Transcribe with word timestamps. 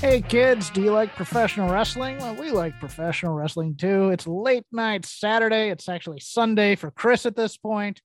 Hey 0.00 0.22
kids, 0.22 0.70
do 0.70 0.80
you 0.80 0.92
like 0.92 1.14
professional 1.14 1.70
wrestling? 1.70 2.16
Well, 2.18 2.34
we 2.34 2.50
like 2.50 2.78
professional 2.80 3.34
wrestling 3.34 3.76
too. 3.76 4.08
It's 4.08 4.26
late 4.26 4.64
night 4.72 5.04
Saturday. 5.04 5.68
It's 5.68 5.90
actually 5.90 6.20
Sunday 6.20 6.74
for 6.74 6.90
Chris 6.90 7.26
at 7.26 7.36
this 7.36 7.58
point. 7.58 8.00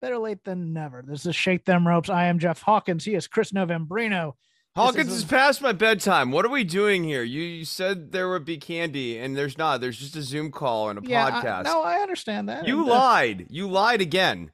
Better 0.00 0.16
late 0.16 0.42
than 0.44 0.72
never. 0.72 1.04
This 1.06 1.26
is 1.26 1.36
Shake 1.36 1.66
Them 1.66 1.86
Ropes. 1.86 2.08
I 2.08 2.26
am 2.26 2.38
Jeff 2.38 2.62
Hawkins. 2.62 3.04
He 3.04 3.14
is 3.14 3.26
Chris 3.28 3.52
Novembrino. 3.52 4.32
Hawkins 4.74 5.08
is 5.12 5.18
is 5.18 5.24
past 5.24 5.60
my 5.60 5.72
bedtime. 5.72 6.30
What 6.32 6.46
are 6.46 6.50
we 6.50 6.64
doing 6.64 7.04
here? 7.04 7.22
You, 7.24 7.42
you 7.42 7.64
said 7.66 8.12
there 8.12 8.30
would 8.30 8.44
be 8.46 8.56
candy, 8.56 9.18
and 9.18 9.36
there's 9.36 9.58
not. 9.58 9.80
There's 9.82 9.98
just 9.98 10.16
a 10.16 10.22
Zoom 10.22 10.50
call 10.50 10.88
and 10.88 10.98
a 11.04 11.08
Yeah, 11.08 11.26
I- 11.26 11.30
podcast. 11.30 11.64
no, 11.64 11.82
I 11.82 11.96
understand 11.98 12.48
that. 12.48 12.66
you 12.66 12.80
And, 12.82 12.88
uh, 12.90 12.94
lied. 12.94 13.46
You 13.50 13.68
lied 13.68 14.00
again. 14.00 14.50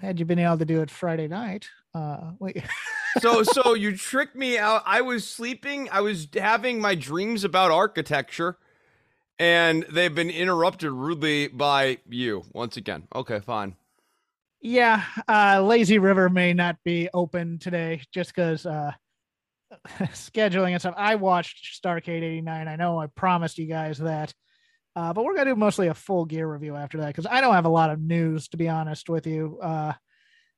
had 0.00 0.18
you 0.18 0.24
been 0.24 0.38
able 0.40 0.58
to 0.58 0.64
do 0.64 0.80
it 0.80 0.90
Friday 0.90 1.28
night, 1.28 1.68
uh, 1.94 2.32
wait, 2.38 2.64
So 3.18 3.42
so 3.42 3.74
you 3.74 3.96
tricked 3.96 4.36
me 4.36 4.56
out. 4.58 4.82
I 4.86 5.00
was 5.00 5.28
sleeping. 5.28 5.88
I 5.90 6.00
was 6.00 6.28
having 6.34 6.80
my 6.80 6.94
dreams 6.94 7.42
about 7.44 7.70
architecture, 7.72 8.56
and 9.38 9.84
they've 9.90 10.14
been 10.14 10.30
interrupted 10.30 10.92
rudely 10.92 11.48
by 11.48 11.98
you 12.08 12.44
once 12.52 12.76
again. 12.76 13.08
Okay, 13.14 13.40
fine. 13.40 13.76
yeah, 14.60 15.04
uh, 15.28 15.62
Lazy 15.62 15.98
River 15.98 16.28
may 16.28 16.52
not 16.52 16.76
be 16.84 17.08
open 17.14 17.58
today 17.58 18.02
just 18.12 18.34
because 18.34 18.66
uh, 18.66 18.92
scheduling 19.98 20.72
and 20.72 20.80
stuff. 20.80 20.94
I 20.96 21.14
watched 21.16 21.80
Starcade 21.82 22.22
89. 22.22 22.68
I 22.68 22.76
know 22.76 23.00
I 23.00 23.06
promised 23.08 23.58
you 23.58 23.66
guys 23.66 23.98
that. 23.98 24.34
Uh, 24.96 25.12
but 25.12 25.24
we're 25.24 25.36
to 25.36 25.44
do 25.44 25.54
mostly 25.56 25.86
a 25.86 25.94
full 25.94 26.24
gear 26.24 26.52
review 26.52 26.74
after 26.74 26.98
that 26.98 27.08
because 27.08 27.26
I 27.26 27.40
don't 27.40 27.54
have 27.54 27.64
a 27.64 27.70
lot 27.70 27.90
of 27.90 28.00
news, 28.00 28.48
to 28.48 28.56
be 28.56 28.68
honest 28.68 29.08
with 29.08 29.26
you. 29.26 29.58
Uh, 29.62 29.92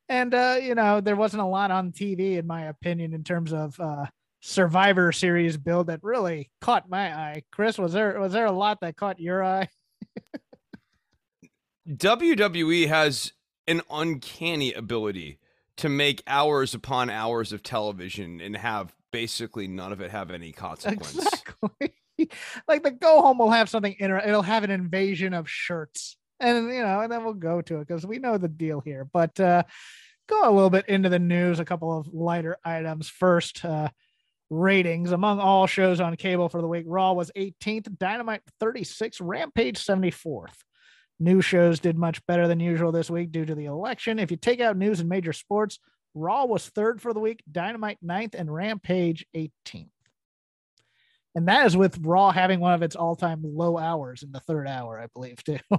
and, 0.09 0.33
uh, 0.33 0.57
you 0.61 0.75
know, 0.75 1.01
there 1.01 1.15
wasn't 1.15 1.43
a 1.43 1.47
lot 1.47 1.71
on 1.71 1.91
TV, 1.91 2.37
in 2.37 2.47
my 2.47 2.65
opinion, 2.65 3.13
in 3.13 3.23
terms 3.23 3.53
of 3.53 3.79
uh, 3.79 4.05
Survivor 4.41 5.11
Series 5.11 5.57
build 5.57 5.87
that 5.87 6.03
really 6.03 6.49
caught 6.59 6.89
my 6.89 7.15
eye. 7.15 7.43
Chris, 7.51 7.77
was 7.77 7.93
there 7.93 8.19
was 8.19 8.33
there 8.33 8.45
a 8.45 8.51
lot 8.51 8.81
that 8.81 8.97
caught 8.97 9.19
your 9.19 9.43
eye? 9.43 9.69
WWE 11.89 12.87
has 12.87 13.33
an 13.67 13.81
uncanny 13.89 14.73
ability 14.73 15.39
to 15.77 15.89
make 15.89 16.21
hours 16.27 16.73
upon 16.73 17.09
hours 17.09 17.53
of 17.53 17.63
television 17.63 18.41
and 18.41 18.57
have 18.57 18.93
basically 19.11 19.67
none 19.67 19.91
of 19.91 20.01
it 20.01 20.11
have 20.11 20.29
any 20.29 20.51
consequence. 20.51 21.15
Exactly. 21.15 21.93
like 22.67 22.83
the 22.83 22.91
go 22.91 23.21
home 23.21 23.37
will 23.37 23.51
have 23.51 23.69
something 23.69 23.95
in 23.97 24.11
it. 24.11 24.27
It'll 24.27 24.41
have 24.41 24.63
an 24.63 24.71
invasion 24.71 25.33
of 25.33 25.49
shirts. 25.49 26.17
And 26.39 26.67
you 26.73 26.81
know, 26.81 27.01
and 27.01 27.11
then 27.11 27.23
we'll 27.23 27.33
go 27.33 27.61
to 27.61 27.77
it 27.77 27.87
because 27.87 28.05
we 28.05 28.19
know 28.19 28.37
the 28.37 28.47
deal 28.47 28.81
here. 28.81 29.07
But 29.11 29.39
uh 29.39 29.63
go 30.27 30.49
a 30.49 30.51
little 30.51 30.69
bit 30.69 30.87
into 30.87 31.09
the 31.09 31.19
news, 31.19 31.59
a 31.59 31.65
couple 31.65 31.97
of 31.97 32.07
lighter 32.13 32.57
items. 32.63 33.09
First, 33.09 33.63
uh 33.63 33.89
ratings 34.49 35.11
among 35.11 35.39
all 35.39 35.67
shows 35.67 35.99
on 35.99 36.15
cable 36.15 36.49
for 36.49 36.61
the 36.61 36.67
week. 36.67 36.85
Raw 36.87 37.13
was 37.13 37.31
18th, 37.35 37.97
Dynamite 37.97 38.41
36, 38.59 39.19
Rampage 39.19 39.83
74th. 39.83 40.53
New 41.19 41.41
shows 41.41 41.79
did 41.79 41.97
much 41.97 42.25
better 42.25 42.47
than 42.47 42.59
usual 42.59 42.91
this 42.91 43.09
week 43.09 43.31
due 43.31 43.45
to 43.45 43.55
the 43.55 43.65
election. 43.65 44.19
If 44.19 44.31
you 44.31 44.37
take 44.37 44.59
out 44.59 44.77
news 44.77 44.99
and 44.99 45.09
major 45.09 45.33
sports, 45.33 45.79
Raw 46.13 46.45
was 46.45 46.67
third 46.69 47.01
for 47.01 47.13
the 47.13 47.19
week, 47.19 47.43
Dynamite 47.51 47.97
ninth, 48.01 48.35
and 48.35 48.53
Rampage 48.53 49.25
18th. 49.35 49.92
And 51.35 51.47
that 51.47 51.65
is 51.65 51.75
with 51.75 51.97
Raw 52.01 52.31
having 52.31 52.59
one 52.59 52.73
of 52.73 52.83
its 52.83 52.95
all 52.95 53.15
time 53.15 53.41
low 53.43 53.77
hours 53.77 54.23
in 54.23 54.31
the 54.31 54.39
third 54.39 54.67
hour, 54.67 54.99
I 54.99 55.07
believe, 55.13 55.43
too. 55.43 55.57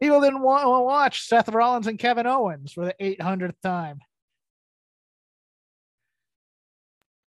People 0.00 0.20
didn't 0.20 0.42
want 0.42 0.64
to 0.64 0.84
watch 0.84 1.28
Seth 1.28 1.48
Rollins 1.48 1.86
and 1.86 1.98
Kevin 1.98 2.26
Owens 2.26 2.72
for 2.72 2.86
the 2.86 2.94
800th 3.00 3.60
time. 3.62 4.00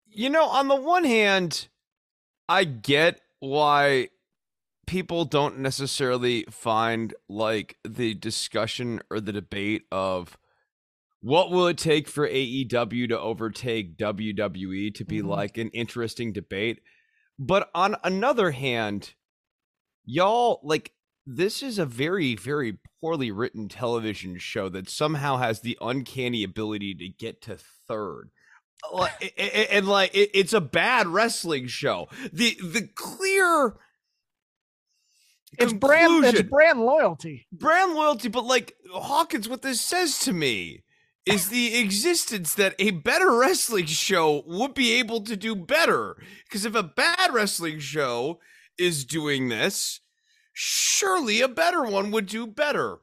You 0.07 0.29
know, 0.29 0.45
on 0.45 0.67
the 0.67 0.75
one 0.75 1.03
hand, 1.03 1.67
I 2.50 2.63
get 2.63 3.22
why 3.39 4.09
people 4.88 5.25
don't 5.25 5.59
necessarily 5.59 6.45
find 6.50 7.13
like 7.27 7.77
the 7.83 8.13
discussion 8.13 9.01
or 9.09 9.19
the 9.19 9.33
debate 9.33 9.83
of 9.91 10.38
what 11.25 11.50
will 11.50 11.66
it 11.66 11.78
take 11.80 12.08
for 12.08 12.28
AEW 12.30 13.09
to 13.09 13.19
overtake 13.19 13.97
WWE 13.97 14.91
to 14.94 15.03
be 15.03 15.22
Mhm. 15.24 15.28
like 15.28 15.58
an 15.58 15.72
interesting 15.72 16.31
debate. 16.31 16.84
But 17.40 17.72
on 17.74 17.96
another 18.03 18.52
hand, 18.52 19.16
y'all 20.06 20.59
like 20.63 20.94
this 21.25 21.63
is 21.63 21.80
a 21.80 21.86
very 21.88 22.36
very 22.36 22.78
poorly 23.02 23.31
written 23.31 23.68
television 23.68 24.38
show 24.38 24.69
that 24.69 24.88
somehow 24.88 25.38
has 25.38 25.62
the 25.62 25.75
uncanny 25.81 26.44
ability 26.44 26.94
to 26.94 27.09
get 27.09 27.42
to 27.42 27.57
third 27.88 28.30
like, 28.94 29.34
and 29.72 29.88
like 29.88 30.12
it's 30.13 30.53
a 30.53 30.62
bad 30.62 31.07
wrestling 31.07 31.66
show. 31.66 32.07
The 32.31 32.56
the 32.62 32.88
clear 32.94 33.78
It's 35.57 35.74
brand, 35.74 36.24
it's 36.25 36.44
brand 36.44 36.81
loyalty. 36.81 37.47
brand 37.52 37.96
loyalty, 37.96 38.28
but 38.28 38.44
like 38.46 38.75
Hawkins, 38.92 39.50
what 39.50 39.63
this 39.63 39.81
says 39.81 40.19
to 40.19 40.31
me 40.34 40.84
is 41.25 41.50
the 41.50 41.78
existence 41.78 42.53
that 42.53 42.75
a 42.78 42.91
better 42.91 43.36
wrestling 43.38 43.86
show 43.88 44.44
would 44.46 44.74
be 44.74 44.94
able 44.94 45.22
to 45.22 45.36
do 45.36 45.56
better. 45.56 46.16
Because 46.44 46.66
if 46.66 46.75
a 46.75 46.84
bad 46.84 47.34
wrestling 47.34 47.80
show 47.80 48.40
is 48.78 49.06
doing 49.06 49.50
this, 49.50 50.02
surely 50.53 51.41
a 51.41 51.47
better 51.47 51.84
one 51.84 52.12
would 52.12 52.28
do 52.28 52.46
better. 52.46 52.97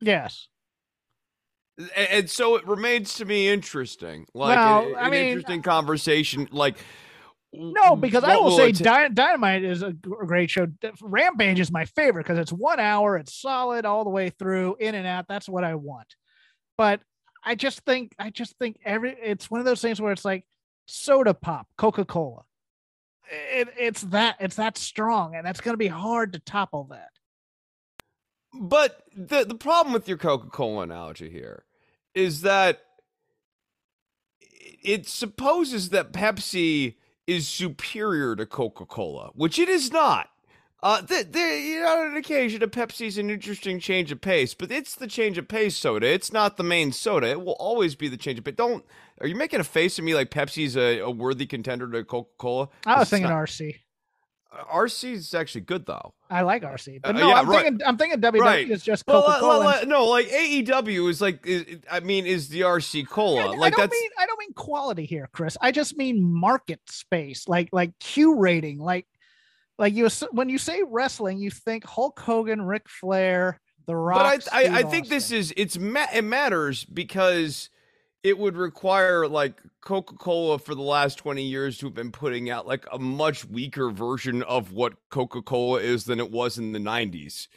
Yes. 0.00 0.48
A- 1.78 2.14
And 2.14 2.30
so 2.30 2.56
it 2.56 2.66
remains 2.66 3.14
to 3.14 3.24
me 3.24 3.48
interesting, 3.48 4.26
like 4.34 4.56
Well, 4.56 4.88
an, 4.88 4.96
I 4.96 5.04
an 5.06 5.10
mean- 5.10 5.26
interesting 5.28 5.62
conversation. 5.62 6.48
Like 6.50 6.76
No, 7.52 7.94
because 7.94 8.24
I 8.24 8.34
will 8.36 8.44
will 8.44 8.56
say 8.56 8.72
Dy- 8.72 9.10
Dynamite 9.14 9.62
is 9.62 9.82
a 9.82 9.92
great 9.92 10.50
show. 10.50 10.66
Rampage 11.00 11.60
is 11.60 11.70
my 11.70 11.84
favorite 11.84 12.24
because 12.24 12.38
it's 12.38 12.52
one 12.52 12.80
hour, 12.80 13.16
it's 13.16 13.40
solid 13.40 13.84
all 13.84 14.02
the 14.04 14.10
way 14.10 14.30
through, 14.30 14.76
in 14.80 14.94
and 14.96 15.06
out. 15.06 15.26
That's 15.28 15.48
what 15.48 15.62
I 15.64 15.76
want. 15.76 16.16
But 16.76 17.00
I 17.46 17.54
just 17.54 17.80
think, 17.86 18.12
I 18.18 18.30
just 18.30 18.58
think 18.58 18.80
every 18.84 19.16
it's 19.22 19.48
one 19.50 19.60
of 19.60 19.64
those 19.64 19.80
things 19.80 20.00
where 20.00 20.12
it's 20.12 20.24
like 20.24 20.44
soda 20.86 21.32
pop, 21.32 21.68
Coca 21.78 22.04
Cola. 22.04 22.42
It, 23.30 23.68
it's 23.78 24.02
that 24.02 24.36
it's 24.40 24.56
that 24.56 24.76
strong, 24.76 25.34
and 25.34 25.46
that's 25.46 25.60
going 25.60 25.72
to 25.74 25.78
be 25.78 25.86
hard 25.86 26.32
to 26.32 26.40
topple 26.40 26.88
that. 26.90 27.10
But 28.52 29.02
the 29.16 29.44
the 29.44 29.54
problem 29.54 29.92
with 29.92 30.08
your 30.08 30.18
Coca 30.18 30.48
Cola 30.48 30.82
analogy 30.82 31.30
here 31.30 31.64
is 32.14 32.42
that 32.42 32.80
it 34.82 35.06
supposes 35.08 35.90
that 35.90 36.12
Pepsi 36.12 36.96
is 37.26 37.48
superior 37.48 38.34
to 38.36 38.46
Coca 38.46 38.86
Cola, 38.86 39.30
which 39.34 39.58
it 39.58 39.68
is 39.68 39.92
not. 39.92 40.28
Uh, 40.82 41.00
th- 41.02 41.26
you 41.34 41.80
know, 41.80 42.00
on 42.02 42.06
an 42.08 42.16
occasion, 42.16 42.62
a 42.62 42.68
Pepsi's 42.68 43.16
an 43.18 43.30
interesting 43.30 43.80
change 43.80 44.12
of 44.12 44.20
pace, 44.20 44.52
but 44.54 44.70
it's 44.70 44.94
the 44.94 45.06
change 45.06 45.38
of 45.38 45.48
pace 45.48 45.76
soda. 45.76 46.06
It's 46.06 46.32
not 46.32 46.56
the 46.58 46.62
main 46.62 46.92
soda. 46.92 47.28
It 47.28 47.42
will 47.44 47.56
always 47.58 47.94
be 47.94 48.08
the 48.08 48.16
change 48.18 48.38
of 48.38 48.44
pace. 48.44 48.54
Don't. 48.56 48.84
Are 49.20 49.26
you 49.26 49.34
making 49.36 49.60
a 49.60 49.64
face 49.64 49.98
at 49.98 50.04
me 50.04 50.14
like 50.14 50.30
Pepsi's 50.30 50.76
a, 50.76 50.98
a 51.00 51.10
worthy 51.10 51.46
contender 51.46 51.90
to 51.90 52.04
Coca 52.04 52.28
Cola? 52.38 52.68
I 52.84 52.98
was 52.98 53.08
thinking 53.08 53.30
RC. 53.30 53.76
RC 54.72 55.12
is 55.12 55.34
actually 55.34 55.62
good 55.62 55.84
though. 55.86 56.14
I 56.30 56.42
like 56.42 56.62
RC, 56.62 57.00
but 57.02 57.14
Uh, 57.16 57.18
no, 57.20 57.28
yeah, 57.28 57.34
I'm 57.34 57.48
right. 57.48 57.64
thinking 57.64 57.86
I'm 57.86 57.96
thinking 57.98 58.20
WWE 58.20 58.40
Right. 58.40 58.70
is 58.70 58.82
just 58.82 59.04
Coca 59.06 59.18
uh, 59.26 59.38
well, 59.42 59.60
Cola. 59.60 59.80
uh, 59.82 59.84
no, 59.86 60.06
like 60.06 60.28
AEW 60.28 61.10
is 61.10 61.20
like, 61.20 61.46
is, 61.46 61.64
I 61.90 62.00
mean, 62.00 62.26
is 62.26 62.48
the 62.48 62.60
RC 62.62 63.06
cola? 63.08 63.42
I, 63.42 63.56
like 63.56 63.74
I 63.74 63.76
don't 63.76 63.80
that's 63.80 63.92
mean 64.00 64.10
I 64.18 64.26
don't 64.26 64.38
mean 64.38 64.52
quality 64.54 65.04
here, 65.04 65.28
Chris. 65.32 65.56
I 65.60 65.72
just 65.72 65.96
mean 65.96 66.22
market 66.22 66.80
space, 66.88 67.48
like 67.48 67.68
like 67.72 67.98
Q 67.98 68.38
rating, 68.38 68.78
like 68.78 69.06
like 69.78 69.94
you 69.94 70.08
when 70.30 70.48
you 70.48 70.58
say 70.58 70.82
wrestling, 70.88 71.38
you 71.38 71.50
think 71.50 71.84
Hulk 71.84 72.18
Hogan, 72.18 72.62
Ric 72.62 72.88
Flair, 72.88 73.60
The 73.86 73.96
Rock. 73.96 74.18
but 74.18 74.52
I, 74.52 74.62
I, 74.62 74.78
I 74.78 74.82
think 74.82 75.08
this 75.08 75.30
is 75.30 75.52
it's 75.56 75.76
it 75.76 76.24
matters 76.24 76.84
because 76.84 77.70
it 78.22 78.38
would 78.38 78.56
require 78.56 79.28
like 79.28 79.60
Coca 79.82 80.14
Cola 80.16 80.58
for 80.58 80.74
the 80.74 80.82
last 80.82 81.18
twenty 81.18 81.44
years 81.44 81.78
to 81.78 81.86
have 81.86 81.94
been 81.94 82.12
putting 82.12 82.50
out 82.50 82.66
like 82.66 82.86
a 82.92 82.98
much 82.98 83.44
weaker 83.44 83.90
version 83.90 84.42
of 84.44 84.72
what 84.72 84.94
Coca 85.10 85.42
Cola 85.42 85.80
is 85.80 86.04
than 86.04 86.20
it 86.20 86.30
was 86.30 86.58
in 86.58 86.72
the 86.72 86.78
nineties. 86.80 87.48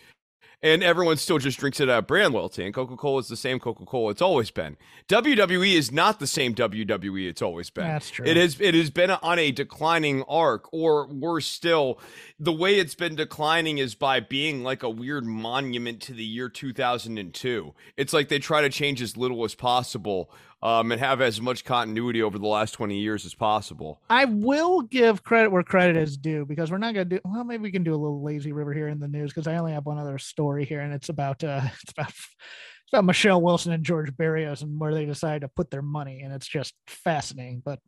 And 0.61 0.83
everyone 0.83 1.17
still 1.17 1.37
just 1.37 1.59
drinks 1.59 1.79
it 1.79 1.89
out 1.89 1.99
of 1.99 2.07
brand 2.07 2.33
loyalty. 2.33 2.65
And 2.65 2.73
Coca 2.73 2.95
Cola 2.95 3.19
is 3.19 3.27
the 3.27 3.37
same 3.37 3.59
Coca 3.59 3.85
Cola 3.85 4.11
it's 4.11 4.21
always 4.21 4.51
been. 4.51 4.77
WWE 5.07 5.73
is 5.73 5.91
not 5.91 6.19
the 6.19 6.27
same 6.27 6.53
WWE 6.53 7.29
it's 7.29 7.41
always 7.41 7.69
been. 7.69 7.85
That's 7.87 8.09
true. 8.09 8.25
It 8.25 8.37
has 8.37 8.59
it 8.59 8.73
has 8.73 8.89
been 8.89 9.11
on 9.11 9.39
a 9.39 9.51
declining 9.51 10.23
arc, 10.23 10.71
or 10.73 11.07
worse 11.07 11.47
still, 11.47 11.99
the 12.39 12.53
way 12.53 12.79
it's 12.79 12.95
been 12.95 13.15
declining 13.15 13.77
is 13.77 13.95
by 13.95 14.19
being 14.19 14.63
like 14.63 14.83
a 14.83 14.89
weird 14.89 15.25
monument 15.25 16.01
to 16.03 16.13
the 16.13 16.23
year 16.23 16.49
2002. 16.49 17.73
It's 17.97 18.13
like 18.13 18.29
they 18.29 18.39
try 18.39 18.61
to 18.61 18.69
change 18.69 19.01
as 19.01 19.17
little 19.17 19.43
as 19.45 19.55
possible 19.55 20.31
um, 20.61 20.91
and 20.91 20.99
have 20.99 21.21
as 21.21 21.39
much 21.39 21.63
continuity 21.63 22.21
over 22.21 22.37
the 22.37 22.47
last 22.47 22.71
20 22.73 22.97
years 22.97 23.25
as 23.25 23.33
possible. 23.33 24.01
I 24.09 24.25
will 24.25 24.81
give 24.81 25.23
credit 25.23 25.51
where 25.51 25.63
credit 25.63 25.95
is 25.95 26.17
due 26.17 26.45
because 26.45 26.69
we're 26.69 26.77
not 26.79 26.93
going 26.93 27.09
to 27.09 27.15
do 27.17 27.21
well. 27.23 27.43
Maybe 27.43 27.63
we 27.63 27.71
can 27.71 27.83
do 27.83 27.93
a 27.93 27.97
little 27.97 28.23
lazy 28.23 28.51
river 28.51 28.73
here 28.73 28.89
in 28.89 28.99
the 28.99 29.07
news 29.07 29.31
because 29.31 29.47
I 29.47 29.55
only 29.55 29.71
have 29.71 29.85
one 29.85 29.97
other 29.97 30.17
story 30.17 30.65
here, 30.65 30.81
and 30.81 30.93
it's 30.93 31.09
about 31.09 31.43
uh, 31.43 31.61
it's 31.81 31.91
about 31.91 32.09
it's 32.09 32.93
about 32.93 33.05
Michelle 33.05 33.41
Wilson 33.41 33.71
and 33.71 33.83
George 33.83 34.15
Barrios 34.15 34.61
and 34.61 34.79
where 34.79 34.93
they 34.93 35.05
decide 35.05 35.41
to 35.41 35.47
put 35.47 35.71
their 35.71 35.81
money, 35.81 36.21
and 36.21 36.33
it's 36.33 36.47
just 36.47 36.73
fascinating. 36.87 37.61
But 37.63 37.79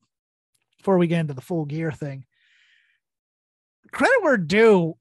before 0.77 0.97
we 0.97 1.07
get 1.07 1.19
into 1.19 1.33
the 1.33 1.41
full 1.41 1.65
gear 1.65 1.91
thing, 1.91 2.25
credit 3.91 4.21
where 4.21 4.37
due. 4.37 4.95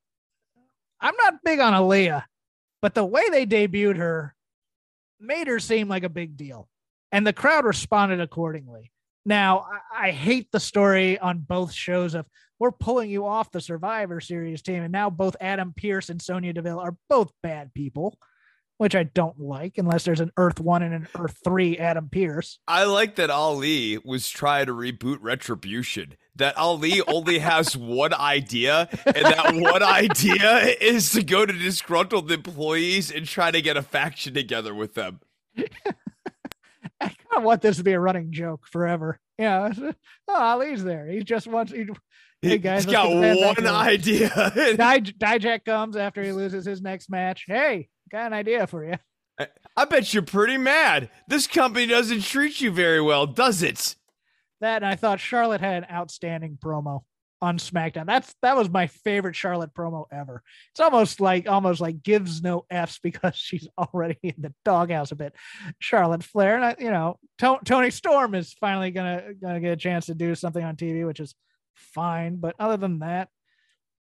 I'm 1.03 1.15
not 1.17 1.43
big 1.43 1.61
on 1.61 1.73
Aliyah, 1.73 2.25
but 2.83 2.95
the 2.95 3.07
way 3.07 3.23
they 3.31 3.47
debuted 3.47 3.97
her 3.97 4.35
made 5.19 5.47
her 5.47 5.59
seem 5.59 5.89
like 5.89 6.05
a 6.05 6.11
big 6.11 6.37
deal 6.37 6.69
and 7.13 7.27
the 7.27 7.33
crowd 7.33 7.65
responded 7.65 8.21
accordingly. 8.21 8.93
Now, 9.27 9.67
I, 9.93 10.09
I, 10.09 10.11
hate 10.13 10.51
the 10.51 10.61
story 10.61 11.19
on 11.19 11.41
both 11.41 11.73
shows 11.73 12.15
of 12.15 12.27
we're 12.59 12.73
pulling 12.73 13.11
you 13.11 13.27
off 13.27 13.51
the 13.51 13.61
Survivor 13.61 14.21
Series 14.21 14.63
team, 14.63 14.83
and 14.83 14.93
now 14.93 15.11
both 15.11 15.37
Adam 15.41 15.75
Pearce 15.77 16.09
and 16.09 16.21
Sonya 16.21 16.53
Deville 16.53 16.79
are 16.79 16.97
both 17.09 17.31
bad 17.43 17.73
people, 17.75 18.19
which 18.79 18.95
I 18.95 19.03
don't 19.03 19.39
like 19.39 19.77
unless 19.77 20.05
there's 20.05 20.21
an 20.21 20.33
Earth 20.39 20.59
One 20.59 20.83
and 20.83 20.95
an 20.95 21.09
Earth 21.19 21.37
Three 21.45 21.77
Adam 21.79 22.09
Pearce. 22.11 22.59
I 22.67 22.85
like 22.85 23.17
that 23.17 23.31
Ali 23.31 23.99
was 23.99 24.29
trying 24.31 24.67
to 24.67 24.73
reboot 24.73 25.19
Retribution. 25.21 26.17
That 26.37 26.57
Ali 26.57 27.03
only 27.03 27.41
has 27.41 27.77
one 27.77 28.15
idea, 28.15 28.89
and 29.05 29.25
that 29.27 29.55
one 29.55 29.83
idea 29.83 30.77
is 30.81 31.11
to 31.13 31.23
go 31.23 31.45
to 31.45 31.53
disgruntled 31.53 32.33
employees 32.33 33.11
and 33.11 33.27
try 33.27 33.51
to 33.51 33.61
get 33.61 33.77
a 33.77 33.83
faction 33.83 34.33
together 34.33 34.75
with 34.75 34.95
them. 34.95 35.21
I 37.03 37.07
kind 37.07 37.19
of 37.39 37.43
want 37.45 37.63
this 37.63 37.79
to 37.79 37.85
be 37.85 37.93
a 37.93 38.01
running 38.01 38.33
joke 38.33 38.67
forever. 38.67 39.19
Yeah. 39.39 39.73
Oh, 40.29 40.41
Ali's 40.41 40.85
there. 40.85 41.09
He 41.09 41.25
just 41.25 41.49
wants. 41.49 41.73
He, 41.73 41.87
hey 42.41 42.59
guys, 42.59 42.85
he's 42.85 42.93
got 42.93 43.11
one 43.11 43.67
idea. 43.67 44.29
Di- 44.77 45.01
Dijak 45.01 45.65
comes 45.65 45.97
after 45.97 46.23
he 46.23 46.31
loses 46.31 46.65
his 46.65 46.81
next 46.81 47.11
match. 47.11 47.47
Hey, 47.49 47.89
got 48.13 48.27
an 48.27 48.33
idea 48.33 48.69
for 48.69 48.85
you. 48.85 48.95
I, 49.37 49.49
I 49.77 49.85
bet 49.87 50.15
you're 50.15 50.23
pretty 50.23 50.57
mad. 50.57 51.11
This 51.27 51.49
company 51.49 51.87
doesn't 51.87 52.23
treat 52.23 52.61
you 52.61 52.71
very 52.71 53.01
well, 53.01 53.27
does 53.27 53.61
it? 53.65 53.97
That 54.61 54.85
and 54.85 54.87
I 54.87 54.95
thought 54.95 55.19
Charlotte 55.19 55.61
had 55.63 55.83
an 55.83 55.91
outstanding 55.91 56.59
promo 56.65 57.01
on 57.43 57.59
SmackDown. 57.59 58.07
That's 58.07 58.35
that 58.43 58.57
was 58.57 58.69
my 58.69 58.87
favorite 58.87 59.37
Charlotte 59.37 59.73
promo 59.75 60.07
ever. 60.13 60.43
It's 60.73 60.81
almost 60.81 61.21
like 61.21 61.49
almost 61.49 61.81
like 61.81 62.03
gives 62.03 62.43
no 62.43 62.67
f's 62.71 62.99
because 63.03 63.35
she's 63.37 63.69
already 63.79 64.19
in 64.23 64.35
the 64.39 64.55
doghouse 64.65 65.13
a 65.13 65.17
bit. 65.17 65.35
Charlotte 65.79 66.23
Flair, 66.23 66.57
and 66.57 66.65
I, 66.65 66.77
you 66.79 66.91
know 66.91 67.19
to- 67.39 67.61
Toni 67.65 67.91
Storm 67.91 68.35
is 68.35 68.53
finally 68.55 68.91
gonna 68.91 69.35
gonna 69.41 69.61
get 69.61 69.73
a 69.73 69.77
chance 69.77 70.07
to 70.07 70.15
do 70.15 70.35
something 70.35 70.63
on 70.63 70.77
TV, 70.77 71.07
which 71.07 71.21
is 71.21 71.35
fine. 71.75 72.37
But 72.37 72.57
other 72.59 72.77
than 72.77 72.99
that, 73.01 73.29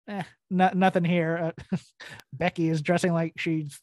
eh, 0.08 0.22
nothing 0.50 1.04
here. 1.04 1.54
Uh, 1.72 1.76
Becky 2.32 2.68
is 2.68 2.82
dressing 2.82 3.12
like 3.12 3.34
she's 3.36 3.80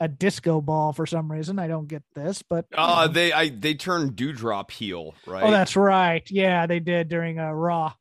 a 0.00 0.08
disco 0.08 0.60
ball 0.60 0.92
for 0.92 1.06
some 1.06 1.30
reason. 1.30 1.60
I 1.60 1.68
don't 1.68 1.86
get 1.86 2.02
this, 2.16 2.42
but 2.42 2.66
uh, 2.76 3.06
they 3.06 3.32
I 3.32 3.50
they 3.50 3.74
turned 3.74 4.16
Doudrop 4.16 4.72
heel, 4.72 5.14
right? 5.26 5.44
Oh, 5.44 5.50
that's 5.52 5.76
right. 5.76 6.28
Yeah, 6.28 6.66
they 6.66 6.80
did 6.80 7.08
during 7.08 7.38
uh, 7.38 7.52
Raw. 7.52 7.92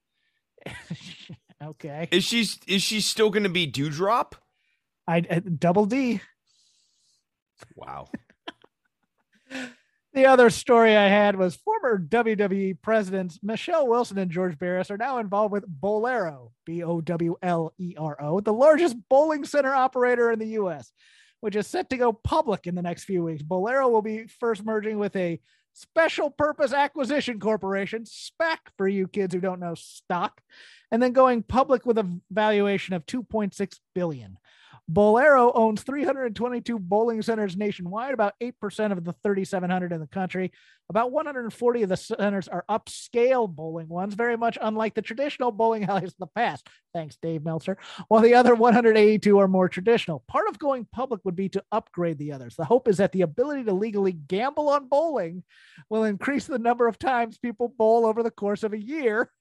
okay. 1.64 2.08
Is 2.12 2.24
she 2.24 2.46
is 2.68 2.82
she 2.82 3.02
still 3.02 3.30
going 3.30 3.44
to 3.44 3.50
be 3.50 3.72
Doudrop? 3.72 4.34
I 5.08 5.24
uh, 5.30 5.40
double 5.58 5.86
D. 5.86 6.22
Wow. 7.76 8.08
the 10.14 10.26
other 10.26 10.50
story 10.50 10.96
I 10.96 11.08
had 11.08 11.36
was 11.36 11.56
former 11.56 12.00
WWE 12.00 12.82
presidents 12.82 13.40
Michelle 13.44 13.88
Wilson 13.88 14.18
and 14.18 14.32
George 14.32 14.58
Barrios 14.58 14.92
are 14.92 14.98
now 14.98 15.20
involved 15.20 15.52
with 15.52 15.66
Bowlero, 15.68 16.52
B 16.66 16.84
O 16.84 17.02
W 17.02 17.36
L 17.42 17.74
E 17.78 17.96
R 17.98 18.22
O, 18.22 18.40
the 18.40 18.54
largest 18.54 18.96
bowling 19.10 19.46
center 19.46 19.74
operator 19.74 20.32
in 20.32 20.40
the 20.40 20.48
U.S., 20.48 20.92
which 21.40 21.56
is 21.56 21.68
set 21.68 21.90
to 21.90 21.98
go 21.98 22.14
public 22.14 22.68
in 22.68 22.76
the 22.76 22.82
next 22.82 23.06
few 23.06 23.24
weeks. 23.24 23.44
Bowlero 23.44 23.90
will 23.90 24.02
be 24.02 24.28
first 24.40 24.64
merging 24.64 24.98
with 24.98 25.16
a 25.16 25.40
Special 25.74 26.30
Purpose 26.30 26.74
Acquisition 26.74 27.40
Corporation, 27.40 28.04
SPAC 28.04 28.58
for 28.78 28.88
you 28.88 29.08
kids 29.08 29.34
who 29.34 29.40
don't 29.40 29.60
know 29.60 29.76
stock, 29.76 30.42
and 30.92 31.02
then 31.02 31.14
going 31.14 31.44
public 31.44 31.86
with 31.86 31.98
a 31.98 32.20
valuation 32.30 32.94
of 32.94 33.06
2.6 33.06 33.80
billion. 33.96 34.38
Bowlero 34.92 35.52
owns 35.56 35.84
322 35.84 36.78
bowling 36.78 37.22
centers 37.22 37.56
nationwide, 37.56 38.14
about 38.14 38.34
8% 38.42 38.92
of 38.92 39.04
the 39.06 39.14
3,700 39.24 39.94
in 39.94 40.02
the 40.02 40.08
country. 40.08 40.52
About 40.90 41.12
140 41.12 41.84
of 41.84 41.90
the 41.90 41.96
centers 41.96 42.50
are 42.50 42.66
upscale 42.70 43.50
bowling 43.50 43.88
ones, 43.88 44.16
very 44.16 44.36
much 44.36 44.58
unlike 44.62 44.94
the 44.94 45.02
traditional 45.02 45.52
bowling 45.52 45.86
alleys 45.86 46.12
of 46.12 46.18
the 46.20 46.28
past. 46.28 46.68
Thanks, 46.94 47.16
Dave 47.22 47.46
Meltzer. 47.46 47.78
While 48.10 48.22
the 48.22 48.34
other 48.34 48.54
182 48.54 49.38
are 49.40 49.48
more 49.48 49.70
traditional. 49.70 50.24
Part 50.28 50.50
of 50.50 50.60
going 50.60 50.86
public 50.92 51.22
would 51.24 51.36
be 51.38 51.50
to 51.50 51.64
upgrade 51.72 52.18
the 52.18 52.34
others. 52.34 52.56
The 52.56 52.66
hope 52.66 52.90
is 52.90 52.98
that 52.98 53.14
the 53.14 53.22
ability 53.22 53.64
to 53.66 53.74
legally 53.74 54.12
gamble 54.12 54.70
on 54.70 54.90
bowling 54.90 55.44
will 55.90 56.04
increase 56.04 56.48
the 56.48 56.60
number 56.60 56.88
of 56.88 57.00
times 57.00 57.38
people 57.38 57.70
bowl 57.70 58.06
over 58.06 58.24
the 58.24 58.32
course 58.32 58.64
of 58.64 58.74
a 58.74 58.82
year. 58.82 59.30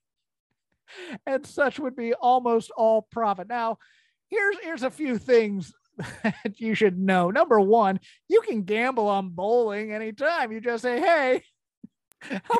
And 1.25 1.46
such 1.46 1.79
would 1.79 1.94
be 1.94 2.14
almost 2.14 2.73
all 2.73 3.03
profit. 3.12 3.46
Now, 3.46 3.79
here's 4.31 4.56
here's 4.62 4.82
a 4.82 4.91
few 4.91 5.19
things 5.19 5.73
that 6.23 6.59
you 6.59 6.75
should 6.75 6.99
know. 6.99 7.31
Number 7.31 7.61
one, 7.61 8.00
you 8.29 8.41
can 8.43 8.62
gamble 8.62 9.09
on 9.09 9.31
bowling 9.31 9.93
anytime. 9.93 10.53
You 10.53 10.61
just 10.61 10.82
say, 10.82 11.00
hey. 11.00 11.43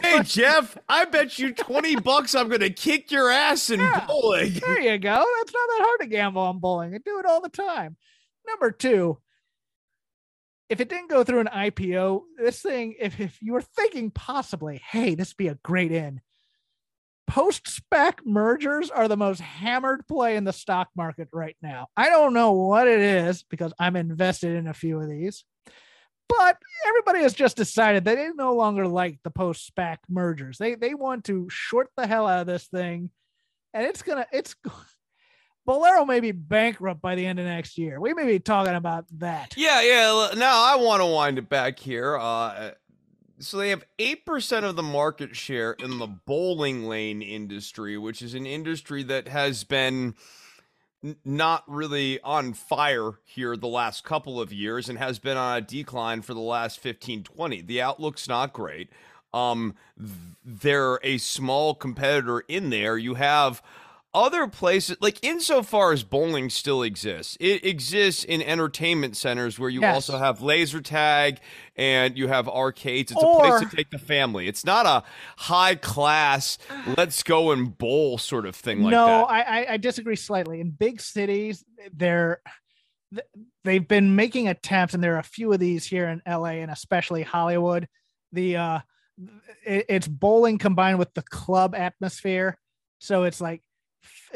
Hey 0.03 0.17
much- 0.17 0.33
Jeff, 0.33 0.79
I 0.89 1.05
bet 1.05 1.39
you 1.39 1.53
20 1.53 1.97
bucks 1.97 2.35
I'm 2.35 2.49
gonna 2.49 2.71
kick 2.71 3.13
your 3.13 3.31
ass 3.31 3.69
in 3.69 3.79
yeah, 3.79 4.07
bowling. 4.07 4.55
There 4.55 4.81
you 4.81 4.97
go. 4.97 5.11
That's 5.39 5.53
not 5.53 5.69
that 5.69 5.85
hard 5.85 6.01
to 6.01 6.07
gamble 6.07 6.41
on 6.41 6.61
bowling. 6.61 6.95
I 6.95 6.99
do 7.05 7.19
it 7.19 7.27
all 7.27 7.43
the 7.43 7.51
time. 7.51 7.99
Number 8.49 8.71
two, 8.71 9.19
if 10.71 10.81
it 10.81 10.89
didn't 10.89 11.11
go 11.11 11.25
through 11.25 11.41
an 11.41 11.49
IPO, 11.49 12.23
this 12.39 12.63
thing, 12.63 12.95
if, 12.99 13.21
if 13.21 13.37
you 13.43 13.53
were 13.53 13.61
thinking 13.61 14.11
possibly, 14.11 14.81
hey, 14.91 15.15
this 15.15 15.31
would 15.33 15.37
be 15.37 15.49
a 15.49 15.57
great 15.57 15.93
in, 15.93 16.23
post 17.31 17.81
SPAC 17.93 18.15
mergers 18.25 18.91
are 18.91 19.07
the 19.07 19.17
most 19.17 19.41
hammered 19.41 20.05
play 20.09 20.35
in 20.35 20.43
the 20.43 20.53
stock 20.53 20.89
market 20.97 21.29
right 21.33 21.57
now. 21.63 21.87
I 21.97 22.11
don't 22.11 22.35
know 22.35 22.51
what 22.53 22.89
it 22.89 22.99
is 22.99 23.45
because 23.45 23.73
I'm 23.79 23.95
invested 23.95 24.57
in 24.57 24.67
a 24.67 24.75
few 24.75 25.01
of 25.01 25.09
these, 25.09 25.45
but 26.29 26.57
everybody 26.89 27.21
has 27.21 27.33
just 27.33 27.57
decided 27.57 28.05
they 28.05 28.31
no 28.35 28.57
longer 28.57 28.89
like 28.89 29.21
the 29.23 29.31
post 29.31 29.73
SPAC 29.73 29.99
mergers. 30.09 30.59
They 30.59 30.75
they 30.75 30.95
want 30.95 31.25
to 31.27 31.47
short 31.49 31.89
the 31.97 32.05
hell 32.05 32.27
out 32.27 32.41
of 32.41 32.47
this 32.49 32.67
thing, 32.67 33.11
and 33.73 33.87
it's 33.87 34.03
gonna 34.03 34.27
it's. 34.33 34.57
Bowlero 35.69 36.05
may 36.05 36.19
be 36.19 36.33
bankrupt 36.33 37.01
by 37.01 37.15
the 37.15 37.25
end 37.25 37.39
of 37.39 37.45
next 37.45 37.79
year. 37.79 38.01
We 38.01 38.13
may 38.13 38.27
be 38.27 38.41
talking 38.41 38.75
about 38.75 39.05
that. 39.19 39.55
Yeah, 39.57 39.83
yeah. 39.83 40.31
Now 40.35 40.65
I 40.65 40.77
want 40.77 41.01
to 41.01 41.07
wind 41.07 41.39
it 41.39 41.49
back 41.49 41.79
here. 41.79 42.17
Uh, 42.17 42.73
so 43.41 43.57
they 43.57 43.71
have 43.71 43.85
8% 43.99 44.65
of 44.65 44.77
the 44.77 44.83
market 44.83 45.35
share 45.35 45.73
in 45.73 45.99
the 45.99 46.07
bowling 46.07 46.85
lane 46.87 47.23
industry, 47.23 47.97
which 47.97 48.23
is 48.23 48.35
an 48.35 48.47
industry 48.47 49.03
that 49.05 49.29
has 49.29 49.65
been 49.65 50.15
not 51.25 51.65
really 51.67 52.21
on 52.21 52.53
fire 52.53 53.13
here 53.25 53.57
the 53.57 53.67
last 53.67 54.05
couple 54.05 54.41
of 54.41 54.53
years 54.53 54.89
and 54.89 54.99
has 54.99 55.19
been 55.19 55.39
on 55.39 55.57
a 55.57 55.61
decline 55.61 56.21
for 56.21 56.35
the 56.35 56.41
last 56.41 56.79
15 56.79 57.23
20. 57.25 57.63
The 57.63 57.81
outlook's 57.81 58.29
not 58.29 58.53
great. 58.53 58.91
Um, 59.33 59.75
they're 60.45 60.99
a 61.03 61.17
small 61.19 61.75
competitor 61.75 62.41
in 62.41 62.71
there. 62.71 62.99
You 62.99 63.15
have 63.15 63.63
other 64.13 64.49
places 64.49 64.97
like 65.01 65.23
insofar 65.23 65.93
as 65.93 66.03
bowling 66.03 66.51
still 66.51 66.83
exists 66.83 67.37
it 67.39 67.65
exists 67.65 68.25
in 68.25 68.43
entertainment 68.43 69.17
centers 69.17 69.57
where 69.57 69.71
you 69.71 69.81
yes. 69.81 69.95
also 69.95 70.19
have 70.19 70.43
laser 70.43 70.81
tag 70.81 71.39
and 71.77 72.19
you 72.19 72.27
have 72.27 72.49
arcades. 72.49 73.13
It's 73.13 73.23
or, 73.23 73.47
a 73.47 73.49
place 73.49 73.71
to 73.71 73.77
take 73.77 73.91
the 73.91 73.99
family. 73.99 74.49
It's 74.49 74.65
not 74.65 74.85
a 74.85 75.05
high 75.37 75.77
class 75.77 76.59
let's 76.97 77.23
go 77.23 77.53
and 77.53 77.77
bowl 77.77 78.19
sort 78.19 78.47
of 78.47 78.57
thing 78.57 78.83
like 78.83 78.91
no, 78.91 79.07
that. 79.07 79.19
No 79.21 79.25
I, 79.27 79.75
I 79.75 79.77
disagree 79.77 80.17
slightly. 80.17 80.61
In 80.61 80.71
big 80.71 81.01
cities 81.01 81.65
they're 81.93 82.41
they've 83.65 83.87
been 83.87 84.17
making 84.17 84.49
attempts 84.49 84.95
and 84.95 85.03
there 85.03 85.15
are 85.15 85.21
a 85.21 85.25
few 85.25 85.53
of 85.53 85.61
these 85.61 85.85
here 85.85 86.09
in 86.09 86.21
la 86.27 86.47
and 86.47 86.71
especially 86.71 87.23
hollywood. 87.23 87.87
The 88.33 88.57
uh 88.57 88.79
it's 89.65 90.09
bowling 90.09 90.59
combined 90.59 90.99
with 90.99 91.15
the 91.15 91.23
club 91.23 91.77
atmosphere. 91.77 92.59
So 92.99 93.23
it's 93.25 93.41
like 93.41 93.63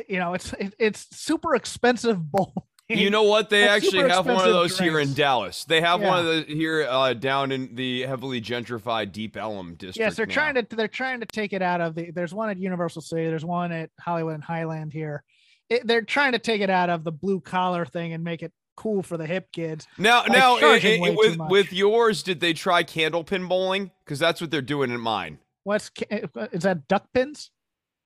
you 0.08 0.18
know, 0.18 0.34
it's 0.34 0.54
it's 0.78 1.06
super 1.16 1.54
expensive 1.54 2.20
bowl. 2.32 2.66
You 2.88 3.08
know 3.08 3.22
what? 3.22 3.48
They 3.48 3.62
That's 3.62 3.82
actually 3.86 4.10
have 4.10 4.26
one 4.26 4.36
of 4.46 4.52
those 4.52 4.78
here 4.78 4.98
in. 5.00 5.14
Dallas. 5.14 5.64
They 5.64 5.80
have 5.80 6.02
one 6.02 6.18
of 6.18 6.26
Yeah. 6.26 6.40
the 6.40 6.54
here 6.54 6.86
uh, 6.88 7.14
down 7.14 7.50
in 7.50 7.74
the 7.74 8.02
heavily 8.02 8.42
gentrified 8.42 9.10
Deep 9.10 9.38
Ellum 9.38 9.70
district. 9.76 9.96
Yes, 9.96 10.16
they're 10.16 10.26
now. 10.26 10.34
trying 10.34 10.54
to 10.56 10.66
they're 10.76 10.86
trying 10.86 11.20
to 11.20 11.26
take 11.26 11.54
it 11.54 11.62
out 11.62 11.80
of 11.80 11.94
the. 11.94 12.10
There's 12.10 12.34
one 12.34 12.50
at 12.50 12.58
Universal 12.58 13.00
City. 13.02 13.24
There's 13.24 13.44
one 13.44 13.72
at 13.72 13.88
Hollywood 13.98 14.34
and 14.34 14.44
Highland 14.44 14.92
here. 14.92 15.24
It, 15.70 15.86
they're 15.86 16.02
trying 16.02 16.32
to 16.32 16.38
take 16.38 16.60
it 16.60 16.68
out 16.68 16.90
of 16.90 17.04
the 17.04 17.12
blue 17.12 17.40
collar 17.40 17.86
thing 17.86 18.12
and 18.12 18.22
make 18.22 18.42
it 18.42 18.52
cool 18.76 19.02
for 19.02 19.16
the 19.16 19.24
hip 19.26 19.50
kids. 19.50 19.86
Now, 19.96 20.24
now, 20.24 20.56
i- 20.56 20.60
charging 20.60 21.00
i- 21.00 21.02
way 21.08 21.10
too 21.12 21.16
with 21.16 21.38
with 21.50 21.72
yours, 21.72 22.22
did 22.22 22.40
they 22.40 22.52
try 22.52 22.84
candlepin 22.84 23.48
bowling? 23.48 23.92
Because 24.04 24.18
that's 24.18 24.42
what 24.42 24.50
they're 24.50 24.60
doing 24.60 24.90
in 24.90 25.00
mine. 25.00 25.38
What's 25.62 25.90
is 26.10 26.64
that 26.64 26.86
duck 26.86 27.06
pins? 27.14 27.50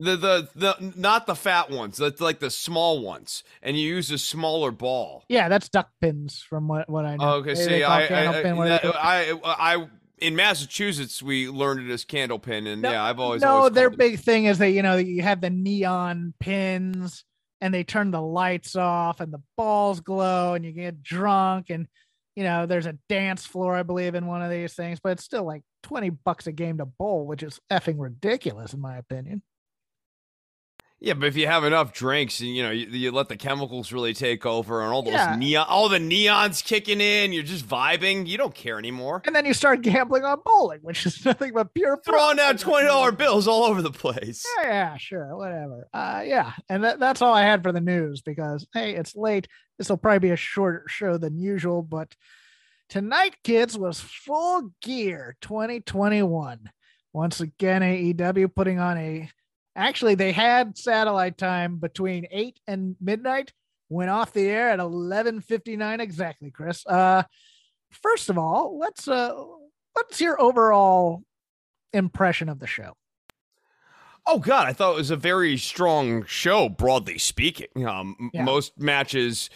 The 0.01 0.17
the 0.17 0.49
the 0.55 0.93
not 0.97 1.27
the 1.27 1.35
fat 1.35 1.71
ones. 1.71 1.97
That's 1.97 2.21
like 2.21 2.39
the 2.39 2.51
small 2.51 3.01
ones, 3.03 3.43
and 3.63 3.77
you 3.77 3.97
use 3.97 4.11
a 4.13 4.19
smaller 4.19 4.71
ball. 4.71 5.25
Yeah, 5.29 5.49
that's 5.49 5.69
duck 5.69 5.89
pins 6.01 6.41
from 6.49 6.69
what 6.69 6.89
what 6.89 7.05
I 7.05 7.17
know. 7.17 7.35
Okay, 7.37 7.55
They- 7.55 7.65
they 7.67 7.79
see, 7.79 7.83
call 7.83 7.93
I 7.93 8.05
I, 8.05 8.07
candle 8.07 8.35
I, 8.35 8.43
pin, 8.43 8.57
what 8.57 8.69
that- 8.69 8.95
I 8.97 9.33
I 9.45 9.89
in 10.19 10.37
Massachusetts 10.37 11.21
we 11.21 11.49
learned 11.49 11.89
it 11.89 11.93
as 11.93 12.05
candlepin, 12.05 12.69
and 12.73 12.83
No, 12.83 12.93
yeah, 12.93 13.03
I've 13.05 13.19
always 13.19 13.43
no, 13.43 13.49
always 13.57 13.73
their 13.73 13.89
called 13.91 13.95
it- 14.01 14.11
big 14.13 14.21
thing 14.21 14.45
is 14.45 14.59
that 14.59 14.71
you 14.71 14.83
know 14.83 14.97
you 14.99 15.23
have 15.23 15.41
the 15.41 15.51
neon 15.51 16.33
pins 16.39 17.25
and 17.61 17.75
they 17.75 17.83
turn 17.83 18.13
the 18.13 18.23
lights 18.23 18.77
off 18.77 19.21
and 19.21 19.33
the 19.33 19.43
balls 19.57 19.99
glow 20.01 20.55
and 20.55 20.65
you 20.65 20.71
get 20.71 21.03
drunk 21.03 21.71
and 21.71 21.89
you 22.37 22.45
know 22.45 22.67
there's 22.67 22.87
a 22.87 22.97
dance 23.09 23.45
floor 23.45 23.75
I 23.75 23.83
believe 23.83 24.15
in 24.15 24.27
one 24.27 24.43
of 24.43 24.51
these 24.53 24.75
things, 24.75 25.01
but 25.01 25.11
it's 25.11 25.25
still 25.25 25.43
like 25.45 25.63
twenty 25.83 26.11
bucks 26.11 26.47
a 26.47 26.53
game 26.53 26.79
to 26.79 26.87
bowl, 26.87 27.27
which 27.27 27.43
is 27.43 27.59
effing 27.69 27.97
ridiculous 27.99 28.73
in 28.75 28.81
my 28.81 28.97
opinion. 28.97 29.43
Yeah, 31.01 31.15
but 31.15 31.27
if 31.29 31.37
you 31.37 31.47
have 31.47 31.63
enough 31.63 31.93
drinks 31.93 32.41
and 32.41 32.49
you 32.49 32.63
know 32.65 32.71
you, 32.73 32.87
you 32.87 33.11
let 33.13 33.29
the 33.29 33.37
chemicals 33.37 33.93
really 33.93 34.13
take 34.15 34.45
over 34.45 34.83
and 34.83 34.93
all 34.93 35.03
those 35.03 35.13
Yeah. 35.15 35.37
neon, 35.37 35.67
all 35.69 35.89
the 35.89 35.99
neons 35.99 36.65
kicking 36.65 37.01
in, 37.01 37.33
you're 37.33 37.45
just 37.45 37.65
vibing. 37.69 38.27
You 38.27 38.37
don't 38.37 38.55
care 38.55 38.79
anymore. 38.81 39.23
And 39.25 39.35
then 39.35 39.47
you 39.47 39.55
start 39.55 39.83
gambling 39.83 40.25
on 40.25 40.41
bowling, 40.45 40.81
which 40.83 41.07
is 41.07 41.25
nothing 41.25 41.53
but 41.55 41.73
pure 41.73 42.01
Throwing 42.05 42.41
out 42.41 42.59
twenty 42.59 42.89
dollar 42.89 43.13
bills 43.13 43.47
all 43.47 43.63
over 43.63 43.81
the 43.81 43.93
place. 43.93 44.45
Yeah, 44.63 44.69
yeah, 44.69 44.97
sure, 44.97 45.37
whatever. 45.37 45.87
Uh, 45.95 46.23
yeah, 46.27 46.53
and 46.69 46.83
that, 46.83 46.99
that's 46.99 47.23
all 47.23 47.33
I 47.33 47.43
had 47.43 47.63
for 47.63 47.71
the 47.71 47.81
news 47.81 48.21
because 48.23 48.67
hey, 48.75 48.95
it's 48.97 49.15
late. 49.15 49.47
This 49.79 49.89
will 49.89 49.99
probably 49.99 50.19
be 50.19 50.31
a 50.31 50.37
shorter 50.37 50.85
show 50.89 51.17
than 51.17 51.39
usual, 51.39 51.83
but 51.83 52.13
tonight, 52.89 53.37
kids, 53.45 53.79
was 53.79 54.01
full 54.01 54.73
gear 54.83 55.37
2021. 55.43 56.71
Once 57.13 57.41
again, 57.41 57.83
AEW 57.83 58.53
putting 58.53 58.81
on 58.81 58.99
a. 58.99 59.31
Actually, 59.79 60.17
they 60.17 60.33
had 60.33 60.77
satellite 60.77 61.39
time 61.39 61.77
between 61.77 62.27
eight 62.33 62.59
and 62.67 62.97
midnight. 63.01 63.53
Went 63.89 64.11
off 64.11 64.33
the 64.33 64.49
air 64.49 64.71
at 64.71 64.81
11:59 64.81 66.01
exactly, 66.01 66.51
Chris. 66.51 66.85
Uh, 66.85 67.23
first 67.91 68.29
of 68.29 68.37
all, 68.37 68.77
let's 68.77 69.07
uh, 69.07 69.33
what's 69.93 70.21
your 70.21 70.39
overall 70.41 71.23
impression 71.93 72.49
of 72.49 72.59
the 72.59 72.67
show? 72.67 72.95
Oh 74.27 74.41
God, 74.41 74.67
I 74.67 74.73
thought 74.73 74.93
it 74.93 74.97
was 74.97 75.11
a 75.13 75.17
very 75.17 75.57
strong 75.57 76.25
show, 76.27 76.69
broadly 76.69 77.17
speaking. 77.17 77.87
Um, 77.87 78.31
Yeah. 78.35 78.43
most 78.43 78.79
matches 78.79 79.49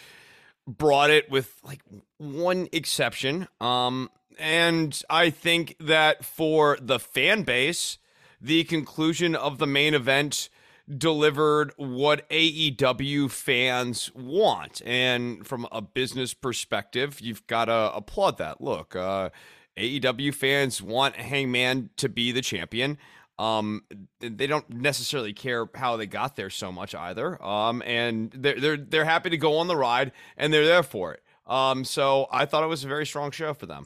brought 0.65 1.09
it 1.09 1.29
with 1.29 1.59
like 1.63 1.81
one 2.17 2.69
exception. 2.71 3.47
Um, 3.59 4.09
and 4.39 4.99
I 5.09 5.29
think 5.29 5.75
that 5.79 6.25
for 6.25 6.77
the 6.81 6.97
fan 6.97 7.43
base, 7.43 7.99
the 8.43 8.65
conclusion 8.65 9.35
of 9.35 9.57
the 9.57 9.65
main 9.65 9.93
event 9.93 10.49
delivered 10.97 11.71
what 11.77 12.29
AEW 12.29 13.31
fans 13.31 14.11
want. 14.13 14.81
And 14.85 15.47
from 15.47 15.65
a 15.71 15.81
business 15.81 16.33
perspective, 16.33 17.21
you've 17.21 17.47
got 17.47 17.65
to 17.65 17.91
applaud 17.95 18.37
that. 18.39 18.59
Look, 18.59 18.97
uh, 18.97 19.29
AEW 19.77 20.33
fans 20.35 20.81
want 20.81 21.15
Hangman 21.15 21.89
to 21.97 22.09
be 22.09 22.33
the 22.33 22.41
champion. 22.41 22.97
Um, 23.39 23.83
they 24.19 24.45
don't 24.45 24.69
necessarily 24.69 25.33
care 25.33 25.67
how 25.73 25.95
they 25.95 26.05
got 26.05 26.35
there 26.35 26.49
so 26.49 26.71
much 26.71 26.93
either. 26.93 27.41
Um, 27.43 27.81
and 27.83 28.31
they're 28.35 28.59
they're 28.59 28.77
they're 28.77 29.05
happy 29.05 29.29
to 29.31 29.37
go 29.37 29.57
on 29.57 29.67
the 29.67 29.75
ride 29.75 30.11
and 30.37 30.53
they're 30.53 30.65
there 30.65 30.83
for 30.83 31.13
it. 31.13 31.23
Um, 31.47 31.83
so 31.85 32.27
I 32.31 32.45
thought 32.45 32.63
it 32.63 32.67
was 32.67 32.83
a 32.83 32.87
very 32.87 33.05
strong 33.05 33.31
show 33.31 33.53
for 33.53 33.65
them. 33.65 33.85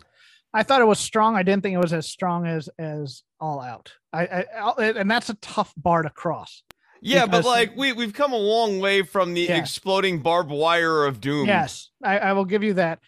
I 0.54 0.63
thought 0.63 0.82
it 0.82 0.86
was 0.88 1.00
strong. 1.00 1.36
I 1.36 1.44
didn't 1.44 1.63
think 1.63 1.75
it 1.75 1.80
was 1.80 1.94
as 1.94 2.08
strong 2.10 2.46
as 2.48 2.70
as 2.80 3.24
All 3.39 3.60
Out. 3.62 3.94
I, 4.13 4.46
I 4.60 4.84
and 4.86 5.10
that's 5.10 5.30
a 5.30 5.36
tough 5.36 5.74
bar 5.77 6.01
to 6.04 6.10
cross. 6.10 6.63
Yeah, 7.01 7.25
Because- 7.25 7.44
but 7.44 7.50
like 7.50 7.75
we 7.77 7.94
we've 7.94 8.13
come 8.13 8.34
a 8.34 8.38
long 8.38 8.80
way 8.80 9.04
from 9.04 9.34
the 9.34 9.42
Yeah. 9.42 9.58
exploding 9.58 10.22
barbed 10.22 10.50
wire 10.51 11.06
of 11.06 11.22
doom. 11.22 11.48
Yes, 11.48 11.89
I, 12.04 12.18
I 12.20 12.34
will 12.34 12.46
give 12.46 12.63
you 12.63 12.74
that. 12.75 13.00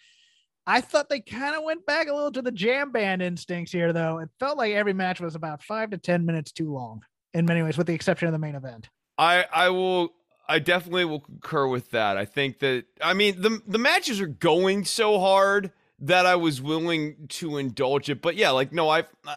I 0.66 0.80
thought 0.80 1.08
they 1.08 1.20
kind 1.20 1.56
of 1.56 1.64
went 1.64 1.84
back 1.86 2.06
a 2.06 2.14
little 2.14 2.30
to 2.32 2.42
the 2.42 2.52
jam 2.52 2.92
band 2.92 3.22
instincts 3.22 3.72
here, 3.72 3.92
though. 3.92 4.18
It 4.18 4.28
felt 4.38 4.56
like 4.58 4.72
every 4.74 4.92
match 4.92 5.20
was 5.20 5.34
about 5.34 5.62
five 5.64 5.90
to 5.90 5.98
ten 5.98 6.24
minutes 6.24 6.52
too 6.52 6.72
long, 6.72 7.02
in 7.34 7.46
many 7.46 7.62
ways, 7.62 7.76
with 7.76 7.88
the 7.88 7.94
exception 7.94 8.28
of 8.28 8.32
the 8.32 8.38
main 8.38 8.54
event. 8.54 8.88
I 9.18 9.46
I 9.52 9.70
will 9.70 10.12
I 10.48 10.58
definitely 10.60 11.06
will 11.06 11.20
concur 11.20 11.66
with 11.66 11.90
that. 11.90 12.16
I 12.16 12.26
think 12.26 12.60
that 12.60 12.84
I 13.00 13.14
mean 13.14 13.40
the 13.40 13.60
the 13.66 13.78
matches 13.78 14.20
are 14.20 14.26
going 14.28 14.84
so 14.84 15.18
hard 15.18 15.72
that 16.00 16.26
I 16.26 16.36
was 16.36 16.60
willing 16.60 17.26
to 17.28 17.58
indulge 17.58 18.08
it. 18.08 18.22
But 18.22 18.36
yeah, 18.36 18.50
like 18.50 18.72
no, 18.72 18.88
I've 18.88 19.06
I, 19.26 19.36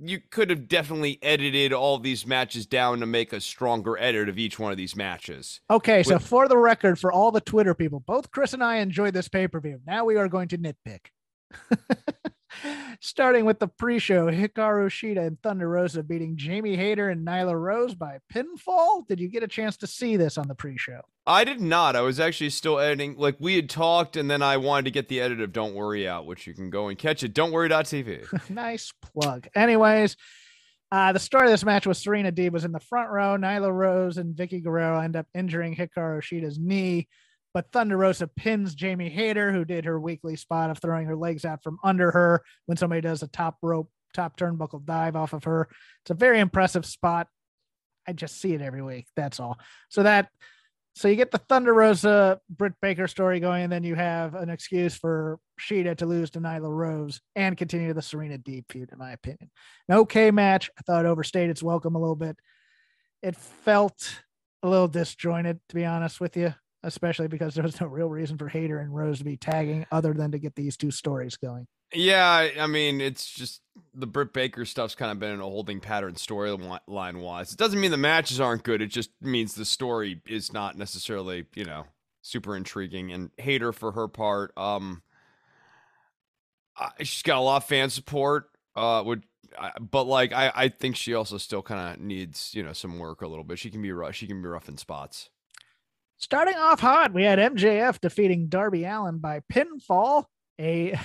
you 0.00 0.20
could 0.30 0.50
have 0.50 0.68
definitely 0.68 1.18
edited 1.22 1.72
all 1.72 1.98
these 1.98 2.26
matches 2.26 2.66
down 2.66 3.00
to 3.00 3.06
make 3.06 3.32
a 3.32 3.40
stronger 3.40 3.98
edit 3.98 4.28
of 4.28 4.38
each 4.38 4.58
one 4.58 4.70
of 4.72 4.78
these 4.78 4.96
matches. 4.96 5.60
Okay, 5.70 6.02
so 6.02 6.14
With- 6.14 6.26
for 6.26 6.48
the 6.48 6.56
record, 6.56 6.98
for 6.98 7.12
all 7.12 7.30
the 7.30 7.40
Twitter 7.40 7.74
people, 7.74 8.00
both 8.00 8.30
Chris 8.30 8.52
and 8.52 8.62
I 8.62 8.76
enjoyed 8.76 9.14
this 9.14 9.28
pay 9.28 9.48
per 9.48 9.60
view. 9.60 9.80
Now 9.86 10.04
we 10.04 10.16
are 10.16 10.28
going 10.28 10.48
to 10.48 10.58
nitpick. 10.58 11.06
Starting 13.00 13.44
with 13.44 13.58
the 13.58 13.68
pre 13.68 13.98
show, 13.98 14.30
Hikaru 14.30 14.88
Shida 14.88 15.26
and 15.26 15.40
Thunder 15.42 15.68
Rosa 15.68 16.02
beating 16.02 16.36
Jamie 16.36 16.76
Hayter 16.76 17.10
and 17.10 17.26
Nyla 17.26 17.58
Rose 17.58 17.94
by 17.94 18.18
pinfall. 18.32 19.06
Did 19.06 19.20
you 19.20 19.28
get 19.28 19.42
a 19.42 19.48
chance 19.48 19.76
to 19.78 19.86
see 19.86 20.16
this 20.16 20.38
on 20.38 20.48
the 20.48 20.54
pre 20.54 20.76
show? 20.76 21.00
I 21.26 21.44
did 21.44 21.60
not. 21.60 21.96
I 21.96 22.02
was 22.02 22.20
actually 22.20 22.50
still 22.50 22.78
editing. 22.78 23.16
Like 23.16 23.36
we 23.38 23.56
had 23.56 23.70
talked, 23.70 24.16
and 24.16 24.30
then 24.30 24.42
I 24.42 24.56
wanted 24.56 24.84
to 24.86 24.90
get 24.90 25.08
the 25.08 25.20
edit 25.20 25.40
of 25.40 25.52
"Don't 25.52 25.74
Worry" 25.74 26.06
out, 26.08 26.26
which 26.26 26.46
you 26.46 26.54
can 26.54 26.70
go 26.70 26.88
and 26.88 26.98
catch 26.98 27.22
it. 27.22 27.34
Don't 27.34 27.52
worry.tv. 27.52 28.50
nice 28.50 28.92
plug. 29.00 29.48
Anyways, 29.54 30.16
uh, 30.92 31.12
the 31.12 31.18
story 31.18 31.46
of 31.46 31.50
this 31.50 31.64
match 31.64 31.86
was 31.86 31.98
Serena 31.98 32.30
Deeb 32.30 32.52
was 32.52 32.64
in 32.64 32.72
the 32.72 32.80
front 32.80 33.10
row. 33.10 33.36
Nyla 33.36 33.72
Rose 33.72 34.16
and 34.18 34.34
Vickie 34.34 34.62
Guerrero 34.62 35.00
end 35.00 35.16
up 35.16 35.26
injuring 35.34 35.74
Hikaru 35.74 36.22
Shida's 36.22 36.58
knee, 36.58 37.08
but 37.54 37.70
Thunder 37.72 37.96
Rosa 37.96 38.26
pins 38.26 38.74
Jamie 38.74 39.08
Hayter, 39.08 39.52
who 39.52 39.64
did 39.64 39.84
her 39.84 39.98
weekly 39.98 40.36
spot 40.36 40.70
of 40.70 40.78
throwing 40.78 41.06
her 41.06 41.16
legs 41.16 41.44
out 41.44 41.62
from 41.62 41.78
under 41.84 42.10
her 42.10 42.42
when 42.66 42.76
somebody 42.76 43.00
does 43.00 43.22
a 43.22 43.28
top 43.28 43.56
rope, 43.62 43.88
top 44.12 44.36
turnbuckle 44.36 44.84
dive 44.84 45.16
off 45.16 45.32
of 45.32 45.44
her. 45.44 45.68
It's 46.02 46.10
a 46.10 46.14
very 46.14 46.40
impressive 46.40 46.84
spot. 46.84 47.28
I 48.06 48.12
just 48.12 48.40
see 48.40 48.52
it 48.52 48.60
every 48.60 48.82
week. 48.82 49.06
That's 49.16 49.40
all. 49.40 49.58
So 49.88 50.02
that 50.02 50.28
so 50.96 51.08
you 51.08 51.16
get 51.16 51.32
the 51.32 51.38
Thunder 51.38 51.74
Rosa 51.74 52.40
Britt 52.48 52.74
Baker 52.80 53.08
story 53.08 53.40
going, 53.40 53.64
and 53.64 53.72
then 53.72 53.82
you 53.82 53.96
have 53.96 54.36
an 54.36 54.48
excuse 54.48 54.94
for 54.94 55.40
Shida 55.60 55.96
to 55.98 56.06
lose 56.06 56.30
to 56.30 56.40
Nyla 56.40 56.70
Rose 56.70 57.20
and 57.34 57.56
continue 57.56 57.92
the 57.92 58.02
Serena 58.02 58.38
Deeb 58.38 58.64
feud, 58.70 58.90
in 58.92 58.98
my 58.98 59.10
opinion. 59.10 59.50
An 59.88 59.96
okay 59.98 60.30
match. 60.30 60.70
I 60.78 60.82
thought 60.82 61.04
it 61.04 61.08
overstayed 61.08 61.50
its 61.50 61.64
welcome 61.64 61.96
a 61.96 62.00
little 62.00 62.14
bit. 62.14 62.36
It 63.22 63.34
felt 63.34 64.22
a 64.62 64.68
little 64.68 64.86
disjointed, 64.86 65.58
to 65.68 65.74
be 65.74 65.84
honest 65.84 66.20
with 66.20 66.36
you, 66.36 66.54
especially 66.84 67.28
because 67.28 67.54
there 67.54 67.64
was 67.64 67.80
no 67.80 67.86
real 67.86 68.08
reason 68.08 68.38
for 68.38 68.48
Hayter 68.48 68.78
and 68.78 68.94
Rose 68.94 69.18
to 69.18 69.24
be 69.24 69.36
tagging 69.36 69.86
other 69.90 70.12
than 70.12 70.32
to 70.32 70.38
get 70.38 70.54
these 70.54 70.76
two 70.76 70.90
stories 70.90 71.36
going. 71.36 71.66
Yeah, 71.92 72.48
I- 72.58 72.66
mean, 72.66 73.00
it's 73.00 73.30
just 73.30 73.60
the 73.92 74.06
Britt 74.06 74.32
Baker 74.32 74.64
stuff's 74.64 74.94
kind 74.94 75.12
of 75.12 75.18
been 75.18 75.30
in 75.32 75.40
a 75.40 75.44
holding 75.44 75.80
pattern 75.80 76.14
storyline 76.14 77.20
wise. 77.20 77.52
It 77.52 77.58
doesn't 77.58 77.80
mean 77.80 77.90
the 77.90 77.96
matches 77.96 78.40
aren't 78.40 78.64
good. 78.64 78.82
It 78.82 78.88
just 78.88 79.10
means 79.20 79.54
the 79.54 79.64
story 79.64 80.20
is 80.26 80.52
not 80.52 80.76
necessarily, 80.76 81.46
you 81.54 81.64
know, 81.64 81.84
super 82.22 82.56
intriguing. 82.56 83.12
And 83.12 83.30
Hayter 83.38 83.72
for 83.72 83.92
her 83.92 84.08
part, 84.08 84.56
um, 84.56 85.02
she's 87.00 87.22
got 87.22 87.38
a 87.38 87.40
lot 87.40 87.58
of 87.58 87.64
fan 87.64 87.90
support. 87.90 88.50
Uh, 88.74 89.02
would 89.06 89.24
but 89.80 90.04
like 90.04 90.32
I, 90.32 90.52
I 90.54 90.68
think 90.68 90.96
she 90.96 91.14
also 91.14 91.38
still 91.38 91.62
kind 91.62 91.94
of 91.94 92.00
needs 92.00 92.52
you 92.54 92.62
know 92.64 92.72
some 92.72 92.98
work 92.98 93.22
a 93.22 93.28
little 93.28 93.44
bit. 93.44 93.58
She 93.58 93.70
can 93.70 93.82
be 93.82 93.92
rough. 93.92 94.14
She 94.14 94.26
can 94.26 94.42
be 94.42 94.48
rough 94.48 94.68
in 94.68 94.76
spots. 94.76 95.30
Starting 96.24 96.56
off 96.56 96.80
hot, 96.80 97.12
we 97.12 97.22
had 97.22 97.38
MJF 97.38 98.00
defeating 98.00 98.48
Darby 98.48 98.84
Allin 98.84 99.18
by 99.18 99.42
pinfall. 99.52 100.24
A, 100.58 100.98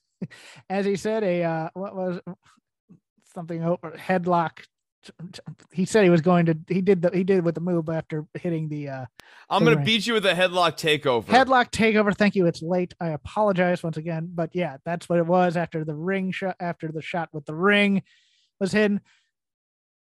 as 0.68 0.84
he 0.84 0.94
said, 0.94 1.24
a 1.24 1.42
uh, 1.42 1.68
what 1.72 1.96
was 1.96 2.20
something 3.32 3.64
over 3.64 3.92
headlock. 3.92 4.50
He 5.72 5.86
said 5.86 6.04
he 6.04 6.10
was 6.10 6.20
going 6.20 6.44
to. 6.44 6.58
He 6.68 6.82
did 6.82 7.00
the. 7.00 7.08
He 7.14 7.24
did 7.24 7.46
with 7.46 7.54
the 7.54 7.62
move 7.62 7.88
after 7.88 8.26
hitting 8.34 8.68
the 8.68 8.90
uh, 8.90 9.06
I'm 9.48 9.64
gonna 9.64 9.82
beat 9.82 10.06
you 10.06 10.12
with 10.12 10.26
a 10.26 10.34
headlock 10.34 10.76
takeover. 10.76 11.24
headlock 11.24 11.70
takeover. 11.70 12.14
Thank 12.14 12.34
you. 12.34 12.44
It's 12.44 12.60
late. 12.60 12.92
I 13.00 13.08
apologize 13.08 13.82
once 13.82 13.96
again, 13.96 14.32
but 14.34 14.50
yeah, 14.52 14.76
that's 14.84 15.08
what 15.08 15.18
it 15.18 15.26
was 15.26 15.56
after 15.56 15.82
the 15.82 15.94
ring 15.94 16.30
shot. 16.30 16.56
After 16.60 16.92
the 16.92 17.00
shot 17.00 17.30
with 17.32 17.46
the 17.46 17.54
ring 17.54 18.02
was 18.60 18.72
hidden. 18.72 19.00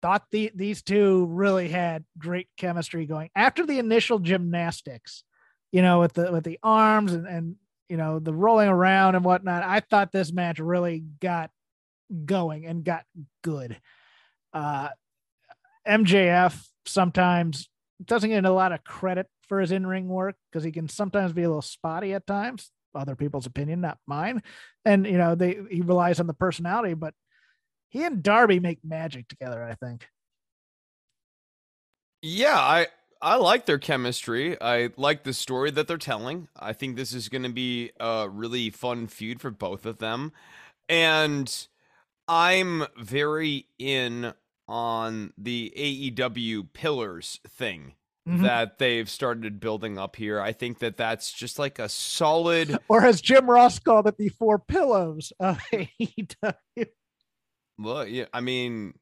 Thought 0.02 0.24
the 0.32 0.50
these 0.54 0.82
two 0.82 1.26
really 1.26 1.68
had 1.68 2.04
great 2.18 2.48
chemistry 2.56 3.06
going 3.06 3.30
after 3.36 3.64
the 3.64 3.78
initial 3.78 4.18
gymnastics. 4.18 5.24
you 5.70 5.80
know, 5.80 6.00
with 6.00 6.12
the 6.12 6.30
with 6.30 6.44
the 6.44 6.58
arms 6.62 7.12
and 7.12 7.26
and 7.26 7.56
you 7.88 7.96
know 7.96 8.18
the 8.18 8.34
rolling 8.34 8.68
around 8.68 9.14
and 9.14 9.24
whatnot. 9.24 9.62
I 9.62 9.80
thought 9.80 10.12
this 10.12 10.32
match 10.32 10.58
really 10.58 11.04
got 11.20 11.50
going 12.24 12.66
and 12.66 12.84
got 12.84 13.04
good. 13.42 13.80
Uh, 14.52 14.88
MJF 15.86 16.62
sometimes 16.86 17.68
doesn't 18.04 18.30
get 18.30 18.44
a 18.44 18.50
lot 18.50 18.72
of 18.72 18.84
credit 18.84 19.28
for 19.48 19.60
his 19.60 19.72
in 19.72 19.86
ring 19.86 20.08
work 20.08 20.36
because 20.50 20.64
he 20.64 20.72
can 20.72 20.88
sometimes 20.88 21.32
be 21.32 21.42
a 21.42 21.48
little 21.48 21.62
spotty 21.62 22.12
at 22.14 22.26
times. 22.26 22.70
Other 22.94 23.16
people's 23.16 23.46
opinion, 23.46 23.80
not 23.80 23.98
mine. 24.06 24.42
And 24.84 25.06
you 25.06 25.16
know, 25.16 25.34
they 25.34 25.58
he 25.70 25.80
relies 25.80 26.20
on 26.20 26.26
the 26.26 26.34
personality, 26.34 26.94
but 26.94 27.14
he 27.92 28.04
and 28.04 28.22
Darby 28.22 28.58
make 28.58 28.78
magic 28.82 29.28
together. 29.28 29.62
I 29.62 29.74
think. 29.74 30.08
Yeah, 32.22 32.58
I 32.58 32.86
I 33.20 33.36
like 33.36 33.66
their 33.66 33.78
chemistry. 33.78 34.60
I 34.60 34.90
like 34.96 35.24
the 35.24 35.34
story 35.34 35.70
that 35.72 35.86
they're 35.86 35.98
telling. 35.98 36.48
I 36.58 36.72
think 36.72 36.96
this 36.96 37.12
is 37.12 37.28
going 37.28 37.42
to 37.42 37.50
be 37.50 37.92
a 38.00 38.28
really 38.28 38.70
fun 38.70 39.06
feud 39.06 39.40
for 39.40 39.50
both 39.50 39.84
of 39.84 39.98
them. 39.98 40.32
And 40.88 41.68
I'm 42.26 42.84
very 42.96 43.66
in 43.78 44.32
on 44.66 45.32
the 45.36 45.72
AEW 45.76 46.72
pillars 46.72 47.40
thing 47.46 47.94
mm-hmm. 48.28 48.42
that 48.42 48.78
they've 48.78 49.08
started 49.08 49.60
building 49.60 49.98
up 49.98 50.16
here. 50.16 50.40
I 50.40 50.52
think 50.52 50.78
that 50.78 50.96
that's 50.96 51.32
just 51.32 51.58
like 51.58 51.78
a 51.78 51.88
solid 51.88 52.78
or 52.88 53.04
as 53.04 53.20
Jim 53.20 53.50
Ross 53.50 53.78
called 53.78 54.06
it 54.06 54.16
the 54.16 54.30
four 54.30 54.58
pillows 54.58 55.32
of 55.38 55.58
AEW. 55.72 56.86
Well, 57.82 58.06
yeah, 58.06 58.26
I 58.32 58.40
mean, 58.40 58.94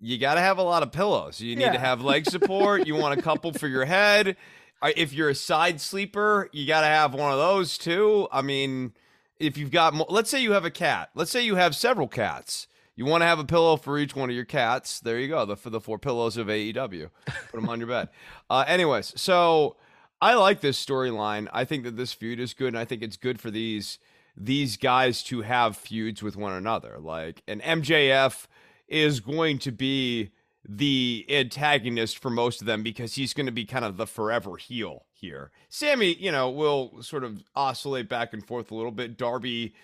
you 0.00 0.18
got 0.18 0.34
to 0.34 0.40
have 0.40 0.58
a 0.58 0.62
lot 0.62 0.82
of 0.82 0.92
pillows. 0.92 1.40
You 1.40 1.56
need 1.56 1.62
yeah. 1.62 1.72
to 1.72 1.78
have 1.78 2.02
leg 2.02 2.28
support. 2.28 2.86
you 2.86 2.94
want 2.94 3.18
a 3.18 3.22
couple 3.22 3.52
for 3.52 3.68
your 3.68 3.84
head. 3.84 4.36
If 4.82 5.12
you're 5.12 5.30
a 5.30 5.34
side 5.34 5.80
sleeper, 5.80 6.48
you 6.52 6.66
got 6.66 6.82
to 6.82 6.86
have 6.86 7.14
one 7.14 7.32
of 7.32 7.38
those 7.38 7.78
too. 7.78 8.28
I 8.30 8.42
mean, 8.42 8.92
if 9.38 9.56
you've 9.56 9.70
got, 9.70 10.10
let's 10.10 10.30
say 10.30 10.42
you 10.42 10.52
have 10.52 10.64
a 10.64 10.70
cat. 10.70 11.10
Let's 11.14 11.30
say 11.30 11.42
you 11.42 11.56
have 11.56 11.74
several 11.74 12.08
cats. 12.08 12.68
You 12.94 13.04
want 13.04 13.22
to 13.22 13.26
have 13.26 13.38
a 13.38 13.44
pillow 13.44 13.76
for 13.76 13.98
each 13.98 14.16
one 14.16 14.30
of 14.30 14.36
your 14.36 14.44
cats. 14.46 15.00
There 15.00 15.18
you 15.18 15.28
go. 15.28 15.44
The 15.44 15.56
for 15.56 15.68
the 15.70 15.80
four 15.80 15.98
pillows 15.98 16.36
of 16.36 16.46
AEW. 16.46 17.10
Put 17.26 17.60
them 17.60 17.68
on 17.68 17.78
your 17.78 17.88
bed. 17.88 18.08
Uh, 18.48 18.64
anyways, 18.68 19.12
so 19.20 19.74
I 20.20 20.34
like 20.34 20.60
this 20.60 20.82
storyline. 20.82 21.48
I 21.52 21.64
think 21.64 21.82
that 21.82 21.96
this 21.96 22.12
feud 22.12 22.38
is 22.38 22.54
good, 22.54 22.68
and 22.68 22.78
I 22.78 22.84
think 22.84 23.02
it's 23.02 23.16
good 23.16 23.40
for 23.40 23.50
these 23.50 23.98
these 24.36 24.76
guys 24.76 25.22
to 25.24 25.42
have 25.42 25.76
feuds 25.76 26.22
with 26.22 26.36
one 26.36 26.52
another. 26.52 26.98
Like 26.98 27.42
an 27.48 27.60
MJF 27.60 28.46
is 28.88 29.20
going 29.20 29.58
to 29.60 29.72
be 29.72 30.30
the 30.68 31.24
antagonist 31.28 32.18
for 32.18 32.30
most 32.30 32.60
of 32.60 32.66
them 32.66 32.82
because 32.82 33.14
he's 33.14 33.32
going 33.32 33.46
to 33.46 33.52
be 33.52 33.64
kind 33.64 33.84
of 33.84 33.96
the 33.96 34.06
forever 34.06 34.56
heel 34.56 35.06
here. 35.12 35.50
Sammy, 35.68 36.14
you 36.14 36.32
know, 36.32 36.50
will 36.50 37.02
sort 37.02 37.24
of 37.24 37.42
oscillate 37.54 38.08
back 38.08 38.32
and 38.32 38.44
forth 38.44 38.70
a 38.70 38.74
little 38.74 38.90
bit. 38.90 39.16
Darby 39.16 39.74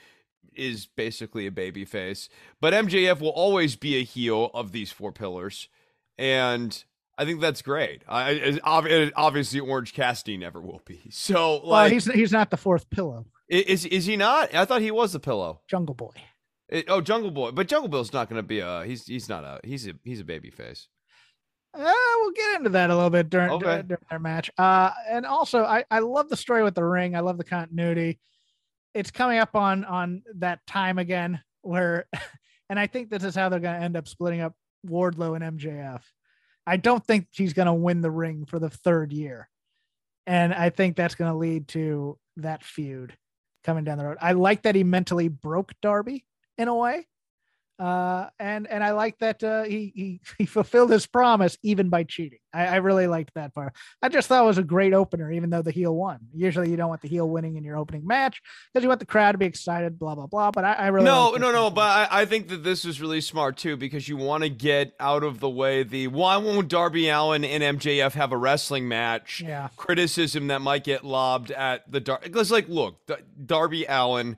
is 0.54 0.86
basically 0.86 1.46
a 1.46 1.52
baby 1.52 1.84
face, 1.84 2.28
but 2.60 2.74
MJF 2.74 3.20
will 3.20 3.30
always 3.30 3.76
be 3.76 3.96
a 3.96 4.04
heel 4.04 4.50
of 4.52 4.72
these 4.72 4.90
four 4.90 5.12
pillars. 5.12 5.68
And 6.18 6.82
I 7.16 7.24
think 7.24 7.40
that's 7.40 7.62
great. 7.62 8.02
I, 8.08 8.58
obviously 8.64 9.60
Orange 9.60 9.94
Cassidy 9.94 10.36
never 10.36 10.60
will 10.60 10.82
be. 10.84 11.00
So 11.10 11.58
like 11.58 11.64
well, 11.64 11.90
he's 11.90 12.12
he's 12.12 12.32
not 12.32 12.50
the 12.50 12.56
fourth 12.56 12.90
pillow. 12.90 13.26
Is 13.52 13.84
is 13.84 14.06
he 14.06 14.16
not? 14.16 14.54
I 14.54 14.64
thought 14.64 14.80
he 14.80 14.90
was 14.90 15.12
the 15.12 15.20
pillow. 15.20 15.60
Jungle 15.68 15.94
Boy. 15.94 16.12
It, 16.70 16.86
oh, 16.88 17.02
Jungle 17.02 17.30
Boy, 17.30 17.50
but 17.50 17.68
Jungle 17.68 17.90
Bill's 17.90 18.10
not 18.10 18.30
going 18.30 18.38
to 18.38 18.42
be 18.42 18.60
a. 18.60 18.82
He's 18.86 19.04
he's 19.04 19.28
not 19.28 19.44
a. 19.44 19.60
He's 19.62 19.86
a 19.86 19.92
he's 20.04 20.20
a 20.20 20.24
baby 20.24 20.48
face. 20.48 20.88
Uh, 21.74 21.92
we'll 22.20 22.30
get 22.30 22.56
into 22.56 22.70
that 22.70 22.88
a 22.88 22.94
little 22.94 23.10
bit 23.10 23.28
during, 23.28 23.50
okay. 23.50 23.64
during, 23.64 23.86
during 23.88 24.02
their 24.08 24.18
match. 24.18 24.50
Uh, 24.56 24.92
and 25.06 25.26
also, 25.26 25.64
I 25.64 25.84
I 25.90 25.98
love 25.98 26.30
the 26.30 26.36
story 26.36 26.62
with 26.62 26.74
the 26.74 26.84
ring. 26.84 27.14
I 27.14 27.20
love 27.20 27.36
the 27.36 27.44
continuity. 27.44 28.20
It's 28.94 29.10
coming 29.10 29.36
up 29.36 29.54
on 29.54 29.84
on 29.84 30.22
that 30.36 30.66
time 30.66 30.96
again 30.96 31.42
where, 31.60 32.06
and 32.70 32.80
I 32.80 32.86
think 32.86 33.10
this 33.10 33.22
is 33.22 33.34
how 33.34 33.50
they're 33.50 33.60
going 33.60 33.78
to 33.78 33.84
end 33.84 33.98
up 33.98 34.08
splitting 34.08 34.40
up 34.40 34.54
Wardlow 34.86 35.36
and 35.36 35.58
MJF. 35.58 36.00
I 36.66 36.78
don't 36.78 37.04
think 37.06 37.26
he's 37.32 37.52
going 37.52 37.66
to 37.66 37.74
win 37.74 38.00
the 38.00 38.10
ring 38.10 38.46
for 38.46 38.58
the 38.58 38.70
third 38.70 39.12
year, 39.12 39.50
and 40.26 40.54
I 40.54 40.70
think 40.70 40.96
that's 40.96 41.16
going 41.16 41.30
to 41.30 41.36
lead 41.36 41.68
to 41.68 42.18
that 42.38 42.64
feud 42.64 43.14
coming 43.62 43.84
down 43.84 43.98
the 43.98 44.04
road. 44.04 44.18
I 44.20 44.32
like 44.32 44.62
that 44.62 44.74
he 44.74 44.84
mentally 44.84 45.28
broke 45.28 45.72
Darby 45.80 46.24
in 46.58 46.68
a 46.68 46.74
way. 46.74 47.06
Uh, 47.82 48.30
and 48.38 48.68
and 48.68 48.84
I 48.84 48.92
like 48.92 49.18
that 49.18 49.42
uh, 49.42 49.64
he 49.64 49.92
he 49.96 50.20
he 50.38 50.46
fulfilled 50.46 50.92
his 50.92 51.04
promise 51.04 51.58
even 51.64 51.88
by 51.88 52.04
cheating. 52.04 52.38
I, 52.54 52.66
I 52.66 52.76
really 52.76 53.08
liked 53.08 53.34
that 53.34 53.54
part. 53.54 53.72
I 54.00 54.08
just 54.08 54.28
thought 54.28 54.44
it 54.44 54.46
was 54.46 54.58
a 54.58 54.62
great 54.62 54.94
opener, 54.94 55.32
even 55.32 55.50
though 55.50 55.62
the 55.62 55.72
heel 55.72 55.92
won. 55.92 56.20
Usually, 56.32 56.70
you 56.70 56.76
don't 56.76 56.88
want 56.88 57.02
the 57.02 57.08
heel 57.08 57.28
winning 57.28 57.56
in 57.56 57.64
your 57.64 57.76
opening 57.76 58.06
match 58.06 58.40
because 58.72 58.84
you 58.84 58.88
want 58.88 59.00
the 59.00 59.06
crowd 59.06 59.32
to 59.32 59.38
be 59.38 59.46
excited, 59.46 59.98
blah 59.98 60.14
blah 60.14 60.28
blah. 60.28 60.52
But 60.52 60.64
I, 60.64 60.72
I 60.74 60.86
really 60.88 61.06
no 61.06 61.32
no 61.32 61.50
no. 61.50 61.70
But 61.70 62.12
I, 62.12 62.22
I 62.22 62.24
think 62.24 62.46
that 62.50 62.62
this 62.62 62.84
is 62.84 63.00
really 63.00 63.20
smart 63.20 63.56
too 63.56 63.76
because 63.76 64.08
you 64.08 64.16
want 64.16 64.44
to 64.44 64.48
get 64.48 64.94
out 65.00 65.24
of 65.24 65.40
the 65.40 65.50
way 65.50 65.82
the 65.82 66.06
why 66.06 66.36
won't 66.36 66.68
Darby 66.68 67.08
Allin 67.08 67.44
and 67.44 67.80
MJF 67.80 68.12
have 68.12 68.30
a 68.30 68.36
wrestling 68.36 68.86
match? 68.86 69.42
Yeah, 69.44 69.70
criticism 69.76 70.46
that 70.46 70.60
might 70.60 70.84
get 70.84 71.04
lobbed 71.04 71.50
at 71.50 71.90
the 71.90 71.98
Dar. 71.98 72.20
Because 72.22 72.52
like, 72.52 72.68
look, 72.68 73.00
Darby 73.44 73.86
Allin 73.88 74.36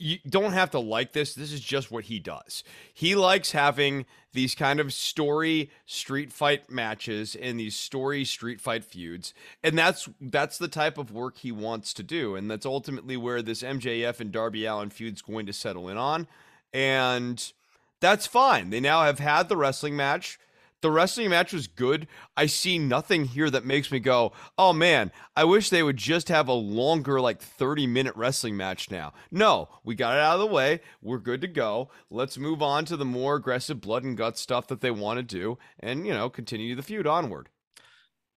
you 0.00 0.18
don't 0.28 0.52
have 0.52 0.70
to 0.72 0.78
like 0.78 1.12
this. 1.12 1.34
This 1.34 1.52
is 1.52 1.60
just 1.60 1.90
what 1.90 2.04
he 2.04 2.18
does. 2.18 2.62
He 2.92 3.14
likes 3.14 3.52
having 3.52 4.06
these 4.32 4.54
kind 4.54 4.80
of 4.80 4.92
story 4.92 5.70
street 5.86 6.32
fight 6.32 6.70
matches 6.70 7.34
and 7.34 7.60
these 7.60 7.76
story 7.76 8.24
street 8.24 8.60
fight 8.60 8.84
feuds. 8.84 9.34
And 9.62 9.76
that's 9.76 10.08
that's 10.20 10.58
the 10.58 10.68
type 10.68 10.98
of 10.98 11.10
work 11.10 11.38
he 11.38 11.52
wants 11.52 11.92
to 11.94 12.02
do. 12.02 12.34
And 12.34 12.50
that's 12.50 12.66
ultimately 12.66 13.16
where 13.16 13.42
this 13.42 13.62
MJF 13.62 14.20
and 14.20 14.32
Darby 14.32 14.64
Allin 14.64 14.90
feud's 14.90 15.22
going 15.22 15.46
to 15.46 15.52
settle 15.52 15.88
in 15.88 15.96
on. 15.96 16.26
And 16.72 17.52
that's 18.00 18.26
fine. 18.26 18.70
They 18.70 18.80
now 18.80 19.02
have 19.02 19.18
had 19.18 19.48
the 19.48 19.56
wrestling 19.56 19.96
match. 19.96 20.38
The 20.82 20.90
wrestling 20.90 21.30
match 21.30 21.52
was 21.52 21.68
good. 21.68 22.08
I 22.36 22.46
see 22.46 22.76
nothing 22.76 23.24
here 23.24 23.48
that 23.50 23.64
makes 23.64 23.92
me 23.92 24.00
go, 24.00 24.32
oh 24.58 24.72
man, 24.72 25.12
I 25.36 25.44
wish 25.44 25.70
they 25.70 25.84
would 25.84 25.96
just 25.96 26.28
have 26.28 26.48
a 26.48 26.52
longer, 26.52 27.20
like 27.20 27.40
30 27.40 27.86
minute 27.86 28.16
wrestling 28.16 28.56
match 28.56 28.90
now. 28.90 29.12
No, 29.30 29.68
we 29.84 29.94
got 29.94 30.16
it 30.16 30.20
out 30.20 30.34
of 30.34 30.40
the 30.40 30.54
way. 30.54 30.80
We're 31.00 31.18
good 31.18 31.40
to 31.42 31.48
go. 31.48 31.90
Let's 32.10 32.36
move 32.36 32.62
on 32.62 32.84
to 32.86 32.96
the 32.96 33.04
more 33.04 33.36
aggressive 33.36 33.80
blood 33.80 34.02
and 34.02 34.16
guts 34.16 34.40
stuff 34.40 34.66
that 34.66 34.80
they 34.80 34.90
want 34.90 35.18
to 35.18 35.22
do 35.22 35.56
and, 35.78 36.04
you 36.04 36.12
know, 36.12 36.28
continue 36.28 36.74
the 36.74 36.82
feud 36.82 37.06
onward. 37.06 37.48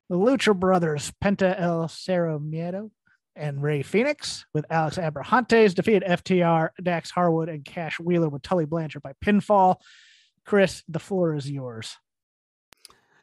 The 0.09 0.17
Lucha 0.17 0.53
Brothers, 0.53 1.13
Penta 1.23 1.57
El 1.57 1.87
Zero 1.87 2.39
Miedo, 2.39 2.91
and 3.37 3.63
Rey 3.63 3.83
Fenix, 3.83 4.45
with 4.53 4.65
Alex 4.69 4.97
Abrahantes 4.97 5.73
defeated 5.73 6.03
FTR, 6.03 6.69
Dax 6.83 7.09
Harwood, 7.09 7.47
and 7.47 7.63
Cash 7.63 8.01
Wheeler 8.01 8.27
with 8.27 8.41
Tully 8.41 8.65
Blanchard 8.65 9.01
by 9.01 9.13
pinfall. 9.25 9.77
Chris, 10.45 10.83
the 10.89 10.99
floor 10.99 11.35
is 11.35 11.49
yours. 11.49 11.95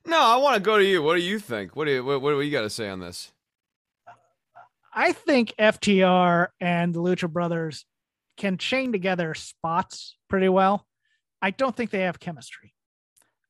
No, 0.06 0.20
I 0.20 0.36
want 0.36 0.56
to 0.56 0.60
go 0.60 0.78
to 0.78 0.84
you. 0.84 1.02
What 1.02 1.16
do 1.16 1.22
you 1.22 1.38
think? 1.38 1.76
What 1.76 1.84
do 1.84 1.92
you 1.92 2.04
what, 2.04 2.22
what 2.22 2.30
do 2.32 2.40
you 2.40 2.50
got 2.50 2.62
to 2.62 2.70
say 2.70 2.88
on 2.88 3.00
this? 3.00 3.32
I 4.92 5.12
think 5.12 5.54
FTR 5.58 6.48
and 6.60 6.92
the 6.92 7.00
Lucha 7.00 7.30
Brothers 7.30 7.84
can 8.36 8.58
chain 8.58 8.92
together 8.92 9.34
spots 9.34 10.16
pretty 10.28 10.48
well. 10.48 10.86
I 11.40 11.50
don't 11.50 11.76
think 11.76 11.90
they 11.90 12.00
have 12.00 12.18
chemistry. 12.18 12.74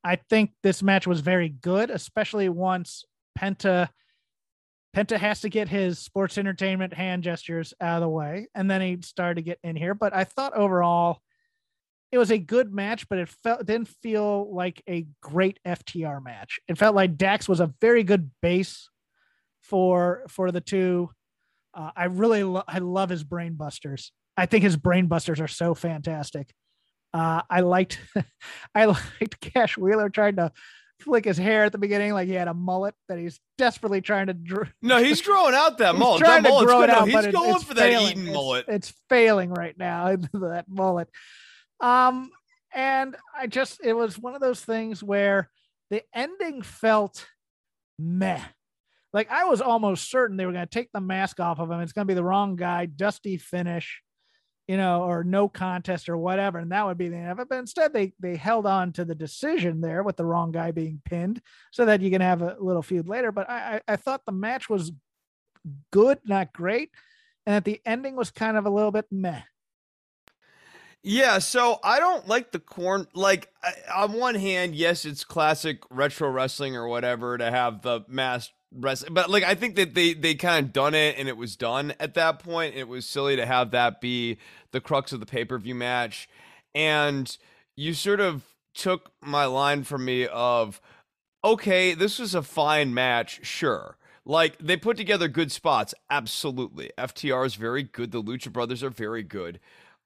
I 0.05 0.17
think 0.17 0.53
this 0.63 0.83
match 0.83 1.07
was 1.07 1.21
very 1.21 1.49
good, 1.49 1.91
especially 1.91 2.49
once 2.49 3.05
Penta 3.39 3.89
Penta 4.95 5.17
has 5.17 5.43
to 5.43 5.49
get 5.49 5.69
his 5.69 6.01
sports 6.01 6.37
entertainment 6.37 6.93
hand 6.93 7.23
gestures 7.23 7.73
out 7.81 7.97
of 7.97 8.01
the 8.03 8.09
way, 8.09 8.49
and 8.55 8.69
then 8.69 8.81
he 8.81 8.99
started 9.03 9.37
to 9.37 9.43
get 9.43 9.61
in 9.63 9.77
here. 9.77 9.95
But 9.95 10.15
I 10.15 10.25
thought 10.25 10.57
overall 10.57 11.21
it 12.13 12.19
was 12.19 12.31
a 12.31 12.39
good 12.39 12.73
match, 12.73 13.09
but 13.09 13.19
it 13.19 13.29
felt 13.29 13.65
didn't 13.67 13.89
feel 14.03 14.53
like 14.55 14.83
a 14.89 15.07
great 15.23 15.59
FTR 15.67 16.23
match. 16.23 16.59
It 16.69 16.77
felt 16.79 16.95
like 16.95 17.17
Dax 17.17 17.49
was 17.49 17.61
a 17.61 17.73
very 17.81 18.03
good 18.03 18.31
base 18.43 18.89
for 19.63 20.25
for 20.29 20.51
the 20.51 20.61
two. 20.61 21.11
Uh, 21.73 21.91
I 21.97 22.05
really 22.07 22.43
lo- 22.43 22.65
I 22.67 22.79
love 22.79 23.11
his 23.11 23.23
brain 23.23 23.55
busters. 23.55 24.13
I 24.37 24.47
think 24.47 24.65
his 24.65 24.77
brain 24.77 25.07
busters 25.07 25.41
are 25.41 25.49
so 25.49 25.75
fantastic. 25.75 26.53
Uh, 27.13 27.43
I 27.49 27.61
liked 27.61 28.01
I 28.75 28.87
liked 28.87 29.41
Cash 29.41 29.77
Wheeler 29.79 30.09
trying 30.11 30.37
to 30.37 30.53
flick 31.01 31.25
his 31.25 31.39
hair 31.39 31.65
at 31.65 31.73
the 31.73 31.79
beginning 31.79 32.13
like 32.13 32.29
he 32.29 32.35
had 32.35 32.49
a 32.49 32.55
mullet 32.55 32.95
that 33.09 33.19
he's 33.19 33.41
desperately 33.57 34.01
trying 34.01 34.27
to. 34.27 34.37
No, 34.83 35.03
he's 35.03 35.23
growing 35.27 35.55
out 35.55 35.79
that 35.79 35.95
mullet. 35.95 36.21
Trying 36.21 36.43
that 36.43 36.59
to 36.59 36.67
grow 36.67 36.83
it 36.83 36.91
out, 36.91 37.07
he's 37.07 37.15
but 37.15 37.33
going 37.33 37.55
it's 37.55 37.65
for 37.65 37.75
failing. 37.75 38.07
that 38.07 38.19
Eaton 38.19 38.33
mullet. 38.33 38.65
It's 38.69 38.93
failing 39.09 39.51
right 39.51 39.77
now. 39.79 40.17
that 40.33 40.67
mullet. 40.69 41.09
Um, 41.81 42.31
and 42.75 43.17
I 43.37 43.47
just, 43.47 43.81
it 43.83 43.95
was 43.95 44.19
one 44.19 44.35
of 44.35 44.41
those 44.41 44.61
things 44.61 45.03
where 45.03 45.51
the 45.91 46.03
ending 46.15 46.63
felt 46.63 47.27
meh. 47.99 48.43
Like 49.13 49.31
I 49.31 49.45
was 49.45 49.61
almost 49.61 50.11
certain 50.11 50.37
they 50.37 50.47
were 50.47 50.53
going 50.53 50.67
to 50.67 50.71
take 50.71 50.93
the 50.93 51.01
mask 51.01 51.41
off 51.41 51.59
of 51.59 51.71
him. 51.71 51.81
It's 51.81 51.93
going 51.93 52.07
to 52.07 52.11
be 52.11 52.15
the 52.15 52.25
wrong 52.25 52.55
guy, 52.55 52.87
dusty 52.87 53.37
finish, 53.39 54.03
you 54.69 54.77
know, 54.77 55.03
or 55.03 55.25
no 55.25 55.49
contest 55.49 56.09
or 56.09 56.17
whatever, 56.17 56.61
and 56.61 56.71
that 56.71 56.87
would 56.87 56.97
be 56.97 57.09
the 57.09 57.17
end 57.17 57.33
of 57.33 57.41
it. 57.41 57.49
But 57.49 57.59
instead, 57.59 57.93
they 57.93 58.13
they 58.21 58.37
held 58.37 58.67
on 58.67 58.93
to 58.93 59.05
the 59.05 59.17
decision 59.17 59.81
there 59.81 60.05
with 60.05 60.17
the 60.17 60.25
wrong 60.25 60.53
guy 60.53 60.71
being 60.71 61.03
pinned, 61.05 61.43
so 61.73 61.87
that 61.87 62.01
you 62.03 62.09
can 62.09 62.21
have 62.21 62.41
a 62.41 62.57
little 62.61 62.83
feud 62.83 63.09
later. 63.09 63.33
But 63.33 63.51
I 63.51 63.81
I, 63.89 63.95
I 63.95 63.97
thought 63.97 64.25
the 64.25 64.31
match 64.31 64.71
was 64.71 64.93
good, 65.91 66.21
not 66.25 66.53
great, 66.53 66.91
and 67.47 67.57
that 67.57 67.65
the 67.65 67.81
ending 67.85 68.15
was 68.15 68.31
kind 68.31 68.57
of 68.57 68.65
a 68.65 68.71
little 68.71 68.93
bit 68.93 69.07
meh. 69.11 69.43
Yeah, 71.03 71.39
so 71.39 71.79
I 71.83 71.99
don't 71.99 72.29
like 72.29 72.53
the 72.53 72.59
corn. 72.59 73.07
Like, 73.15 73.49
I, 73.63 74.03
on 74.03 74.13
one 74.13 74.35
hand, 74.35 74.75
yes, 74.75 75.05
it's 75.05 75.25
classic 75.25 75.79
retro 75.91 76.29
wrestling 76.31 76.77
or 76.77 76.89
whatever 76.89 77.39
to 77.39 77.51
have 77.51 77.81
the 77.83 78.05
mass 78.07 78.51
wrestling, 78.73 79.15
but 79.15 79.31
like, 79.31 79.43
I 79.43 79.55
think 79.55 79.77
that 79.77 79.95
they 79.95 80.13
they 80.13 80.35
kind 80.35 80.67
of 80.67 80.73
done 80.73 80.95
it 80.95 81.17
and 81.19 81.27
it 81.27 81.37
was 81.39 81.57
done 81.57 81.95
at 81.99 82.15
that 82.15 82.39
point. 82.41 82.75
It 82.75 82.87
was 82.87 83.07
silly 83.07 83.35
to 83.37 83.47
have 83.47 83.71
that 83.71 84.01
be 84.01 84.39
the 84.73 84.81
crux 84.81 85.13
of 85.13 85.21
the 85.21 85.27
pay 85.27 85.45
per 85.45 85.59
view 85.59 85.75
match, 85.75 86.29
and 86.75 87.35
you 87.77 87.95
sort 87.95 88.21
of 88.21 88.43
took 88.75 89.11
my 89.23 89.47
line 89.47 89.85
from 89.85 90.05
me 90.05 90.27
of, 90.27 90.81
okay, 91.43 91.95
this 91.95 92.19
was 92.19 92.35
a 92.35 92.43
fine 92.43 92.93
match, 92.93 93.41
sure. 93.45 93.97
Like 94.27 94.59
they 94.59 94.77
put 94.77 94.99
together 94.99 95.29
good 95.29 95.51
spots, 95.51 95.95
absolutely. 96.11 96.91
FTR 96.99 97.47
is 97.47 97.55
very 97.55 97.83
good. 97.83 98.13
The 98.13 98.23
Lucha 98.23 98.53
Brothers 98.53 98.83
are 98.85 98.91
very 98.91 99.23
good. 99.23 99.59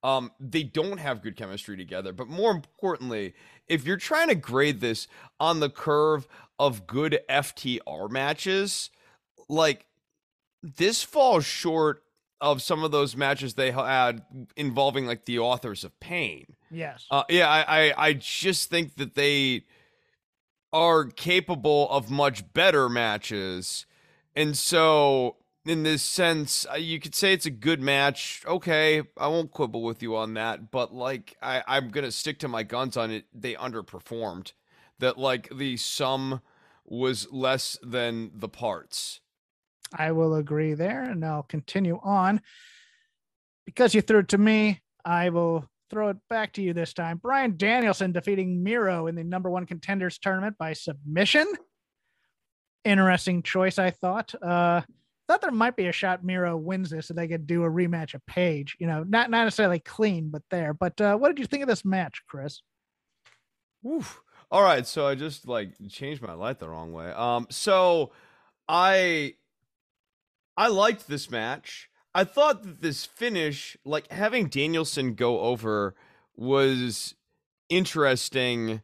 Um, 0.04 0.32
they 0.38 0.62
don't 0.62 0.98
have 0.98 1.22
good 1.22 1.34
chemistry 1.34 1.78
together. 1.78 2.12
But 2.12 2.28
more 2.28 2.50
importantly, 2.50 3.34
if 3.66 3.86
you're 3.86 3.96
trying 3.96 4.28
to 4.28 4.34
grade 4.34 4.80
this 4.80 5.08
on 5.40 5.60
the 5.60 5.70
curve 5.70 6.28
of 6.58 6.86
good 6.86 7.20
FTR 7.28 8.10
matches, 8.10 8.90
like 9.48 9.86
this 10.62 11.02
falls 11.02 11.46
short 11.46 12.02
of 12.40 12.60
some 12.60 12.84
of 12.84 12.90
those 12.90 13.16
matches 13.16 13.54
they 13.54 13.70
had 13.70 14.22
involving 14.56 15.06
like 15.06 15.24
the 15.24 15.38
authors 15.38 15.84
of 15.84 15.98
pain. 16.00 16.44
Yes. 16.70 17.06
Uh, 17.10 17.24
yeah, 17.30 17.48
I, 17.48 17.86
I 17.86 18.08
I 18.08 18.12
just 18.12 18.68
think 18.68 18.96
that 18.96 19.14
they 19.14 19.64
are 20.70 21.06
capable 21.06 21.88
of 21.88 22.10
much 22.10 22.52
better 22.52 22.90
matches, 22.90 23.86
and 24.36 24.54
so 24.56 25.36
in 25.66 25.82
this 25.82 26.02
sense, 26.02 26.66
uh, 26.70 26.76
you 26.76 27.00
could 27.00 27.14
say 27.14 27.32
it's 27.32 27.46
a 27.46 27.50
good 27.50 27.80
match. 27.80 28.42
Okay, 28.46 29.02
I 29.16 29.28
won't 29.28 29.50
quibble 29.50 29.82
with 29.82 30.02
you 30.02 30.16
on 30.16 30.34
that, 30.34 30.70
but 30.70 30.94
like 30.94 31.36
I, 31.42 31.62
I'm 31.66 31.88
gonna 31.88 32.12
stick 32.12 32.38
to 32.40 32.48
my 32.48 32.62
guns 32.62 32.96
on 32.96 33.10
it. 33.10 33.24
They 33.32 33.54
underperformed. 33.54 34.52
That 35.00 35.18
like 35.18 35.48
the 35.54 35.76
sum 35.76 36.40
was 36.84 37.30
less 37.32 37.78
than 37.82 38.30
the 38.34 38.48
parts. 38.48 39.20
I 39.92 40.12
will 40.12 40.34
agree 40.34 40.74
there, 40.74 41.02
and 41.02 41.24
I'll 41.24 41.42
continue 41.42 41.98
on. 42.02 42.40
Because 43.64 43.94
you 43.94 44.02
threw 44.02 44.20
it 44.20 44.28
to 44.28 44.38
me, 44.38 44.82
I 45.04 45.30
will 45.30 45.68
throw 45.90 46.10
it 46.10 46.16
back 46.28 46.52
to 46.54 46.62
you 46.62 46.72
this 46.72 46.92
time. 46.92 47.18
Bryan 47.18 47.56
Danielson 47.56 48.12
defeating 48.12 48.62
Miro 48.62 49.06
in 49.06 49.14
the 49.14 49.24
number 49.24 49.50
one 49.50 49.66
contenders 49.66 50.18
tournament 50.18 50.56
by 50.58 50.74
submission. 50.74 51.46
Interesting 52.84 53.42
choice, 53.42 53.78
I 53.78 53.90
thought. 53.90 54.34
Uh, 54.40 54.82
thought 55.26 55.40
there 55.40 55.50
might 55.50 55.76
be 55.76 55.86
a 55.86 55.92
shot 55.92 56.24
Miro 56.24 56.56
wins 56.56 56.90
this 56.90 57.08
so 57.08 57.14
they 57.14 57.28
could 57.28 57.46
do 57.46 57.64
a 57.64 57.70
rematch 57.70 58.14
of 58.14 58.24
Page. 58.26 58.76
You 58.78 58.86
know, 58.86 59.04
not 59.04 59.30
not 59.30 59.44
necessarily 59.44 59.80
clean, 59.80 60.30
but 60.30 60.42
there. 60.50 60.74
But 60.74 61.00
uh, 61.00 61.16
what 61.16 61.28
did 61.28 61.38
you 61.38 61.46
think 61.46 61.62
of 61.62 61.68
this 61.68 61.84
match, 61.84 62.22
Chris? 62.28 62.62
Oof. 63.86 64.20
All 64.50 64.62
right, 64.62 64.86
so 64.86 65.06
I 65.06 65.14
just 65.14 65.48
like 65.48 65.72
changed 65.88 66.22
my 66.22 66.34
light 66.34 66.58
the 66.58 66.68
wrong 66.68 66.92
way. 66.92 67.10
Um, 67.10 67.46
so 67.50 68.12
I 68.68 69.34
I 70.56 70.68
liked 70.68 71.08
this 71.08 71.30
match. 71.30 71.90
I 72.14 72.24
thought 72.24 72.62
that 72.62 72.80
this 72.80 73.04
finish, 73.04 73.76
like 73.84 74.10
having 74.12 74.48
Danielson 74.48 75.14
go 75.14 75.40
over, 75.40 75.96
was 76.36 77.14
interesting 77.68 78.82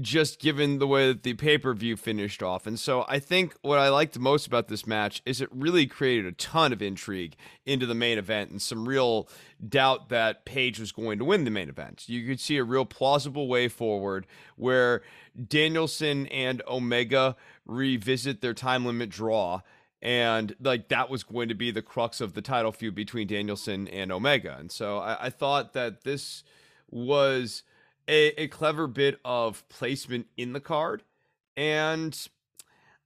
just 0.00 0.40
given 0.40 0.78
the 0.78 0.86
way 0.86 1.08
that 1.08 1.22
the 1.22 1.34
pay 1.34 1.58
per 1.58 1.74
view 1.74 1.96
finished 1.96 2.42
off. 2.42 2.66
And 2.66 2.78
so 2.78 3.04
I 3.08 3.18
think 3.18 3.54
what 3.60 3.78
I 3.78 3.90
liked 3.90 4.18
most 4.18 4.46
about 4.46 4.68
this 4.68 4.86
match 4.86 5.20
is 5.26 5.42
it 5.42 5.50
really 5.52 5.86
created 5.86 6.24
a 6.24 6.32
ton 6.32 6.72
of 6.72 6.80
intrigue 6.80 7.36
into 7.66 7.84
the 7.84 7.94
main 7.94 8.16
event 8.16 8.50
and 8.50 8.62
some 8.62 8.88
real 8.88 9.28
doubt 9.66 10.08
that 10.08 10.46
Page 10.46 10.80
was 10.80 10.92
going 10.92 11.18
to 11.18 11.26
win 11.26 11.44
the 11.44 11.50
main 11.50 11.68
event. 11.68 12.08
You 12.08 12.26
could 12.26 12.40
see 12.40 12.56
a 12.56 12.64
real 12.64 12.86
plausible 12.86 13.48
way 13.48 13.68
forward 13.68 14.26
where 14.56 15.02
Danielson 15.48 16.26
and 16.28 16.62
Omega 16.66 17.36
revisit 17.66 18.40
their 18.40 18.54
time 18.54 18.86
limit 18.86 19.10
draw. 19.10 19.60
And 20.00 20.56
like 20.58 20.88
that 20.88 21.10
was 21.10 21.22
going 21.22 21.48
to 21.50 21.54
be 21.54 21.70
the 21.70 21.82
crux 21.82 22.22
of 22.22 22.32
the 22.32 22.42
title 22.42 22.72
feud 22.72 22.94
between 22.94 23.28
Danielson 23.28 23.88
and 23.88 24.10
Omega. 24.10 24.56
And 24.58 24.72
so 24.72 24.98
I, 24.98 25.26
I 25.26 25.30
thought 25.30 25.74
that 25.74 26.02
this 26.02 26.44
was 26.90 27.62
a, 28.08 28.42
a 28.42 28.48
clever 28.48 28.86
bit 28.86 29.20
of 29.24 29.66
placement 29.68 30.26
in 30.36 30.52
the 30.52 30.60
card. 30.60 31.02
And 31.56 32.18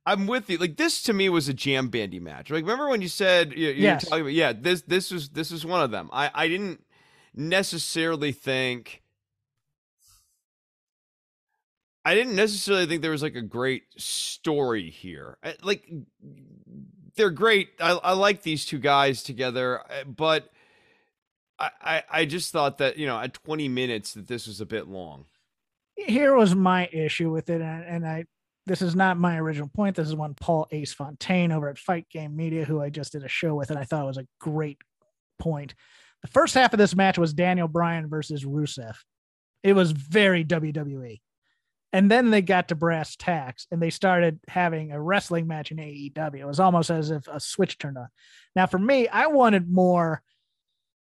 I'm 0.05 0.27
with 0.27 0.49
you. 0.49 0.59
Like 0.59 0.77
this 0.77 1.03
to 1.05 1.13
me 1.13 1.29
was 1.29 1.49
a 1.49 1.55
jam 1.55 1.89
bandy 1.89 2.21
match. 2.21 2.51
Like 2.51 2.63
remember 2.63 2.89
when 2.89 3.03
you 3.03 3.09
said 3.09 3.53
you, 3.53 3.69
you 3.69 3.83
yes. 3.83 4.09
talking 4.09 4.23
about 4.23 4.33
yeah, 4.33 4.53
this 4.53 4.83
this 4.83 5.11
was 5.11 5.31
this 5.31 5.51
was 5.51 5.67
one 5.67 5.83
of 5.83 5.91
them. 5.91 6.09
I 6.13 6.31
I 6.33 6.49
didn't 6.49 6.85
necessarily 7.35 8.33
think 8.33 9.03
I 12.05 12.15
didn't 12.15 12.37
necessarily 12.37 12.87
think 12.87 13.03
there 13.03 13.11
was 13.11 13.23
like 13.23 13.35
a 13.35 13.43
great 13.43 13.83
story 13.97 14.91
here. 14.91 15.39
Like 15.63 15.91
they're 17.17 17.31
great. 17.31 17.71
I, 17.81 17.93
I 17.95 18.13
like 18.13 18.43
these 18.43 18.65
two 18.65 18.79
guys 18.79 19.25
together, 19.25 19.83
eh, 19.91 20.05
but 20.05 20.53
I, 21.59 22.03
I 22.11 22.25
just 22.25 22.53
thought 22.53 22.79
that 22.79 22.99
you 22.99 23.07
know 23.07 23.19
at 23.19 23.35
20 23.35 23.69
minutes 23.69 24.15
that 24.15 24.27
this 24.27 24.47
was 24.47 24.61
a 24.61 24.67
bit 24.67 24.89
long. 24.89 25.27
Here 25.95 26.35
was 26.35 26.55
my 26.55 26.89
issue 26.93 27.31
with 27.31 27.49
it, 27.49 27.63
and, 27.63 27.85
and 27.85 28.07
I 28.07 28.25
this 28.67 28.83
is 28.83 28.97
not 28.97 29.17
my 29.17 29.39
original 29.39 29.69
point. 29.69 29.97
This 29.97 30.09
is 30.09 30.17
one 30.17 30.35
Paul 30.35 30.67
Ace 30.73 30.93
Fontaine 30.93 31.53
over 31.53 31.69
at 31.69 31.79
Fight 31.79 32.07
Game 32.11 32.37
Media, 32.37 32.65
who 32.65 32.81
I 32.81 32.91
just 32.91 33.13
did 33.13 33.25
a 33.25 33.29
show 33.29 33.55
with, 33.55 33.71
and 33.71 33.79
I 33.79 33.85
thought 33.85 34.03
it 34.03 34.09
was 34.09 34.19
a 34.19 34.27
great 34.41 34.79
point. 35.39 35.75
The 36.23 36.29
first 36.29 36.55
half 36.55 36.73
of 36.73 36.79
this 36.79 36.97
match 36.97 37.19
was 37.19 37.33
Daniel 37.33 37.69
Bryan 37.69 38.09
versus 38.09 38.45
Rusev. 38.45 38.97
It 39.63 39.75
was 39.75 39.93
very 39.93 40.45
WWE. 40.45 41.21
And 41.93 42.11
then 42.11 42.31
they 42.31 42.43
got 42.43 42.69
to 42.69 42.75
brass 42.75 43.17
tacks 43.17 43.67
and 43.71 43.81
they 43.81 43.91
started 43.91 44.41
having 44.49 44.93
a 44.93 45.01
wrestling 45.01 45.47
match 45.47 45.71
in 45.71 45.79
AEW. 45.79 46.41
It 46.41 46.47
was 46.47 46.61
almost 46.61 46.91
as 46.91 47.11
if 47.11 47.27
a 47.29 47.39
switch 47.41 47.79
turned 47.79 47.97
on. 47.97 48.09
Now, 48.55 48.67
for 48.67 48.79
me, 48.79 49.09
I 49.09 49.29
wanted 49.29 49.71
more 49.71 50.23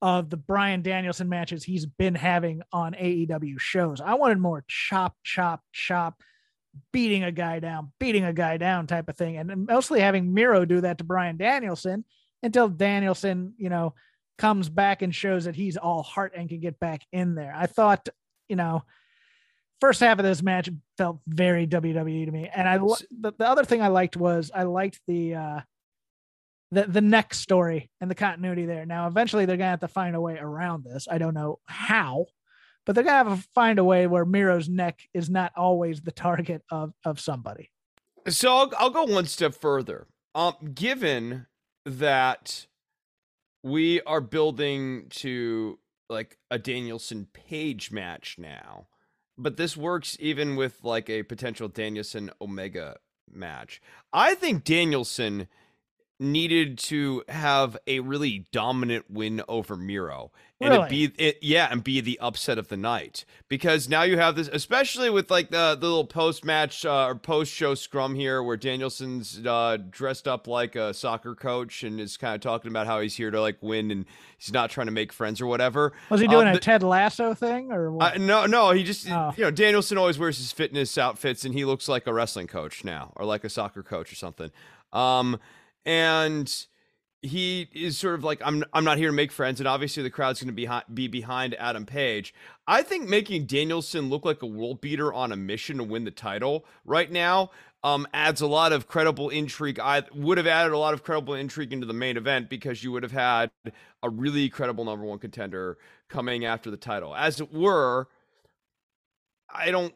of 0.02 0.30
the 0.30 0.36
Bryan 0.36 0.82
Danielson 0.82 1.28
matches 1.28 1.62
he's 1.62 1.86
been 1.86 2.14
having 2.14 2.62
on 2.72 2.94
AEW 2.94 3.60
shows. 3.60 4.00
I 4.00 4.14
wanted 4.14 4.38
more 4.38 4.64
chop, 4.66 5.14
chop, 5.22 5.62
chop, 5.72 6.22
beating 6.92 7.24
a 7.24 7.32
guy 7.32 7.58
down, 7.58 7.92
beating 7.98 8.24
a 8.24 8.32
guy 8.32 8.56
down 8.56 8.86
type 8.86 9.08
of 9.08 9.16
thing. 9.16 9.36
And 9.36 9.66
mostly 9.66 10.00
having 10.00 10.32
Miro 10.32 10.64
do 10.64 10.80
that 10.82 10.98
to 10.98 11.04
Bryan 11.04 11.36
Danielson 11.36 12.04
until 12.42 12.68
Danielson, 12.68 13.54
you 13.58 13.68
know, 13.68 13.94
comes 14.38 14.70
back 14.70 15.02
and 15.02 15.14
shows 15.14 15.44
that 15.44 15.56
he's 15.56 15.76
all 15.76 16.02
heart 16.02 16.32
and 16.34 16.48
can 16.48 16.60
get 16.60 16.80
back 16.80 17.02
in 17.12 17.34
there. 17.34 17.52
I 17.54 17.66
thought, 17.66 18.08
you 18.48 18.56
know, 18.56 18.82
first 19.80 20.00
half 20.00 20.18
of 20.18 20.24
this 20.24 20.42
match 20.42 20.70
felt 20.96 21.20
very 21.26 21.66
WWE 21.66 22.24
to 22.24 22.32
me. 22.32 22.50
And 22.54 22.66
I, 22.66 22.78
the, 22.78 23.32
the 23.36 23.46
other 23.46 23.64
thing 23.64 23.82
I 23.82 23.88
liked 23.88 24.16
was 24.16 24.50
I 24.54 24.62
liked 24.62 25.00
the, 25.06 25.34
uh, 25.34 25.60
the 26.70 26.84
the 26.84 27.00
next 27.00 27.40
story 27.40 27.90
and 28.00 28.10
the 28.10 28.14
continuity 28.14 28.66
there. 28.66 28.86
Now, 28.86 29.06
eventually, 29.06 29.46
they're 29.46 29.56
gonna 29.56 29.70
have 29.70 29.80
to 29.80 29.88
find 29.88 30.14
a 30.14 30.20
way 30.20 30.38
around 30.38 30.84
this. 30.84 31.06
I 31.10 31.18
don't 31.18 31.34
know 31.34 31.58
how, 31.66 32.26
but 32.86 32.94
they're 32.94 33.04
gonna 33.04 33.30
have 33.30 33.42
to 33.42 33.48
find 33.54 33.78
a 33.78 33.84
way 33.84 34.06
where 34.06 34.24
Miro's 34.24 34.68
neck 34.68 35.00
is 35.12 35.28
not 35.28 35.52
always 35.56 36.00
the 36.00 36.12
target 36.12 36.62
of 36.70 36.92
of 37.04 37.20
somebody. 37.20 37.70
So 38.28 38.54
I'll, 38.54 38.72
I'll 38.78 38.90
go 38.90 39.04
one 39.04 39.26
step 39.26 39.54
further. 39.54 40.06
Um, 40.34 40.54
given 40.74 41.46
that 41.84 42.66
we 43.62 44.00
are 44.02 44.20
building 44.20 45.06
to 45.10 45.78
like 46.08 46.38
a 46.50 46.58
Danielson 46.58 47.26
Page 47.32 47.90
match 47.90 48.36
now, 48.38 48.86
but 49.36 49.56
this 49.56 49.76
works 49.76 50.16
even 50.20 50.56
with 50.56 50.78
like 50.82 51.08
a 51.08 51.22
potential 51.22 51.68
Danielson 51.68 52.30
Omega 52.40 52.96
match. 53.32 53.80
I 54.12 54.34
think 54.34 54.64
Danielson 54.64 55.48
needed 56.20 56.78
to 56.78 57.24
have 57.28 57.76
a 57.86 58.00
really 58.00 58.46
dominant 58.52 59.10
win 59.10 59.42
over 59.48 59.76
Miro 59.76 60.30
and 60.60 60.74
really? 60.74 60.88
be 60.88 61.12
it 61.16 61.38
yeah 61.40 61.68
and 61.70 61.82
be 61.82 62.00
the 62.00 62.18
upset 62.20 62.58
of 62.58 62.68
the 62.68 62.76
night 62.76 63.24
because 63.48 63.88
now 63.88 64.02
you 64.02 64.18
have 64.18 64.36
this 64.36 64.48
especially 64.52 65.08
with 65.08 65.30
like 65.30 65.50
the, 65.50 65.76
the 65.80 65.86
little 65.86 66.04
post 66.04 66.44
match 66.44 66.84
uh, 66.84 67.06
or 67.06 67.14
post 67.14 67.52
show 67.52 67.74
scrum 67.74 68.14
here 68.14 68.42
where 68.42 68.56
Danielson's 68.56 69.44
uh, 69.46 69.78
dressed 69.88 70.28
up 70.28 70.46
like 70.46 70.76
a 70.76 70.92
soccer 70.92 71.34
coach 71.34 71.82
and 71.82 71.98
is 71.98 72.16
kind 72.16 72.34
of 72.34 72.40
talking 72.40 72.70
about 72.70 72.86
how 72.86 73.00
he's 73.00 73.16
here 73.16 73.30
to 73.30 73.40
like 73.40 73.56
win 73.62 73.90
and 73.90 74.04
he's 74.36 74.52
not 74.52 74.70
trying 74.70 74.86
to 74.86 74.92
make 74.92 75.12
friends 75.12 75.40
or 75.40 75.46
whatever 75.46 75.92
was 76.10 76.20
he 76.20 76.26
doing 76.26 76.48
um, 76.48 76.54
a 76.54 76.58
Ted 76.60 76.82
Lasso 76.82 77.32
thing 77.32 77.72
or 77.72 78.02
uh, 78.02 78.12
no 78.18 78.44
no 78.44 78.70
he 78.72 78.84
just 78.84 79.08
oh. 79.10 79.32
you 79.36 79.44
know 79.44 79.50
Danielson 79.50 79.96
always 79.96 80.18
wears 80.18 80.36
his 80.36 80.52
fitness 80.52 80.98
outfits 80.98 81.44
and 81.44 81.54
he 81.54 81.64
looks 81.64 81.88
like 81.88 82.06
a 82.06 82.12
wrestling 82.12 82.46
coach 82.46 82.84
now 82.84 83.12
or 83.16 83.24
like 83.24 83.44
a 83.44 83.48
soccer 83.48 83.82
coach 83.82 84.12
or 84.12 84.16
something 84.16 84.50
um 84.92 85.38
and 85.84 86.66
he 87.22 87.68
is 87.72 87.98
sort 87.98 88.14
of 88.14 88.24
like 88.24 88.40
I'm 88.44 88.64
I'm 88.72 88.84
not 88.84 88.98
here 88.98 89.08
to 89.08 89.14
make 89.14 89.32
friends, 89.32 89.60
and 89.60 89.68
obviously 89.68 90.02
the 90.02 90.10
crowd's 90.10 90.40
going 90.40 90.48
to 90.48 90.52
be 90.52 90.62
behind, 90.62 90.84
be 90.92 91.08
behind 91.08 91.54
Adam 91.56 91.84
Page. 91.84 92.34
I 92.66 92.82
think 92.82 93.08
making 93.08 93.46
Danielson 93.46 94.08
look 94.08 94.24
like 94.24 94.42
a 94.42 94.46
world 94.46 94.80
beater 94.80 95.12
on 95.12 95.32
a 95.32 95.36
mission 95.36 95.78
to 95.78 95.84
win 95.84 96.04
the 96.04 96.10
title 96.10 96.64
right 96.84 97.10
now 97.10 97.50
um, 97.82 98.06
adds 98.12 98.40
a 98.40 98.46
lot 98.46 98.72
of 98.72 98.86
credible 98.86 99.28
intrigue. 99.28 99.78
I 99.78 100.02
would 100.14 100.38
have 100.38 100.46
added 100.46 100.72
a 100.72 100.78
lot 100.78 100.94
of 100.94 101.02
credible 101.02 101.34
intrigue 101.34 101.72
into 101.72 101.86
the 101.86 101.92
main 101.92 102.16
event 102.16 102.48
because 102.48 102.82
you 102.82 102.92
would 102.92 103.02
have 103.02 103.12
had 103.12 103.50
a 104.02 104.08
really 104.08 104.48
credible 104.48 104.84
number 104.84 105.04
one 105.04 105.18
contender 105.18 105.78
coming 106.08 106.44
after 106.44 106.70
the 106.70 106.76
title. 106.76 107.14
As 107.14 107.40
it 107.40 107.52
were, 107.52 108.08
I 109.52 109.70
don't 109.70 109.94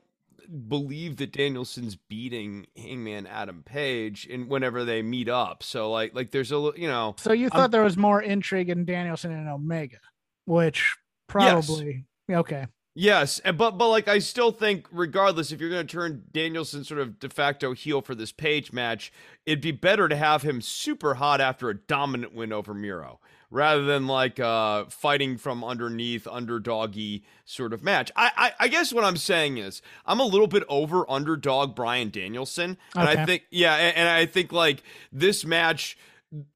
believe 0.68 1.16
that 1.16 1.32
Danielson's 1.32 1.96
beating 1.96 2.66
Hangman 2.76 3.26
Adam 3.26 3.62
Page 3.64 4.26
and 4.30 4.48
whenever 4.48 4.84
they 4.84 5.02
meet 5.02 5.28
up. 5.28 5.62
So 5.62 5.90
like 5.90 6.14
like 6.14 6.30
there's 6.30 6.52
a 6.52 6.72
you 6.76 6.88
know. 6.88 7.14
So 7.18 7.32
you 7.32 7.48
thought 7.48 7.64
I'm, 7.64 7.70
there 7.70 7.82
was 7.82 7.96
more 7.96 8.22
intrigue 8.22 8.70
in 8.70 8.84
Danielson 8.84 9.32
and 9.32 9.48
Omega, 9.48 9.98
which 10.44 10.96
probably 11.28 12.06
yes. 12.28 12.38
okay. 12.38 12.66
Yes, 12.94 13.40
but 13.40 13.72
but 13.72 13.88
like 13.88 14.06
I 14.06 14.20
still 14.20 14.52
think, 14.52 14.86
regardless, 14.92 15.50
if 15.50 15.60
you're 15.60 15.70
going 15.70 15.86
to 15.86 15.92
turn 15.92 16.22
Danielson 16.32 16.84
sort 16.84 17.00
of 17.00 17.18
de 17.18 17.28
facto 17.28 17.74
heel 17.74 18.00
for 18.00 18.14
this 18.14 18.30
Page 18.30 18.72
match, 18.72 19.12
it'd 19.46 19.60
be 19.60 19.72
better 19.72 20.08
to 20.08 20.14
have 20.14 20.42
him 20.42 20.60
super 20.60 21.14
hot 21.14 21.40
after 21.40 21.68
a 21.68 21.76
dominant 21.76 22.34
win 22.34 22.52
over 22.52 22.72
Miro 22.72 23.18
rather 23.50 23.84
than 23.84 24.06
like 24.06 24.40
uh, 24.40 24.84
fighting 24.86 25.38
from 25.38 25.62
underneath, 25.62 26.24
underdoggy 26.24 27.22
sort 27.44 27.72
of 27.72 27.82
match. 27.84 28.10
I, 28.16 28.30
I, 28.36 28.52
I 28.64 28.68
guess 28.68 28.92
what 28.92 29.04
I'm 29.04 29.16
saying 29.16 29.58
is 29.58 29.80
I'm 30.06 30.18
a 30.18 30.24
little 30.24 30.48
bit 30.48 30.64
over 30.68 31.08
underdog 31.10 31.74
Bryan 31.74 32.10
Danielson, 32.10 32.76
and 32.96 33.08
okay. 33.08 33.22
I 33.22 33.24
think 33.24 33.44
yeah, 33.50 33.74
and, 33.76 33.96
and 33.96 34.08
I 34.08 34.26
think 34.26 34.52
like 34.52 34.82
this 35.12 35.44
match 35.44 35.96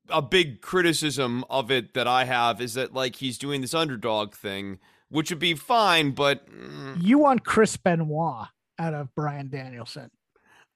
a 0.08 0.20
big 0.20 0.60
criticism 0.60 1.44
of 1.48 1.70
it 1.70 1.94
that 1.94 2.08
I 2.08 2.24
have 2.24 2.60
is 2.60 2.74
that 2.74 2.94
like 2.94 3.16
he's 3.16 3.38
doing 3.38 3.60
this 3.60 3.74
underdog 3.74 4.34
thing, 4.34 4.78
which 5.10 5.30
would 5.30 5.38
be 5.38 5.54
fine, 5.54 6.12
but 6.12 6.48
mm, 6.50 7.02
you 7.02 7.18
want 7.18 7.44
Chris 7.44 7.76
Benoit 7.76 8.46
out 8.78 8.94
of 8.94 9.14
Bryan 9.14 9.48
Danielson, 9.48 10.10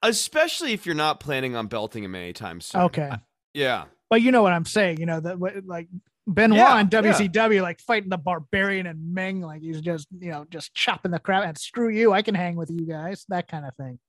especially 0.01 0.73
if 0.73 0.85
you're 0.85 0.95
not 0.95 1.19
planning 1.19 1.55
on 1.55 1.67
belting 1.67 2.03
him 2.03 2.15
anytime 2.15 2.61
soon. 2.61 2.81
Okay, 2.81 3.11
yeah, 3.53 3.85
but 4.09 4.21
you 4.21 4.31
know 4.31 4.41
what 4.41 4.53
I'm 4.53 4.65
saying. 4.65 4.99
You 4.99 5.05
know 5.05 5.19
that 5.19 5.65
like 5.65 5.87
Benoit 6.27 6.57
yeah, 6.57 6.79
and 6.79 6.89
WCW 6.89 7.55
yeah. 7.55 7.61
like 7.61 7.79
fighting 7.81 8.09
the 8.09 8.17
Barbarian 8.17 8.87
and 8.87 9.13
Meng, 9.13 9.41
like 9.41 9.61
he's 9.61 9.81
just 9.81 10.07
you 10.19 10.31
know 10.31 10.45
just 10.49 10.73
chopping 10.73 11.11
the 11.11 11.19
crap 11.19 11.45
and 11.45 11.57
screw 11.57 11.89
you, 11.89 12.13
I 12.13 12.21
can 12.21 12.35
hang 12.35 12.55
with 12.55 12.69
you 12.69 12.85
guys, 12.85 13.25
that 13.29 13.47
kind 13.47 13.65
of 13.65 13.75
thing. 13.75 13.99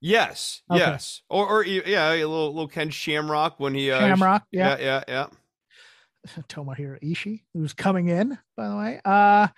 Yes, 0.00 0.62
okay. 0.70 0.78
yes, 0.80 1.22
or 1.30 1.48
or 1.48 1.64
yeah, 1.64 2.12
a 2.12 2.16
little 2.16 2.48
little 2.48 2.68
Ken 2.68 2.90
Shamrock 2.90 3.58
when 3.58 3.74
he 3.74 3.90
uh, 3.90 4.00
Shamrock, 4.00 4.44
yeah, 4.50 4.76
yeah, 4.78 4.84
yeah. 4.84 5.04
yeah. 5.08 5.26
Tomohiro 6.48 7.00
Ishii, 7.02 7.42
who's 7.54 7.72
coming 7.72 8.08
in, 8.08 8.38
by 8.56 8.68
the 8.68 8.76
way. 8.76 9.00
Uh 9.04 9.48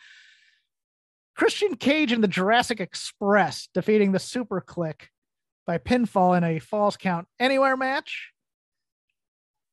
Christian 1.36 1.76
Cage 1.76 2.10
and 2.10 2.22
the 2.22 2.28
Jurassic 2.28 2.80
Express 2.80 3.68
defeating 3.72 4.10
the 4.10 4.18
Super 4.18 4.60
Kliq 4.60 5.02
by 5.66 5.78
pinfall 5.78 6.36
in 6.36 6.42
a 6.42 6.58
falls 6.58 6.96
count 6.96 7.28
anywhere 7.38 7.76
match 7.76 8.32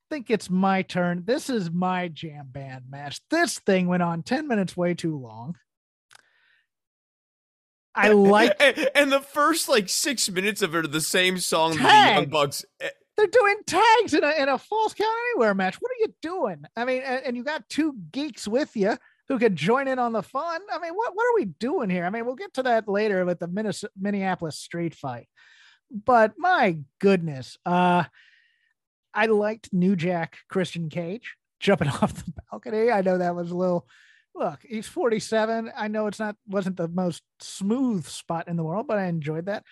I 0.06 0.16
think 0.16 0.30
it's 0.30 0.52
my 0.52 0.84
turn. 0.84 1.24
This 1.26 1.50
is 1.50 1.72
my 1.72 2.10
jam 2.10 2.50
band 2.52 2.86
match. 2.90 3.22
This 3.32 3.58
thing 3.58 3.88
went 3.88 4.04
on 4.04 4.22
10 4.22 4.48
minutes 4.48 4.78
way 4.78 4.94
too 4.94 5.18
long. 5.18 5.56
I 7.96 8.10
like 8.14 8.54
and 8.94 9.12
the 9.12 9.22
first 9.22 9.68
like 9.68 9.90
six 9.90 10.30
minutes 10.30 10.62
of 10.62 10.76
it 10.76 10.86
are 10.86 10.88
the 10.88 11.02
same 11.02 11.40
song 11.40 11.78
the 11.78 11.84
Young 11.84 12.28
Bucks. 12.28 12.66
They're 13.18 13.28
doing 13.28 13.56
tags 13.66 14.14
in 14.14 14.24
a 14.24 14.32
in 14.32 14.50
a 14.50 14.58
falls 14.58 14.94
count 14.94 15.10
anywhere 15.32 15.54
match. 15.54 15.76
What 15.76 15.92
are 15.92 16.02
you 16.02 16.14
doing? 16.22 16.64
I 16.76 16.86
mean, 16.86 17.02
and, 17.04 17.26
and 17.26 17.38
you 17.38 17.44
got 17.44 17.68
two 17.70 17.96
geeks 18.12 18.48
with 18.48 18.76
you 18.76 18.98
who 19.28 19.40
could 19.40 19.56
join 19.56 19.88
in 19.88 20.00
on 20.00 20.12
the 20.12 20.22
fun. 20.22 20.62
I 20.72 20.80
mean, 20.80 20.94
what 20.94 21.16
what 21.16 21.24
are 21.24 21.36
we 21.36 21.46
doing 21.46 21.90
here? 21.90 22.06
I 22.06 22.10
mean, 22.10 22.26
we'll 22.26 22.36
get 22.36 22.54
to 22.56 22.64
that 22.64 22.88
later 22.88 23.26
with 23.26 23.40
the 23.40 23.90
Minneapolis 23.98 24.58
street 24.58 24.96
fight. 24.96 25.28
But 25.92 26.34
my 26.38 26.80
goodness, 27.00 27.58
uh 27.66 28.04
I 29.14 29.28
liked 29.28 29.72
New 29.72 29.96
Jack 29.96 30.38
Christian 30.50 30.90
Cage 30.90 31.36
jumping 31.60 31.88
off 32.02 32.14
the 32.14 32.34
balcony. 32.52 32.92
I 32.92 33.02
know 33.02 33.18
that 33.18 33.36
was 33.36 33.52
a 33.52 33.56
little 33.56 33.88
look, 34.36 34.60
he's 34.64 34.88
47. 34.88 35.72
I 35.76 35.88
know 35.88 36.08
it's 36.08 36.20
not 36.20 36.36
wasn't 36.48 36.78
the 36.78 36.90
most 36.90 37.24
smooth 37.40 38.06
spot 38.06 38.48
in 38.48 38.58
the 38.58 38.64
world, 38.64 38.88
but 38.88 38.98
I 38.98 39.06
enjoyed 39.06 39.46
that. 39.46 39.64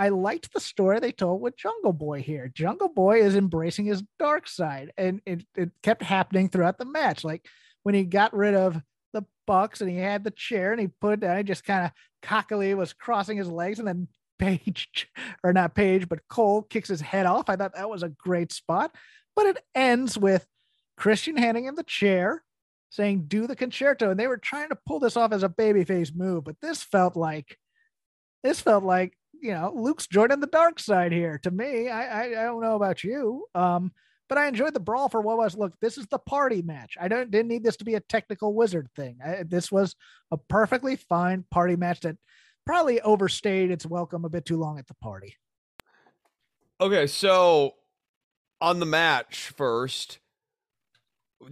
I 0.00 0.08
liked 0.08 0.54
the 0.54 0.60
story 0.60 0.98
they 0.98 1.12
told 1.12 1.42
with 1.42 1.58
Jungle 1.58 1.92
Boy 1.92 2.22
here. 2.22 2.48
Jungle 2.48 2.88
Boy 2.88 3.20
is 3.20 3.36
embracing 3.36 3.84
his 3.84 4.02
dark 4.18 4.48
side, 4.48 4.94
and 4.96 5.20
it, 5.26 5.44
it 5.54 5.72
kept 5.82 6.02
happening 6.02 6.48
throughout 6.48 6.78
the 6.78 6.86
match. 6.86 7.22
Like 7.22 7.44
when 7.82 7.94
he 7.94 8.04
got 8.04 8.32
rid 8.32 8.54
of 8.54 8.80
the 9.12 9.26
Bucks 9.46 9.82
and 9.82 9.90
he 9.90 9.98
had 9.98 10.24
the 10.24 10.30
chair 10.30 10.72
and 10.72 10.80
he 10.80 10.86
put 10.86 11.12
it 11.12 11.20
down, 11.20 11.36
he 11.36 11.42
just 11.42 11.64
kind 11.64 11.84
of 11.84 11.90
cockily 12.22 12.72
was 12.72 12.94
crossing 12.94 13.36
his 13.36 13.50
legs 13.50 13.78
and 13.78 13.86
then 13.86 14.08
Page, 14.38 15.06
or 15.44 15.52
not 15.52 15.74
Page, 15.74 16.08
but 16.08 16.26
Cole 16.30 16.62
kicks 16.62 16.88
his 16.88 17.02
head 17.02 17.26
off. 17.26 17.50
I 17.50 17.56
thought 17.56 17.74
that 17.74 17.90
was 17.90 18.02
a 18.02 18.08
great 18.08 18.52
spot. 18.52 18.94
But 19.36 19.44
it 19.44 19.58
ends 19.74 20.16
with 20.16 20.46
Christian 20.96 21.36
handing 21.36 21.66
him 21.66 21.74
the 21.74 21.82
chair, 21.82 22.42
saying, 22.88 23.24
do 23.28 23.46
the 23.46 23.54
Con-chair-to. 23.54 24.08
And 24.08 24.18
they 24.18 24.28
were 24.28 24.38
trying 24.38 24.70
to 24.70 24.78
pull 24.86 24.98
this 24.98 25.18
off 25.18 25.32
as 25.32 25.42
a 25.42 25.50
babyface 25.50 26.16
move, 26.16 26.44
but 26.44 26.56
this 26.62 26.82
felt 26.82 27.16
like 27.16 27.58
this 28.42 28.62
felt 28.62 28.82
like, 28.82 29.12
you 29.40 29.52
know, 29.52 29.72
Luke's 29.74 30.06
joining 30.06 30.40
the 30.40 30.46
dark 30.46 30.78
side 30.78 31.12
here. 31.12 31.38
To 31.42 31.50
me, 31.50 31.88
I 31.88 32.22
I, 32.22 32.24
I 32.26 32.44
don't 32.44 32.62
know 32.62 32.76
about 32.76 33.04
you. 33.04 33.46
Um, 33.54 33.92
but 34.30 34.38
I 34.38 34.46
enjoyed 34.46 34.74
the 34.74 34.80
brawl 34.80 35.08
for 35.08 35.20
what 35.20 35.36
was. 35.36 35.56
Look, 35.56 35.74
this 35.80 35.98
is 35.98 36.06
the 36.06 36.18
party 36.18 36.62
match. 36.62 36.96
I 36.98 37.08
don't 37.08 37.30
didn't 37.30 37.48
need 37.48 37.64
this 37.64 37.76
to 37.78 37.84
be 37.84 37.96
a 37.96 38.00
technical 38.00 38.54
wizard 38.54 38.88
thing. 38.94 39.18
I, 39.24 39.42
this 39.42 39.72
was 39.72 39.96
a 40.30 40.36
perfectly 40.36 40.94
fine 40.96 41.44
party 41.50 41.74
match 41.74 42.00
that 42.00 42.16
probably 42.64 43.00
overstayed 43.00 43.72
its 43.72 43.84
welcome 43.84 44.24
a 44.24 44.28
bit 44.28 44.44
too 44.44 44.56
long 44.56 44.78
at 44.78 44.86
the 44.86 44.94
party. 44.94 45.34
Okay, 46.80 47.08
so 47.08 47.74
on 48.60 48.78
the 48.78 48.86
match 48.86 49.52
first, 49.56 50.20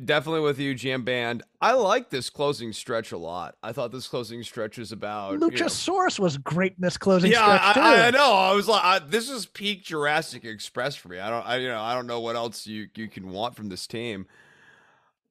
definitely 0.05 0.40
with 0.40 0.59
you, 0.59 0.74
Jam 0.74 1.03
Band. 1.03 1.42
I 1.61 1.72
like 1.72 2.11
this 2.11 2.31
closing 2.31 2.72
stretch 2.72 3.12
a 3.12 3.18
lot. 3.18 3.57
I 3.62 3.72
thought 3.72 3.92
this 3.92 4.09
closing 4.09 4.42
stretch 4.42 4.79
was 4.79 4.92
about 4.92 5.38
Luchasaurus 5.38 6.18
you 6.18 6.22
know, 6.22 6.24
was 6.24 6.38
great 6.38 6.72
in 6.72 6.83
this 6.83 6.96
closing 6.96 7.33
yeah, 7.33 7.59
stretch 7.59 7.74
too. 7.74 7.81
I, 7.81 8.07
I 8.09 8.11
know. 8.11 8.33
I 8.33 8.53
was 8.55 8.68
like, 8.68 8.85
I, 8.85 8.98
this 8.98 9.29
is 9.29 9.46
peak 9.46 9.85
Jurassic 9.85 10.44
Express 10.44 10.96
for 10.96 11.09
me. 11.09 11.18
I 11.18 11.31
don't, 11.31 11.46
I 11.46 11.57
you 11.57 11.68
know, 11.68 11.81
I 11.81 11.94
don't 11.94 12.07
know 12.07 12.20
what 12.20 12.37
else 12.37 12.66
you 12.66 12.88
you 12.94 13.09
can 13.09 13.31
want 13.31 13.57
from 13.57 13.68
this 13.68 13.87
team. 13.87 14.27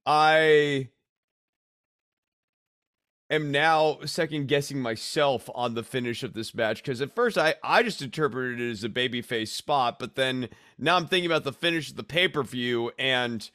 I 0.05 0.89
am 3.29 3.51
now 3.51 3.99
second 4.05 4.47
guessing 4.47 4.79
myself 4.79 5.49
on 5.53 5.73
the 5.73 5.83
finish 5.83 6.23
of 6.23 6.33
this 6.33 6.55
match 6.55 6.81
because 6.81 7.01
at 7.01 7.13
first 7.13 7.37
I, 7.37 7.55
I 7.63 7.83
just 7.83 8.01
interpreted 8.01 8.61
it 8.61 8.71
as 8.71 8.83
a 8.83 8.89
babyface 8.89 9.49
spot, 9.49 9.99
but 9.99 10.15
then 10.15 10.49
now 10.77 10.95
I'm 10.95 11.07
thinking 11.07 11.29
about 11.29 11.43
the 11.43 11.53
finish 11.53 11.89
of 11.89 11.97
the 11.97 12.03
pay 12.03 12.27
per 12.27 12.43
view 12.43 12.91
and 12.97 13.49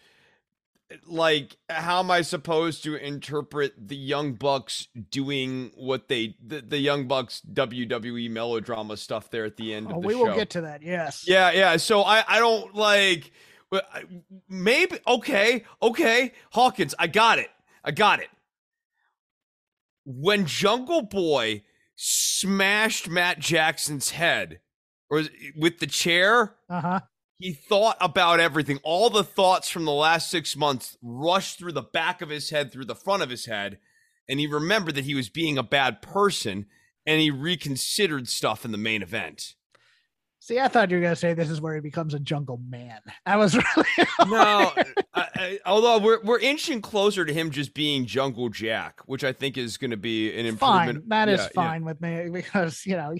like 1.07 1.57
how 1.69 2.01
am 2.01 2.11
I 2.11 2.23
supposed 2.23 2.85
to 2.85 2.95
interpret 2.95 3.75
the 3.89 3.97
Young 3.97 4.35
Bucks 4.35 4.89
doing 5.11 5.73
what 5.75 6.09
they 6.09 6.37
the, 6.45 6.61
the 6.61 6.79
Young 6.79 7.09
Bucks 7.09 7.43
WWE 7.53 8.31
melodrama 8.31 8.97
stuff 8.97 9.31
there 9.31 9.45
at 9.45 9.57
the 9.57 9.75
end 9.75 9.89
oh, 9.89 9.97
of 9.97 10.03
the 10.03 10.09
we 10.09 10.15
show? 10.15 10.23
We 10.23 10.29
will 10.29 10.37
get 10.37 10.51
to 10.51 10.61
that. 10.63 10.83
Yes. 10.83 11.25
Yeah, 11.27 11.51
yeah. 11.53 11.77
So 11.77 12.03
I 12.03 12.25
I 12.27 12.41
don't 12.41 12.75
like 12.75 13.33
maybe 14.49 14.99
okay 15.07 15.65
okay 15.83 16.33
Hawkins. 16.53 16.95
I 16.99 17.07
got 17.07 17.39
it. 17.39 17.51
I 17.85 17.91
got 17.91 18.21
it 18.21 18.29
when 20.05 20.47
Jungle 20.47 21.03
Boy 21.03 21.63
smashed 21.97 23.09
Matt 23.09 23.39
Jackson's 23.39 24.11
head 24.11 24.61
or 25.11 25.25
with 25.57 25.79
the 25.79 25.87
chair, 25.87 26.55
uh-huh. 26.69 27.01
He 27.43 27.53
thought 27.53 27.97
about 28.01 28.41
everything. 28.41 28.79
All 28.85 29.11
the 29.11 29.25
thoughts 29.25 29.69
from 29.69 29.85
the 29.85 29.93
last 29.93 30.31
six 30.31 30.57
months 30.57 30.97
rushed 31.03 31.59
through 31.59 31.73
the 31.73 31.83
back 31.83 32.23
of 32.23 32.29
his 32.29 32.51
head, 32.51 32.71
through 32.71 32.85
the 32.85 32.95
front 32.95 33.23
of 33.23 33.31
his 33.31 33.47
head, 33.47 33.79
and 34.29 34.39
he 34.39 34.47
remembered 34.47 34.95
that 34.95 35.05
he 35.05 35.15
was 35.15 35.29
being 35.29 35.59
a 35.59 35.63
bad 35.63 36.03
person 36.03 36.67
and 37.05 37.21
he 37.21 37.31
reconsidered 37.31 38.29
stuff 38.29 38.65
in 38.65 38.71
the 38.71 38.79
main 38.79 39.03
event. 39.03 39.55
See, 40.39 40.59
I 40.59 40.67
thought 40.69 40.91
you 40.91 40.97
were 40.97 41.03
gonna 41.03 41.15
say 41.15 41.35
this 41.35 41.51
is 41.51 41.61
where 41.61 41.75
he 41.75 41.81
becomes 41.81 42.15
a 42.15 42.19
jungle 42.19 42.61
man. 42.69 42.99
I 43.27 43.37
was 43.37 43.55
really 43.55 44.09
no. 44.27 44.73
I, 45.15 45.29
I, 45.35 45.59
although 45.67 45.99
we're 45.99 46.21
we're 46.23 46.41
inching 46.41 46.81
closer 46.81 47.25
to 47.25 47.33
him 47.33 47.51
just 47.51 47.75
being 47.75 48.07
Jungle 48.07 48.49
Jack, 48.49 49.01
which 49.07 49.23
I 49.23 49.33
think 49.33 49.57
is 49.57 49.77
going 49.77 49.93
to 49.93 49.97
be 49.97 50.37
an 50.37 50.47
improvement. 50.47 50.99
Fine, 50.99 51.09
that 51.09 51.29
is 51.29 51.41
yeah, 51.41 51.49
fine 51.55 51.83
yeah. 51.83 51.87
with 51.87 52.01
me 52.01 52.29
because 52.33 52.85
you 52.85 52.97
know, 52.97 53.15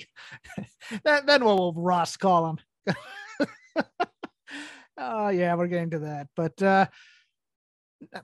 then 1.05 1.45
what 1.45 1.59
will 1.59 1.75
Ross 1.75 2.17
call 2.17 2.57
him? 2.87 2.97
oh 4.99 5.29
yeah, 5.29 5.55
we're 5.55 5.67
getting 5.69 5.91
to 5.91 5.99
that, 6.01 6.29
but 6.37 6.63
uh 6.63 6.87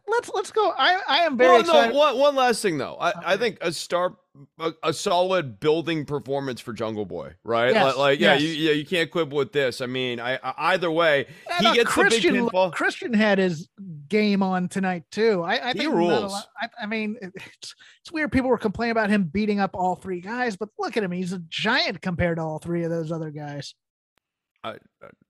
let's 0.09 0.28
let's 0.35 0.50
go. 0.50 0.72
I 0.76 1.00
I 1.09 1.18
am 1.18 1.37
very 1.37 1.50
well, 1.52 1.61
excited. 1.61 1.92
no, 1.92 1.98
one, 1.98 2.18
one 2.18 2.35
last 2.37 2.62
thing 2.62 2.78
though. 2.78 2.96
I, 3.00 3.35
I 3.35 3.37
think 3.37 3.59
a 3.61 3.72
star, 3.72 4.16
a, 4.59 4.72
a 4.83 4.92
solid 4.92 5.61
building 5.61 6.04
performance 6.04 6.61
for 6.61 6.72
Jungle 6.72 7.07
Boy, 7.07 7.35
right? 7.44 7.72
Yes, 7.72 7.85
Like, 7.85 7.96
like, 7.96 8.20
yeah, 8.20 8.33
yes. 8.35 8.42
you, 8.42 8.48
yeah, 8.48 8.72
you 8.72 8.85
can't 8.85 9.09
quibble 9.09 9.37
with 9.38 9.52
this. 9.52 9.81
I 9.81 9.87
mean, 9.87 10.18
I, 10.18 10.35
I 10.42 10.72
either 10.74 10.90
way, 10.90 11.26
he 11.61 11.74
gets 11.74 11.88
Christian 11.90 12.35
the 12.35 12.40
big 12.42 12.50
pinfall. 12.50 12.72
Christian 12.72 13.12
had 13.12 13.38
his 13.38 13.68
game 14.09 14.42
on 14.42 14.68
tonight 14.68 15.04
too. 15.12 15.42
I, 15.44 15.70
I 15.70 15.72
think 15.74 15.92
a 15.92 15.96
rules. 15.96 16.33
lot- 16.33 16.46
I, 16.61 16.68
I 16.83 16.87
mean, 16.87 17.16
it's 17.22 17.74
it's 18.02 18.11
weird. 18.12 18.33
People 18.33 18.50
were 18.50 18.59
complaining 18.59 18.92
about 18.92 19.11
him 19.11 19.24
beating 19.24 19.61
up 19.61 19.70
all 19.74 19.94
three 19.94 20.20
guys, 20.20 20.57
but 20.57 20.70
look 20.76 20.96
at 20.96 21.04
him. 21.04 21.12
He's 21.12 21.33
a 21.33 21.38
giant 21.48 22.02
compared 22.02 22.38
to 22.38 22.42
all 22.42 22.59
three 22.59 22.83
of 22.83 22.90
those 22.90 23.12
other 23.12 23.31
guys. 23.31 23.74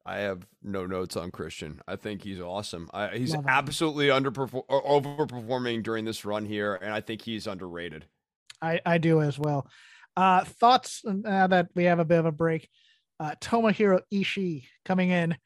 I 0.07 0.19
have 0.19 0.47
no 0.63 0.87
notes 0.87 1.17
on 1.17 1.31
Christian. 1.31 1.81
I 1.87 1.97
think 1.97 2.23
he's 2.23 2.41
awesome. 2.41 2.89
I, 2.95 3.17
he's 3.17 3.35
Love 3.35 3.47
absolutely 3.47 4.09
underperform 4.09 4.67
overperforming 4.69 5.83
during 5.83 6.05
this 6.05 6.25
run 6.25 6.47
here, 6.47 6.75
and 6.75 6.93
I 6.93 7.01
think 7.01 7.23
he's 7.23 7.47
underrated. 7.47 8.07
I, 8.63 8.81
I 8.85 8.99
do 8.99 9.21
as 9.21 9.39
well. 9.39 9.69
Uh, 10.17 10.45
thoughts 10.45 11.03
now 11.05 11.47
that 11.47 11.69
we 11.75 11.85
have 11.85 11.99
a 11.99 12.05
bit 12.05 12.19
of 12.19 12.27
a 12.27 12.33
break. 12.33 12.69
Uh, 13.21 13.35
Tomohiro 13.41 14.01
Ishii 14.13 14.65
coming 14.85 15.11
in, 15.11 15.37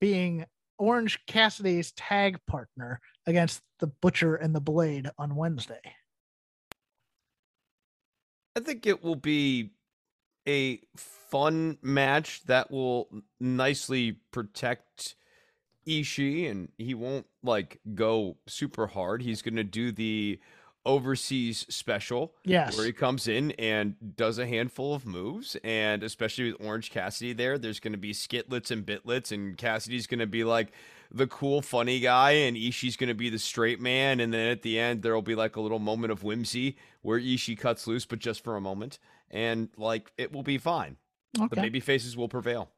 being 0.00 0.46
Orange 0.78 1.18
Cassidy's 1.26 1.92
tag 1.92 2.38
partner 2.46 3.00
against 3.26 3.60
the 3.80 3.86
Butcher 3.86 4.36
and 4.36 4.54
the 4.54 4.60
Blade 4.60 5.10
on 5.18 5.34
Wednesday. 5.34 5.80
I 8.56 8.60
think 8.60 8.86
it 8.86 9.02
will 9.02 9.16
be 9.16 9.70
a 10.48 10.80
fun 10.96 11.78
match 11.82 12.42
that 12.46 12.70
will 12.70 13.08
nicely 13.40 14.12
protect 14.30 15.14
Ishii, 15.86 16.50
and 16.50 16.68
he 16.78 16.94
won't 16.94 17.26
like 17.42 17.80
go 17.94 18.36
super 18.46 18.86
hard. 18.88 19.22
He's 19.22 19.42
going 19.42 19.56
to 19.56 19.64
do 19.64 19.92
the 19.92 20.38
overseas 20.84 21.64
special 21.68 22.34
Yes. 22.44 22.76
where 22.76 22.86
he 22.86 22.92
comes 22.92 23.28
in 23.28 23.52
and 23.52 23.94
does 24.16 24.38
a 24.38 24.46
handful 24.46 24.94
of 24.94 25.06
moves, 25.06 25.56
and 25.62 26.02
especially 26.02 26.52
with 26.52 26.60
Orange 26.66 26.90
Cassidy 26.90 27.32
there, 27.32 27.56
there's 27.56 27.78
going 27.80 27.92
to 27.92 27.98
be 27.98 28.12
skitlets 28.12 28.70
and 28.70 28.84
bitlets, 28.84 29.30
and 29.32 29.56
Cassidy's 29.56 30.06
going 30.08 30.18
to 30.20 30.26
be 30.26 30.42
like 30.44 30.72
the 31.14 31.26
cool, 31.28 31.62
funny 31.62 32.00
guy, 32.00 32.32
and 32.32 32.56
Ishii's 32.56 32.96
going 32.96 33.08
to 33.08 33.14
be 33.14 33.30
the 33.30 33.38
straight 33.38 33.80
man, 33.80 34.18
and 34.18 34.32
then 34.34 34.50
at 34.50 34.62
the 34.62 34.78
end 34.78 35.02
there'll 35.02 35.22
be 35.22 35.34
like 35.36 35.54
a 35.56 35.60
little 35.60 35.78
moment 35.78 36.10
of 36.10 36.24
whimsy 36.24 36.76
where 37.02 37.20
Ishii 37.20 37.58
cuts 37.58 37.86
loose, 37.86 38.04
but 38.04 38.18
just 38.18 38.42
for 38.42 38.56
a 38.56 38.60
moment, 38.60 38.98
and 39.32 39.68
like 39.76 40.12
it 40.16 40.32
will 40.32 40.42
be 40.42 40.58
fine. 40.58 40.96
The 41.34 41.56
baby 41.56 41.80
faces 41.80 42.16
will 42.16 42.28
prevail. 42.28 42.70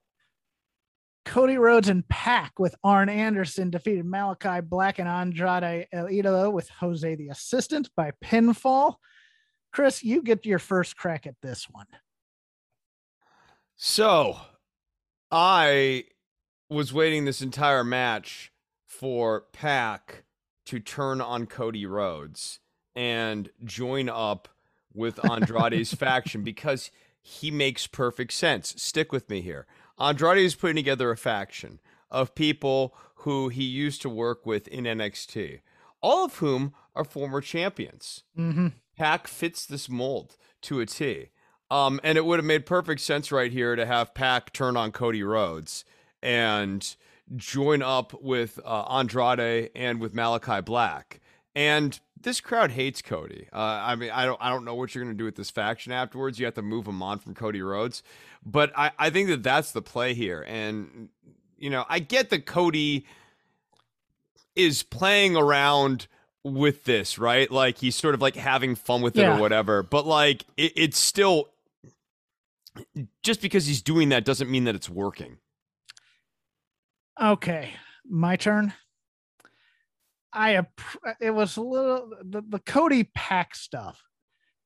Cody 1.24 1.56
Rhodes 1.56 1.88
and 1.88 2.06
Pac 2.08 2.58
with 2.58 2.74
Arn 2.84 3.08
Anderson 3.08 3.70
defeated 3.70 4.04
Malakai 4.04 4.62
Black 4.68 4.98
and 4.98 5.08
Andrade 5.08 5.88
El 5.92 6.06
Idolo 6.06 6.52
with 6.52 6.68
Jose 6.68 7.14
the 7.16 7.28
assistant 7.28 7.88
by 7.96 8.12
pinfall. 8.22 8.96
Chris, 9.72 10.04
you 10.04 10.22
get 10.22 10.46
your 10.46 10.58
first 10.58 10.96
crack 10.96 11.26
at 11.26 11.34
this 11.42 11.66
one. 11.70 11.86
So, 13.76 14.36
I 15.30 16.04
was 16.70 16.92
waiting 16.92 17.24
this 17.24 17.42
entire 17.42 17.82
match 17.82 18.52
for 18.86 19.46
Pac 19.52 20.24
to 20.66 20.78
turn 20.78 21.20
on 21.20 21.46
Cody 21.46 21.86
Rhodes 21.86 22.60
and 22.94 23.50
join 23.64 24.08
up 24.08 24.48
with 24.94 25.24
Andrade's 25.28 25.92
faction 25.94 26.42
because 26.42 26.90
he 27.20 27.50
makes 27.50 27.86
perfect 27.86 28.32
sense. 28.32 28.74
Stick 28.76 29.12
with 29.12 29.28
me 29.28 29.40
here. 29.40 29.66
Andrade 29.98 30.38
is 30.38 30.54
putting 30.54 30.76
together 30.76 31.10
a 31.10 31.16
faction 31.16 31.80
of 32.10 32.34
people 32.34 32.94
who 33.16 33.48
he 33.48 33.64
used 33.64 34.02
to 34.02 34.08
work 34.08 34.44
with 34.44 34.68
in 34.68 34.84
NXT, 34.84 35.60
all 36.00 36.24
of 36.24 36.36
whom 36.36 36.74
are 36.94 37.04
former 37.04 37.40
champions. 37.40 38.22
Mm-hmm. 38.38 38.68
Pac 38.96 39.26
fits 39.26 39.66
this 39.66 39.88
mold 39.88 40.36
to 40.62 40.80
a 40.80 40.86
T. 40.86 41.30
Um, 41.70 41.98
and 42.04 42.18
it 42.18 42.24
would 42.24 42.38
have 42.38 42.46
made 42.46 42.66
perfect 42.66 43.00
sense 43.00 43.32
right 43.32 43.50
here 43.50 43.74
to 43.74 43.86
have 43.86 44.14
Pac 44.14 44.52
turn 44.52 44.76
on 44.76 44.92
Cody 44.92 45.22
Rhodes 45.22 45.84
and 46.22 46.94
join 47.36 47.82
up 47.82 48.22
with 48.22 48.60
uh, 48.64 48.82
Andrade 48.82 49.70
and 49.74 50.00
with 50.00 50.14
Malakai 50.14 50.64
Black. 50.64 51.20
And 51.54 51.98
this 52.20 52.40
crowd 52.40 52.72
hates 52.72 53.02
Cody. 53.02 53.48
Uh, 53.52 53.58
I 53.58 53.94
mean, 53.96 54.10
I 54.10 54.24
don't, 54.24 54.38
I 54.42 54.48
don't 54.48 54.64
know 54.64 54.74
what 54.74 54.94
you're 54.94 55.04
going 55.04 55.14
to 55.14 55.18
do 55.18 55.24
with 55.24 55.36
this 55.36 55.50
faction 55.50 55.92
afterwards. 55.92 56.38
You 56.38 56.46
have 56.46 56.54
to 56.54 56.62
move 56.62 56.86
him 56.86 57.02
on 57.02 57.18
from 57.18 57.34
Cody 57.34 57.62
Rhodes, 57.62 58.02
but 58.44 58.72
I, 58.76 58.90
I 58.98 59.10
think 59.10 59.28
that 59.28 59.42
that's 59.42 59.72
the 59.72 59.82
play 59.82 60.14
here. 60.14 60.44
And 60.48 61.10
you 61.58 61.70
know, 61.70 61.84
I 61.88 61.98
get 62.00 62.30
that 62.30 62.46
Cody 62.46 63.06
is 64.56 64.82
playing 64.82 65.36
around 65.36 66.06
with 66.42 66.84
this, 66.84 67.18
right? 67.18 67.50
Like 67.50 67.78
he's 67.78 67.94
sort 67.96 68.14
of 68.14 68.20
like 68.20 68.36
having 68.36 68.74
fun 68.74 69.00
with 69.02 69.16
it 69.16 69.22
Yeah. 69.22 69.36
or 69.36 69.40
whatever. 69.40 69.82
But 69.82 70.06
like 70.06 70.44
it, 70.56 70.72
it's 70.76 70.98
still 70.98 71.50
just 73.22 73.40
because 73.40 73.66
he's 73.66 73.82
doing 73.82 74.08
that 74.10 74.24
doesn't 74.24 74.50
mean 74.50 74.64
that 74.64 74.74
it's 74.74 74.90
working. 74.90 75.38
Okay, 77.22 77.70
my 78.08 78.36
turn. 78.36 78.74
I 80.34 80.60
it 81.20 81.30
was 81.30 81.56
a 81.56 81.62
little 81.62 82.10
the, 82.22 82.42
the 82.48 82.58
Cody 82.58 83.04
Pac 83.14 83.54
stuff. 83.54 84.02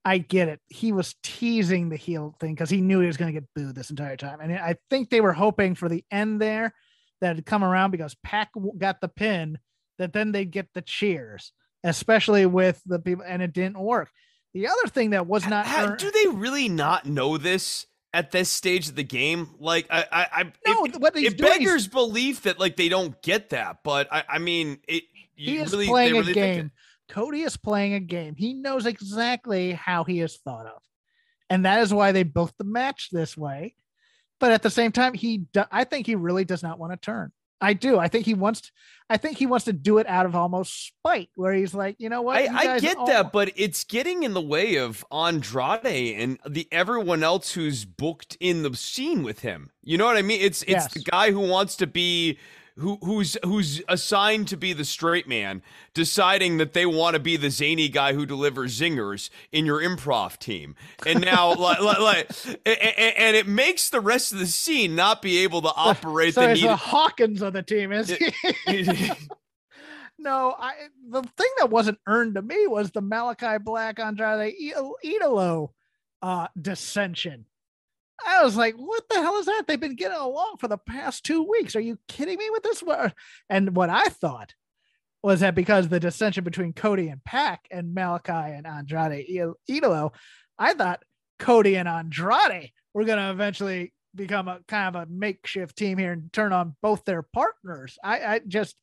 I 0.04 0.18
get 0.18 0.48
it. 0.48 0.60
He 0.68 0.92
was 0.92 1.14
teasing 1.22 1.90
the 1.90 1.96
heel 1.96 2.34
thing 2.40 2.54
because 2.54 2.70
he 2.70 2.80
knew 2.80 3.00
he 3.00 3.06
was 3.06 3.16
going 3.18 3.32
to 3.32 3.40
get 3.40 3.48
booed 3.54 3.74
this 3.74 3.90
entire 3.90 4.16
time, 4.16 4.40
and 4.40 4.52
I 4.54 4.76
think 4.90 5.10
they 5.10 5.20
were 5.20 5.32
hoping 5.32 5.74
for 5.74 5.88
the 5.88 6.04
end 6.10 6.40
there 6.40 6.72
that 7.20 7.32
it'd 7.32 7.46
come 7.46 7.64
around 7.64 7.90
because 7.90 8.16
Pac 8.22 8.50
got 8.78 9.00
the 9.00 9.08
pin, 9.08 9.58
that 9.98 10.12
then 10.12 10.32
they'd 10.32 10.50
get 10.50 10.68
the 10.72 10.82
cheers, 10.82 11.52
especially 11.84 12.46
with 12.46 12.80
the 12.86 12.98
people, 12.98 13.24
and 13.26 13.42
it 13.42 13.52
didn't 13.52 13.78
work. 13.78 14.10
The 14.54 14.68
other 14.68 14.86
thing 14.88 15.10
that 15.10 15.26
was 15.26 15.46
not 15.46 15.66
earned- 15.66 15.98
do 15.98 16.10
they 16.10 16.28
really 16.28 16.68
not 16.68 17.06
know 17.06 17.36
this 17.36 17.86
at 18.14 18.30
this 18.30 18.48
stage 18.48 18.88
of 18.88 18.94
the 18.94 19.04
game? 19.04 19.54
Like 19.58 19.86
I, 19.90 20.04
I, 20.10 20.26
I 20.32 20.52
no, 20.66 20.84
it, 20.84 21.00
what 21.00 21.16
he's 21.16 21.32
it 21.32 21.38
doing 21.38 21.50
beggars 21.50 21.86
belief 21.86 22.42
that 22.42 22.58
like 22.58 22.76
they 22.76 22.88
don't 22.88 23.20
get 23.22 23.50
that. 23.50 23.78
But 23.84 24.08
I, 24.12 24.24
I 24.28 24.38
mean, 24.38 24.78
it. 24.88 25.04
He 25.38 25.58
is 25.58 25.72
really, 25.72 25.86
playing 25.86 26.12
really 26.14 26.32
a 26.32 26.34
game. 26.34 26.70
Cody 27.08 27.42
is 27.42 27.56
playing 27.56 27.94
a 27.94 28.00
game. 28.00 28.34
He 28.36 28.52
knows 28.54 28.84
exactly 28.84 29.72
how 29.72 30.04
he 30.04 30.20
is 30.20 30.36
thought 30.44 30.66
of, 30.66 30.82
and 31.48 31.64
that 31.64 31.80
is 31.80 31.92
why 31.94 32.12
they 32.12 32.22
built 32.22 32.52
the 32.58 32.64
match 32.64 33.08
this 33.10 33.36
way. 33.36 33.74
But 34.40 34.52
at 34.52 34.62
the 34.62 34.70
same 34.70 34.92
time, 34.92 35.14
he, 35.14 35.38
do, 35.38 35.64
I 35.72 35.84
think 35.84 36.06
he 36.06 36.14
really 36.14 36.44
does 36.44 36.62
not 36.62 36.78
want 36.78 36.92
to 36.92 36.96
turn. 36.96 37.32
I 37.60 37.72
do. 37.72 37.98
I 37.98 38.06
think 38.06 38.24
he 38.24 38.34
wants. 38.34 38.70
I 39.10 39.16
think 39.16 39.36
he 39.36 39.46
wants 39.46 39.64
to 39.64 39.72
do 39.72 39.98
it 39.98 40.06
out 40.06 40.26
of 40.26 40.36
almost 40.36 40.86
spite, 40.86 41.28
where 41.34 41.52
he's 41.52 41.74
like, 41.74 41.96
you 41.98 42.08
know 42.08 42.22
what? 42.22 42.36
I, 42.36 42.40
You 42.42 42.50
I 42.74 42.78
get 42.78 42.96
all- 42.96 43.06
that, 43.06 43.32
but 43.32 43.50
it's 43.56 43.82
getting 43.82 44.22
in 44.22 44.32
the 44.34 44.40
way 44.40 44.76
of 44.76 45.04
Andrade 45.10 46.14
and 46.20 46.38
the 46.48 46.68
everyone 46.70 47.24
else 47.24 47.52
who's 47.52 47.84
booked 47.84 48.36
in 48.38 48.62
the 48.62 48.76
scene 48.76 49.24
with 49.24 49.40
him. 49.40 49.70
You 49.82 49.98
know 49.98 50.04
what 50.04 50.16
I 50.16 50.22
mean? 50.22 50.40
It's 50.40 50.62
it's 50.68 50.86
the 50.94 51.00
guy 51.00 51.32
who 51.32 51.40
wants 51.40 51.74
to 51.76 51.88
be 51.88 52.38
who 52.78 52.96
who's 53.02 53.36
who's 53.44 53.82
assigned 53.88 54.48
to 54.48 54.56
be 54.56 54.72
the 54.72 54.84
straight 54.84 55.26
man, 55.28 55.62
deciding 55.94 56.58
that 56.58 56.72
they 56.72 56.86
want 56.86 57.14
to 57.14 57.20
be 57.20 57.36
the 57.36 57.50
zany 57.50 57.88
guy 57.88 58.12
who 58.12 58.24
delivers 58.24 58.78
zingers 58.78 59.30
in 59.52 59.66
your 59.66 59.80
improv 59.82 60.38
team, 60.38 60.74
and 61.06 61.20
now 61.20 61.54
like, 61.54 61.80
like, 61.80 61.98
like 61.98 62.30
a- 62.66 62.70
a- 62.70 63.18
and 63.20 63.36
it 63.36 63.46
makes 63.46 63.90
the 63.90 64.00
rest 64.00 64.32
of 64.32 64.38
the 64.38 64.46
scene 64.46 64.94
not 64.94 65.22
be 65.22 65.38
able 65.38 65.60
to 65.62 65.68
operate 65.76 66.34
So 66.34 66.42
the 66.42 66.54
needed. 66.54 66.70
Hawkins 66.70 67.42
of 67.42 67.52
the 67.52 67.62
team, 67.62 67.92
is 67.92 68.08
he? 68.10 68.32
no, 70.18 70.54
I 70.58 70.72
the 71.08 71.22
thing 71.22 71.50
that 71.58 71.70
wasn't 71.70 71.98
earned 72.06 72.34
to 72.36 72.42
me 72.42 72.66
was 72.66 72.90
the 72.90 73.02
Malakai 73.02 73.62
Black 73.62 73.98
Andrade 73.98 74.54
Idol- 74.60 74.96
Idolo 75.04 75.70
uh 76.22 76.48
dissension. 76.60 77.44
I 78.26 78.42
was 78.42 78.56
like, 78.56 78.74
what 78.74 79.04
the 79.08 79.16
hell 79.16 79.36
is 79.38 79.46
that? 79.46 79.64
They've 79.66 79.78
been 79.80 79.96
getting 79.96 80.16
along 80.18 80.56
for 80.58 80.68
the 80.68 80.78
past 80.78 81.24
two 81.24 81.42
weeks. 81.42 81.76
Are 81.76 81.80
you 81.80 81.98
kidding 82.08 82.38
me 82.38 82.50
with 82.50 82.62
this? 82.62 82.82
And 83.48 83.74
what 83.76 83.90
I 83.90 84.04
thought 84.08 84.54
was 85.22 85.40
that 85.40 85.54
because 85.54 85.88
the 85.88 86.00
dissension 86.00 86.44
between 86.44 86.72
Cody 86.72 87.08
and 87.08 87.22
Pac 87.24 87.66
and 87.70 87.94
Malakai 87.96 88.56
and 88.56 88.66
Andrade 88.66 89.26
I- 89.28 89.72
Idolo, 89.72 90.12
I 90.58 90.74
thought 90.74 91.02
Cody 91.38 91.76
and 91.76 91.88
Andrade 91.88 92.72
were 92.94 93.04
going 93.04 93.18
to 93.18 93.30
eventually 93.30 93.92
become 94.14 94.48
a 94.48 94.60
kind 94.66 94.94
of 94.96 95.02
a 95.02 95.10
makeshift 95.10 95.76
team 95.76 95.98
here 95.98 96.12
and 96.12 96.32
turn 96.32 96.52
on 96.52 96.74
both 96.82 97.04
their 97.04 97.22
partners. 97.22 97.98
I, 98.02 98.20
I 98.34 98.40
just, 98.46 98.76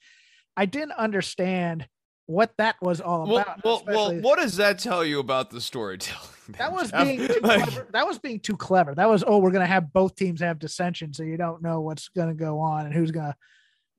I 0.55 0.65
didn't 0.65 0.93
understand 0.93 1.87
what 2.27 2.53
that 2.57 2.75
was 2.81 3.01
all 3.01 3.23
about. 3.37 3.63
well, 3.63 3.83
well, 3.85 4.07
especially- 4.07 4.21
what 4.21 4.39
does 4.39 4.57
that 4.57 4.79
tell 4.79 5.03
you 5.05 5.19
about 5.19 5.51
the 5.51 5.61
storytelling? 5.61 6.29
that 6.58 6.71
was 6.71 6.91
Jeff? 6.91 7.03
being 7.05 7.27
too 7.27 7.39
Like- 7.41 7.63
clever. 7.63 7.88
That 7.91 8.08
was 8.08 8.19
being 8.19 8.39
too 8.39 8.58
clever. 8.58 8.93
That 8.95 9.10
was 9.10 9.23
oh, 9.25 9.39
we're 9.39 9.51
gonna 9.51 9.65
have 9.65 9.91
both 9.93 10.15
teams 10.15 10.41
have 10.41 10.60
dissension, 10.60 11.13
so 11.13 11.23
you 11.23 11.38
don't 11.38 11.62
know 11.62 11.81
what's 11.81 12.10
gonna 12.10 12.34
go 12.34 12.60
on 12.60 12.86
and 12.86 12.93
who's 12.93 13.12
gonna 13.12 13.36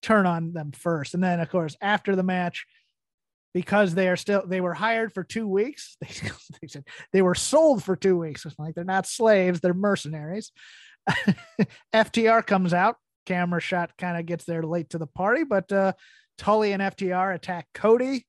turn 0.03 0.27
on 0.27 0.53
them 0.53 0.73
first. 0.73 1.15
And 1.15 1.23
then 1.23 1.41
of 1.41 1.49
course 1.51 1.77
after 1.81 2.15
the 2.17 2.23
match, 2.23 2.67
because 3.55 3.95
they 3.95 4.09
are 4.09 4.17
still 4.17 4.43
they 4.47 4.61
were 4.61 4.75
hired 4.75 5.13
for 5.13 5.25
two 5.25 5.49
weeks. 5.49 5.97
They, 6.07 6.31
they 6.61 6.69
said 6.69 6.85
they 7.13 7.23
were 7.23 7.35
sold 7.35 7.83
for 7.83 7.97
two 7.97 8.17
weeks. 8.19 8.45
It's 8.45 8.59
like 8.59 8.75
they're 8.75 8.85
not 8.85 9.07
slaves, 9.07 9.61
they're 9.61 9.75
mercenaries. 9.75 10.53
FTR 11.95 12.47
comes 12.47 12.73
out. 12.75 12.97
Camera 13.27 13.61
shot 13.61 13.91
kind 13.99 14.17
of 14.19 14.27
gets 14.27 14.45
there 14.45 14.63
late 14.63 14.91
to 14.91 14.99
the 14.99 15.07
party, 15.07 15.45
but 15.45 15.71
uh 15.73 15.93
Tully 16.39 16.73
and 16.73 16.83
FTR 16.83 17.35
attack 17.35 17.67
Cody. 17.75 18.27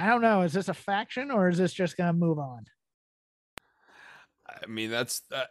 I 0.00 0.06
don't 0.06 0.22
know. 0.22 0.40
Is 0.42 0.54
this 0.54 0.68
a 0.68 0.74
faction 0.74 1.30
or 1.30 1.50
is 1.50 1.58
this 1.58 1.74
just 1.74 1.98
going 1.98 2.08
to 2.08 2.14
move 2.14 2.38
on? 2.38 2.64
I 4.48 4.66
mean, 4.66 4.90
that's 4.90 5.22
uh, 5.30 5.44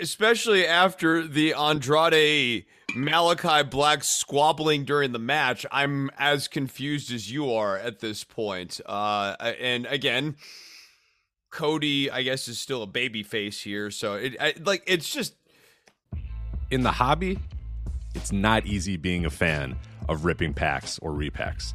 especially 0.00 0.64
after 0.64 1.26
the 1.26 1.54
Andrade 1.54 2.66
Malakai 2.92 3.68
Black 3.68 4.04
squabbling 4.04 4.84
during 4.84 5.10
the 5.10 5.18
match. 5.18 5.66
I'm 5.72 6.10
as 6.18 6.46
confused 6.46 7.12
as 7.12 7.30
you 7.30 7.52
are 7.52 7.76
at 7.76 7.98
this 7.98 8.22
point. 8.22 8.80
Uh, 8.86 9.34
and 9.40 9.86
again, 9.86 10.36
Cody, 11.50 12.10
I 12.10 12.22
guess, 12.22 12.46
is 12.48 12.58
still 12.58 12.82
a 12.82 12.86
baby 12.86 13.24
face 13.24 13.60
here. 13.60 13.90
So 13.90 14.14
it 14.14 14.36
I, 14.40 14.54
like 14.64 14.84
it's 14.86 15.12
just 15.12 15.34
in 16.70 16.82
the 16.82 16.92
hobby. 16.92 17.38
It's 18.14 18.32
not 18.32 18.66
easy 18.66 18.96
being 18.96 19.26
a 19.26 19.30
fan 19.30 19.76
of 20.08 20.24
ripping 20.24 20.54
packs 20.54 20.98
or 21.00 21.10
repacks. 21.10 21.74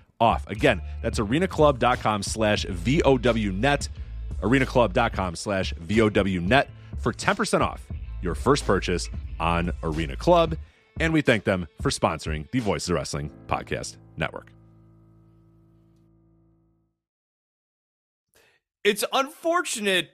off. 0.21 0.47
Again, 0.47 0.81
that's 1.01 1.19
arenaclub.com 1.19 2.23
slash 2.23 2.65
VOWnet, 2.65 3.89
arenaclub.com 4.41 5.35
slash 5.35 5.73
VOWnet 5.73 6.67
for 6.99 7.11
10% 7.11 7.61
off 7.61 7.85
your 8.21 8.35
first 8.35 8.65
purchase 8.65 9.09
on 9.39 9.71
Arena 9.83 10.15
Club. 10.15 10.55
And 10.99 11.11
we 11.11 11.21
thank 11.21 11.43
them 11.43 11.67
for 11.81 11.89
sponsoring 11.89 12.49
the 12.51 12.59
Voices 12.59 12.89
of 12.89 12.95
Wrestling 12.95 13.31
Podcast 13.47 13.97
Network. 14.17 14.51
It's 18.83 19.03
unfortunate 19.13 20.11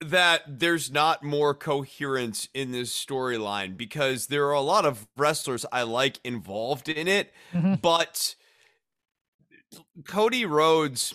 that 0.00 0.42
there's 0.46 0.92
not 0.92 1.24
more 1.24 1.54
coherence 1.54 2.48
in 2.54 2.70
this 2.72 2.92
storyline 2.92 3.76
because 3.76 4.28
there 4.28 4.46
are 4.46 4.52
a 4.52 4.60
lot 4.60 4.84
of 4.84 5.08
wrestlers 5.16 5.66
I 5.72 5.82
like 5.82 6.20
involved 6.24 6.88
in 6.88 7.08
it, 7.08 7.32
mm-hmm. 7.52 7.74
but 7.74 8.36
Cody 10.06 10.44
Rhodes 10.44 11.14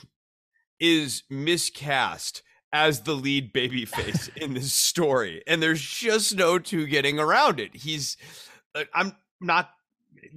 is 0.79 1.23
miscast 1.29 2.43
as 2.71 3.01
the 3.01 3.13
lead 3.13 3.53
babyface 3.53 4.35
in 4.41 4.53
this 4.53 4.73
story, 4.73 5.43
and 5.47 5.61
there's 5.61 5.81
just 5.81 6.35
no 6.35 6.59
two 6.59 6.87
getting 6.87 7.19
around 7.19 7.59
it. 7.59 7.75
He's, 7.75 8.17
uh, 8.75 8.83
I'm 8.93 9.15
not. 9.39 9.69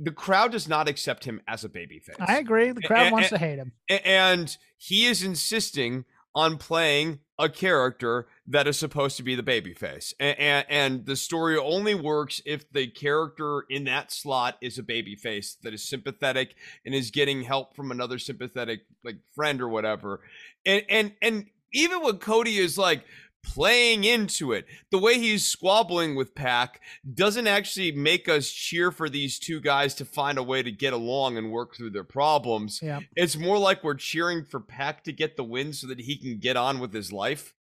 The 0.01 0.12
crowd 0.12 0.53
does 0.53 0.68
not 0.68 0.88
accept 0.88 1.24
him 1.24 1.40
as 1.49 1.64
a 1.64 1.68
babyface. 1.68 2.16
I 2.20 2.38
agree. 2.38 2.70
The 2.72 2.82
crowd 2.82 3.07
and, 3.07 3.12
wants 3.12 3.32
and, 3.32 3.40
to 3.40 3.47
hate 3.47 3.59
him, 3.59 3.72
and 3.88 4.57
he 4.76 5.07
is 5.07 5.22
insisting 5.22 6.05
on 6.34 6.59
playing 6.59 7.20
a 7.38 7.49
character 7.49 8.26
that 8.49 8.66
is 8.66 8.78
supposed 8.78 9.16
to 9.16 9.22
be 9.22 9.34
the 9.34 9.42
babyface. 9.42 10.14
And, 10.20 10.38
and, 10.38 10.66
and 10.68 11.07
the 11.07 11.16
story 11.16 11.57
only 11.57 11.94
works 11.94 12.40
if 12.44 12.70
the 12.70 12.86
character 12.86 13.64
in 13.68 13.84
that 13.84 14.12
slot 14.12 14.57
is 14.61 14.78
a 14.78 14.82
babyface 14.82 15.57
that 15.62 15.74
is 15.74 15.88
sympathetic 15.88 16.55
and 16.84 16.94
is 16.94 17.11
getting 17.11 17.42
help 17.42 17.74
from 17.74 17.90
another 17.90 18.18
sympathetic 18.18 18.80
like 19.05 19.16
friend 19.34 19.61
or 19.61 19.68
whatever. 19.68 20.20
And 20.64 20.82
and 20.88 21.12
and 21.20 21.47
even 21.72 22.03
when 22.03 22.18
Cody 22.18 22.59
is 22.59 22.78
like 22.78 23.05
playing 23.47 24.05
into 24.05 24.53
it. 24.53 24.66
The 24.90 24.99
way 24.99 25.18
he's 25.18 25.47
squabbling 25.47 26.16
with 26.16 26.34
Pac 26.34 26.80
doesn't 27.14 27.47
actually 27.47 27.92
make 27.92 28.28
us 28.28 28.51
cheer 28.51 28.90
for 28.90 29.09
these 29.09 29.38
two 29.38 29.61
guys 29.61 29.94
to 29.94 30.05
find 30.05 30.36
a 30.36 30.42
way 30.42 30.62
to 30.62 30.72
get 30.72 30.92
along 30.92 31.36
and 31.36 31.53
work 31.53 31.76
through 31.76 31.90
their 31.90 32.05
problems. 32.05 32.80
Yeah. 32.82 33.01
It's 33.14 33.36
more 33.36 33.59
like 33.59 33.84
we're 33.84 33.94
cheering 33.94 34.44
for 34.44 34.59
Pac 34.59 35.05
to 35.05 35.12
get 35.12 35.36
the 35.36 35.44
win 35.44 35.72
so 35.72 35.86
that 35.86 36.01
he 36.01 36.16
can 36.16 36.38
get 36.38 36.57
on 36.57 36.80
with 36.80 36.92
his 36.92 37.12
life. 37.12 37.55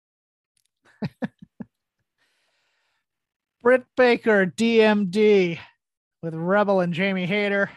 Britt 3.62 3.84
Baker, 3.96 4.46
DMD, 4.46 5.58
with 6.22 6.34
Rebel 6.34 6.80
and 6.80 6.92
Jamie 6.92 7.26
Hayter. 7.26 7.70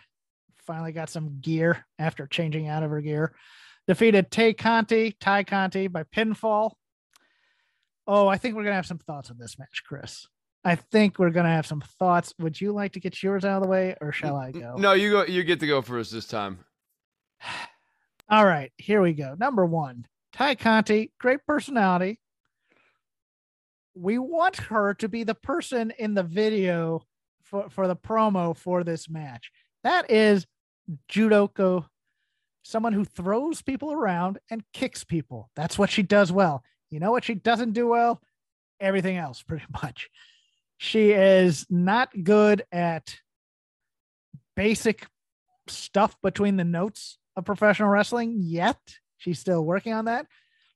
Finally 0.66 0.94
got 0.94 1.10
some 1.10 1.40
gear 1.42 1.86
after 2.00 2.26
changing 2.26 2.68
out 2.68 2.82
of 2.82 2.90
her 2.90 3.02
gear. 3.02 3.36
Defeated 3.88 4.32
Tay 4.32 4.54
Conti, 4.54 5.16
Tay 5.20 5.44
Conti 5.44 5.88
by 5.88 6.04
pinfall. 6.04 6.72
Oh, 8.08 8.28
I 8.28 8.38
think 8.38 8.56
we're 8.56 8.64
gonna 8.64 8.76
have 8.76 8.88
some 8.88 8.98
thoughts 8.98 9.30
on 9.30 9.38
this 9.38 9.60
match, 9.60 9.84
Chris. 9.86 10.28
I 10.64 10.76
think 10.76 11.20
we're 11.20 11.30
gonna 11.30 11.50
have 11.50 11.68
some 11.68 11.82
thoughts. 12.00 12.34
Would 12.40 12.60
you 12.60 12.72
like 12.72 12.94
to 12.94 13.00
get 13.00 13.22
yours 13.22 13.46
out 13.46 13.58
of 13.58 13.64
the 13.64 13.70
way, 13.70 13.96
or 14.02 14.12
shall 14.12 14.36
I 14.36 14.52
go? 14.52 14.76
No, 14.78 14.94
you 14.94 15.12
go. 15.12 15.26
You 15.26 15.44
get 15.44 15.60
to 15.60 15.68
go 15.68 15.84
first 15.84 16.12
this 16.12 16.26
time. 16.26 16.60
All 18.30 18.46
right, 18.46 18.72
here 18.78 19.02
we 19.02 19.14
go. 19.14 19.36
Number 19.38 19.66
one, 19.68 20.08
Tay 20.34 20.56
Conti, 20.56 21.12
great 21.20 21.46
personality. 21.46 22.20
We 23.96 24.18
want 24.18 24.58
her 24.58 24.94
to 24.96 25.08
be 25.08 25.24
the 25.24 25.36
person 25.36 25.92
in 25.98 26.14
the 26.14 26.24
video 26.24 27.06
for, 27.44 27.70
for 27.70 27.88
the 27.88 27.96
promo 27.96 28.56
for 28.56 28.84
this 28.84 29.10
match. 29.10 29.52
That 29.84 30.12
is 30.12 30.46
judoka, 31.10 31.86
someone 32.64 32.94
who 32.94 33.06
throws 33.06 33.62
people 33.62 33.92
around 33.92 34.40
and 34.50 34.64
kicks 34.74 35.04
people. 35.04 35.50
That's 35.56 35.80
what 35.80 35.90
she 35.90 36.04
does 36.04 36.32
well. 36.32 36.64
You 36.90 37.00
know 37.00 37.12
what 37.12 37.24
she 37.24 37.36
doesn't 37.36 37.74
do 37.74 37.88
well? 37.88 38.22
everything 38.80 39.18
else 39.18 39.42
pretty 39.48 39.66
much. 39.82 40.10
She 40.78 41.12
is 41.12 41.66
not 41.70 42.10
good 42.24 42.64
at 42.72 43.16
basic 44.56 45.08
stuff 45.68 46.16
between 46.22 46.58
the 46.58 46.64
notes 46.64 47.18
of 47.36 47.46
professional 47.46 47.90
wrestling 47.90 48.38
yet. 48.40 48.80
She's 49.18 49.40
still 49.40 49.64
working 49.64 49.94
on 49.94 50.06
that. 50.06 50.28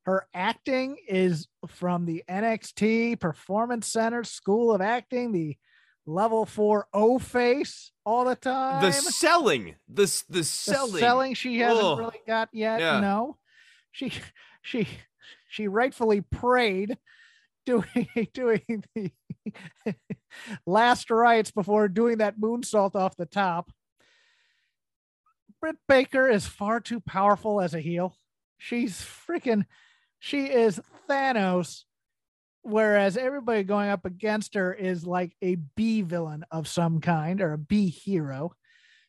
Her 0.10 0.26
acting 0.34 0.98
is 1.08 1.48
from 1.68 2.08
the 2.08 2.24
NXT 2.28 3.20
Performance 3.20 3.86
Center 3.86 4.24
School 4.24 4.74
of 4.74 4.82
Acting, 4.82 5.32
the 5.32 5.56
level 6.08 6.48
four 6.48 6.88
O 6.96 7.20
face 7.20 7.92
all 8.04 8.26
the 8.26 8.36
time. 8.36 8.82
The 8.82 8.92
selling, 8.92 9.76
the 9.88 10.24
the 10.28 10.44
selling, 10.44 10.94
the 10.94 11.00
selling 11.00 11.34
she 11.36 11.60
hasn't 11.60 11.86
Ugh. 11.86 12.00
really 12.00 12.22
got 12.26 12.50
yet. 12.52 12.80
Yeah. 12.80 13.00
No, 13.02 13.38
she 13.92 14.12
she 14.64 14.88
she 15.48 15.68
rightfully 15.68 16.22
prayed 16.22 16.98
doing 17.68 18.08
doing 18.34 18.84
the 18.96 19.12
last 20.66 21.12
rites 21.12 21.52
before 21.52 21.88
doing 21.88 22.18
that 22.18 22.40
moonsault 22.40 22.96
off 22.96 23.16
the 23.16 23.28
top. 23.28 23.72
Britt 25.62 25.78
Baker 25.88 26.28
is 26.28 26.48
far 26.48 26.80
too 26.80 27.00
powerful 27.00 27.62
as 27.62 27.76
a 27.76 27.80
heel. 27.80 28.16
She's 28.58 29.02
freaking, 29.02 29.66
she 30.20 30.46
is 30.46 30.80
Thanos, 31.10 31.84
whereas 32.62 33.18
everybody 33.18 33.64
going 33.64 33.90
up 33.90 34.06
against 34.06 34.54
her 34.54 34.74
is 34.74 35.06
like 35.06 35.36
a 35.42 35.56
B 35.56 36.02
villain 36.02 36.46
of 36.52 36.68
some 36.68 37.02
kind 37.02 37.42
or 37.42 37.54
a 37.54 37.58
B 37.58 37.88
hero. 37.88 38.54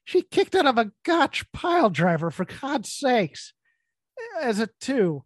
She 0.05 0.23
kicked 0.23 0.55
out 0.55 0.67
of 0.67 0.79
a 0.79 0.93
gotch 1.05 1.51
pile 1.53 1.91
driver 1.91 2.31
for 2.31 2.45
God's 2.45 2.93
sakes 2.93 3.53
as 4.41 4.59
a 4.61 4.69
two. 4.81 5.25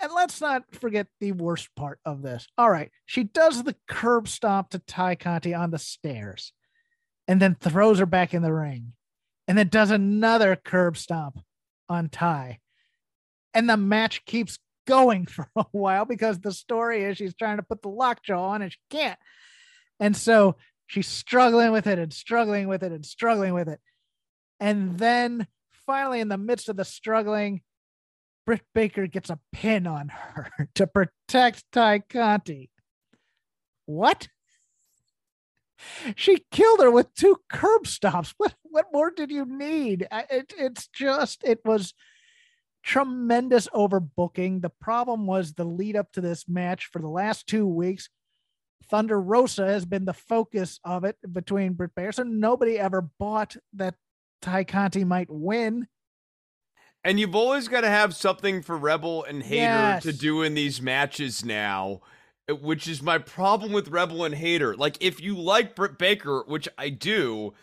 And 0.00 0.12
let's 0.12 0.40
not 0.40 0.62
forget 0.72 1.08
the 1.20 1.32
worst 1.32 1.74
part 1.74 1.98
of 2.04 2.22
this. 2.22 2.46
All 2.56 2.70
right, 2.70 2.90
she 3.04 3.24
does 3.24 3.62
the 3.62 3.74
curb 3.88 4.28
stomp 4.28 4.70
to 4.70 4.78
Tay 4.78 5.16
Conti 5.16 5.54
on 5.54 5.70
the 5.70 5.78
stairs 5.78 6.52
and 7.26 7.42
then 7.42 7.56
throws 7.56 7.98
her 7.98 8.06
back 8.06 8.32
in 8.32 8.42
the 8.42 8.52
ring 8.52 8.92
and 9.46 9.58
then 9.58 9.68
does 9.68 9.90
another 9.90 10.54
curb 10.56 10.96
stomp 10.96 11.40
on 11.88 12.08
Ty. 12.08 12.58
And 13.54 13.68
the 13.68 13.76
match 13.76 14.24
keeps 14.24 14.58
going 14.88 15.26
for 15.26 15.48
a 15.54 15.66
while 15.70 16.04
because 16.04 16.40
the 16.40 16.52
story 16.52 17.04
is 17.04 17.16
she's 17.16 17.34
trying 17.34 17.58
to 17.58 17.62
put 17.62 17.82
the 17.82 17.88
lockjaw 17.88 18.48
on 18.48 18.62
and 18.62 18.72
she 18.72 18.78
can't. 18.90 19.18
And 20.00 20.16
so 20.16 20.56
she's 20.86 21.06
struggling 21.06 21.70
with 21.70 21.86
it 21.86 21.98
and 21.98 22.12
struggling 22.12 22.66
with 22.66 22.82
it 22.82 22.92
and 22.92 23.04
struggling 23.04 23.52
with 23.52 23.68
it. 23.68 23.80
And 24.58 24.98
then 24.98 25.46
finally, 25.86 26.20
in 26.20 26.28
the 26.28 26.38
midst 26.38 26.68
of 26.68 26.76
the 26.76 26.84
struggling, 26.84 27.60
Britt 28.46 28.62
Baker 28.74 29.06
gets 29.06 29.30
a 29.30 29.38
pin 29.52 29.86
on 29.86 30.08
her 30.08 30.68
to 30.74 30.86
protect 30.86 31.64
Tay 31.70 32.02
Conti. 32.08 32.70
What? 33.86 34.28
She 36.16 36.44
killed 36.50 36.80
her 36.80 36.90
with 36.90 37.14
two 37.14 37.36
curb 37.48 37.86
stops. 37.86 38.34
What 38.38 38.54
what 38.62 38.86
more 38.92 39.10
did 39.10 39.30
you 39.30 39.46
need? 39.46 40.08
It, 40.10 40.52
it's 40.58 40.88
just 40.88 41.44
it 41.44 41.60
was 41.64 41.94
tremendous 42.82 43.68
overbooking. 43.68 44.62
The 44.62 44.72
problem 44.80 45.26
was 45.26 45.52
the 45.52 45.64
lead 45.64 45.96
up 45.96 46.12
to 46.12 46.20
this 46.20 46.48
match 46.48 46.86
for 46.86 47.00
the 47.00 47.08
last 47.08 47.46
two 47.46 47.66
weeks. 47.66 48.08
Thunder 48.90 49.20
Rosa 49.20 49.66
has 49.66 49.84
been 49.84 50.04
the 50.04 50.12
focus 50.14 50.80
of 50.84 51.04
it 51.04 51.16
between 51.32 51.74
Britt 51.74 51.94
Baker. 51.94 52.12
So 52.12 52.22
nobody 52.22 52.78
ever 52.78 53.08
bought 53.18 53.56
that 53.74 53.94
Tay 54.40 54.64
Conti 54.64 55.04
might 55.04 55.28
win. 55.30 55.88
And 57.04 57.20
you've 57.20 57.34
always 57.34 57.68
got 57.68 57.82
to 57.82 57.88
have 57.88 58.14
something 58.14 58.62
for 58.62 58.76
Rebel 58.76 59.24
and 59.24 59.42
Hayter 59.42 59.62
Yes. 59.62 60.02
to 60.04 60.12
do 60.12 60.42
in 60.42 60.54
these 60.54 60.82
matches 60.82 61.44
now, 61.44 62.00
uh, 62.50 62.54
which 62.56 62.88
is 62.88 63.02
my 63.02 63.18
problem 63.18 63.72
with 63.72 63.88
Rebel 63.88 64.24
and 64.24 64.34
Hayter. 64.34 64.74
Like, 64.76 64.96
if 65.00 65.20
you 65.20 65.36
like 65.36 65.76
Britt 65.76 65.98
Baker, 65.98 66.42
which 66.46 66.68
I 66.76 66.88
do, 66.88 67.54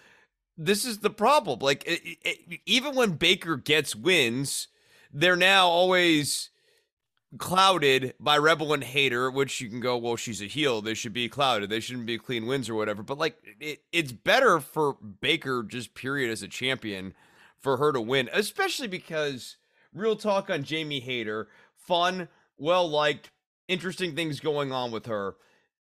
this 0.58 0.86
is 0.86 1.00
the 1.00 1.10
problem. 1.10 1.60
Like, 1.60 1.84
it, 1.86 2.18
it, 2.24 2.62
even 2.66 2.96
when 2.96 3.12
Baker 3.12 3.58
gets 3.58 3.96
wins, 3.96 4.68
they're 5.16 5.38
now 5.38 5.68
always 5.68 6.50
clouded 7.38 8.14
by 8.20 8.38
Rebel 8.38 8.74
and 8.74 8.84
Hayter, 8.84 9.32
which 9.32 9.62
you 9.62 9.70
can 9.70 9.80
go, 9.80 9.98
well, 9.98 10.18
she's 10.18 10.42
a 10.42 10.46
heel. 10.46 10.82
They 10.82 10.94
should 10.94 11.14
be 11.14 11.30
clouded. 11.30 11.70
They 11.70 11.80
shouldn't 11.80 12.06
be 12.06 12.18
clean 12.18 12.46
wins 12.46 12.70
or 12.70 12.76
whatever. 12.76 13.02
But, 13.02 13.18
like, 13.18 13.38
it, 13.60 13.80
it's 13.92 14.12
better 14.12 14.60
for 14.60 14.94
Baker, 14.94 15.64
just 15.64 15.96
period, 15.96 16.32
as 16.32 16.44
a 16.44 16.48
champion 16.48 17.14
for 17.58 17.78
her 17.78 17.94
to 17.94 18.02
win, 18.02 18.30
especially 18.34 18.88
because 18.88 19.56
real 19.94 20.16
talk 20.16 20.50
on 20.50 20.64
Jamie 20.64 21.00
Hayter, 21.00 21.48
fun, 21.76 22.28
well 22.58 22.88
liked, 22.88 23.32
interesting 23.68 24.16
things 24.16 24.40
going 24.40 24.72
on 24.72 24.92
with 24.92 25.06
her. 25.06 25.36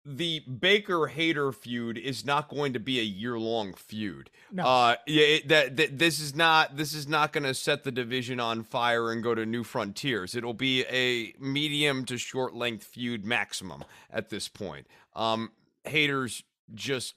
The 0.07 0.41
Baker 0.41 1.07
Hayter 1.07 1.51
feud 1.53 1.97
is 1.97 2.27
not 2.27 2.49
going 2.49 2.75
to 2.75 2.81
be 2.81 3.01
a 3.01 3.03
year 3.03 3.39
long 3.39 3.73
feud. 3.73 4.31
No. 4.53 4.65
Uh, 4.65 4.97
yeah, 5.07 5.25
it, 5.25 5.49
that, 5.49 5.77
that 5.77 5.99
this 5.99 6.21
is 6.21 6.35
not 6.35 6.77
this 6.77 6.93
is 6.93 7.09
not 7.09 7.33
going 7.33 7.45
to 7.45 7.55
set 7.55 7.85
the 7.85 7.93
division 7.93 8.39
on 8.39 8.65
fire 8.65 9.11
and 9.11 9.23
go 9.23 9.35
to 9.35 9.47
new 9.47 9.65
frontiers. 9.65 10.35
It'll 10.35 10.53
be 10.53 10.85
a 10.91 11.33
medium 11.43 12.05
to 12.07 12.19
short 12.19 12.55
length 12.55 12.85
feud 12.85 13.25
maximum 13.25 13.85
at 14.11 14.29
this 14.29 14.49
point. 14.49 14.87
Um, 15.15 15.53
Hayter's 15.85 16.43
just 16.75 17.15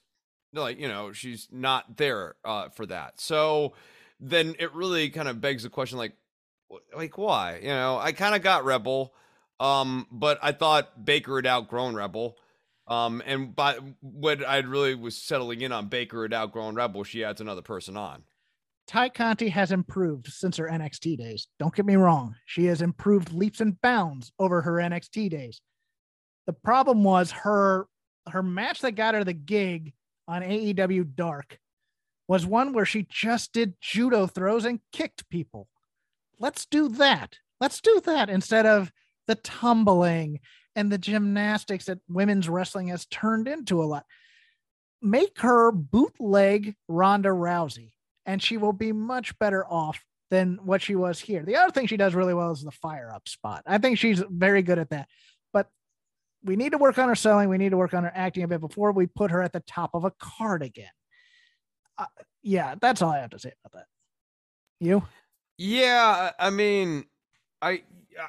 like 0.54 0.78
you 0.78 0.88
know 0.88 1.12
she's 1.12 1.48
not 1.52 1.98
there 1.98 2.36
uh, 2.44 2.70
for 2.70 2.86
that. 2.86 3.20
So 3.20 3.74
then 4.20 4.54
it 4.58 4.74
really 4.74 5.10
kind 5.10 5.28
of 5.28 5.40
begs 5.40 5.62
the 5.62 5.70
question 5.70 5.98
like 5.98 6.12
like 6.94 7.16
why 7.16 7.58
you 7.62 7.68
know 7.68 7.98
i 7.98 8.12
kind 8.12 8.34
of 8.34 8.42
got 8.42 8.64
rebel 8.64 9.14
um 9.60 10.06
but 10.10 10.38
i 10.42 10.52
thought 10.52 11.04
baker 11.04 11.36
had 11.36 11.46
outgrown 11.46 11.94
rebel 11.94 12.36
um 12.88 13.22
and 13.26 13.54
by 13.54 13.76
when 14.02 14.44
i 14.44 14.58
really 14.58 14.94
was 14.94 15.16
settling 15.16 15.60
in 15.60 15.72
on 15.72 15.88
baker 15.88 16.22
had 16.22 16.34
outgrown 16.34 16.74
rebel 16.74 17.04
she 17.04 17.24
adds 17.24 17.40
another 17.40 17.62
person 17.62 17.96
on 17.96 18.22
Tay 18.88 19.10
Conti 19.10 19.50
has 19.50 19.70
improved 19.70 20.28
since 20.28 20.56
her 20.56 20.66
NXT 20.66 21.18
days. 21.18 21.46
Don't 21.58 21.74
get 21.74 21.84
me 21.84 21.96
wrong. 21.96 22.34
She 22.46 22.64
has 22.64 22.80
improved 22.80 23.34
leaps 23.34 23.60
and 23.60 23.78
bounds 23.82 24.32
over 24.38 24.62
her 24.62 24.76
NXT 24.76 25.28
days. 25.28 25.60
The 26.46 26.54
problem 26.54 27.04
was 27.04 27.30
her 27.30 27.86
her 28.30 28.42
match 28.42 28.80
that 28.80 28.92
got 28.92 29.14
her 29.14 29.24
the 29.24 29.34
gig 29.34 29.92
on 30.26 30.42
AEW 30.42 31.14
Dark 31.14 31.58
was 32.28 32.46
one 32.46 32.72
where 32.72 32.84
she 32.86 33.06
just 33.10 33.52
did 33.52 33.74
judo 33.80 34.26
throws 34.26 34.64
and 34.64 34.80
kicked 34.92 35.28
people. 35.28 35.68
Let's 36.38 36.66
do 36.66 36.88
that. 36.90 37.36
Let's 37.60 37.80
do 37.80 38.00
that 38.04 38.30
instead 38.30 38.64
of 38.66 38.90
the 39.26 39.34
tumbling 39.34 40.40
and 40.78 40.92
the 40.92 40.98
gymnastics 40.98 41.86
that 41.86 41.98
women's 42.08 42.48
wrestling 42.48 42.88
has 42.88 43.04
turned 43.06 43.48
into 43.48 43.82
a 43.82 43.86
lot. 43.86 44.06
Make 45.02 45.40
her 45.40 45.72
bootleg 45.72 46.76
Ronda 46.86 47.30
Rousey 47.30 47.90
and 48.24 48.40
she 48.40 48.56
will 48.58 48.72
be 48.72 48.92
much 48.92 49.36
better 49.38 49.66
off 49.66 50.04
than 50.30 50.60
what 50.62 50.80
she 50.80 50.94
was 50.94 51.18
here. 51.18 51.42
The 51.42 51.56
other 51.56 51.72
thing 51.72 51.86
she 51.86 51.96
does 51.96 52.14
really 52.14 52.34
well 52.34 52.52
is 52.52 52.62
the 52.62 52.70
fire 52.70 53.10
up 53.12 53.26
spot. 53.28 53.62
I 53.66 53.78
think 53.78 53.98
she's 53.98 54.22
very 54.30 54.62
good 54.62 54.78
at 54.78 54.90
that. 54.90 55.08
But 55.52 55.68
we 56.44 56.54
need 56.54 56.72
to 56.72 56.78
work 56.78 56.98
on 56.98 57.08
her 57.08 57.16
selling. 57.16 57.48
We 57.48 57.58
need 57.58 57.70
to 57.70 57.76
work 57.76 57.94
on 57.94 58.04
her 58.04 58.12
acting 58.14 58.44
a 58.44 58.48
bit 58.48 58.60
before 58.60 58.92
we 58.92 59.06
put 59.06 59.30
her 59.32 59.42
at 59.42 59.52
the 59.52 59.64
top 59.66 59.90
of 59.94 60.04
a 60.04 60.12
card 60.20 60.62
again. 60.62 60.90
Uh, 61.96 62.06
yeah, 62.42 62.76
that's 62.80 63.02
all 63.02 63.10
I 63.10 63.18
have 63.18 63.30
to 63.30 63.38
say 63.38 63.52
about 63.64 63.80
that. 63.80 63.86
You? 64.80 65.02
yeah 65.58 66.30
i 66.38 66.46
I 66.46 66.50
mean 66.50 67.04
i 67.60 67.82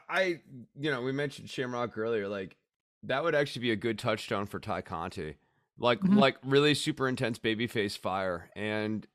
i 0.09 0.39
you 0.79 0.91
know 0.91 1.01
we 1.01 1.11
mentioned 1.11 1.49
shamrock 1.49 1.97
earlier 1.97 2.27
like 2.27 2.55
that 3.03 3.23
would 3.23 3.33
actually 3.35 3.61
be 3.61 3.71
a 3.71 3.75
good 3.77 3.97
touchdown 3.97 4.45
for 4.45 4.59
Tay 4.59 4.81
Conti 4.81 5.35
like 5.77 5.99
Mhm. 6.01 6.17
like 6.17 6.37
really 6.43 6.73
super 6.73 7.07
intense 7.07 7.39
babyface 7.39 7.97
fire 7.97 8.49
and 8.55 9.07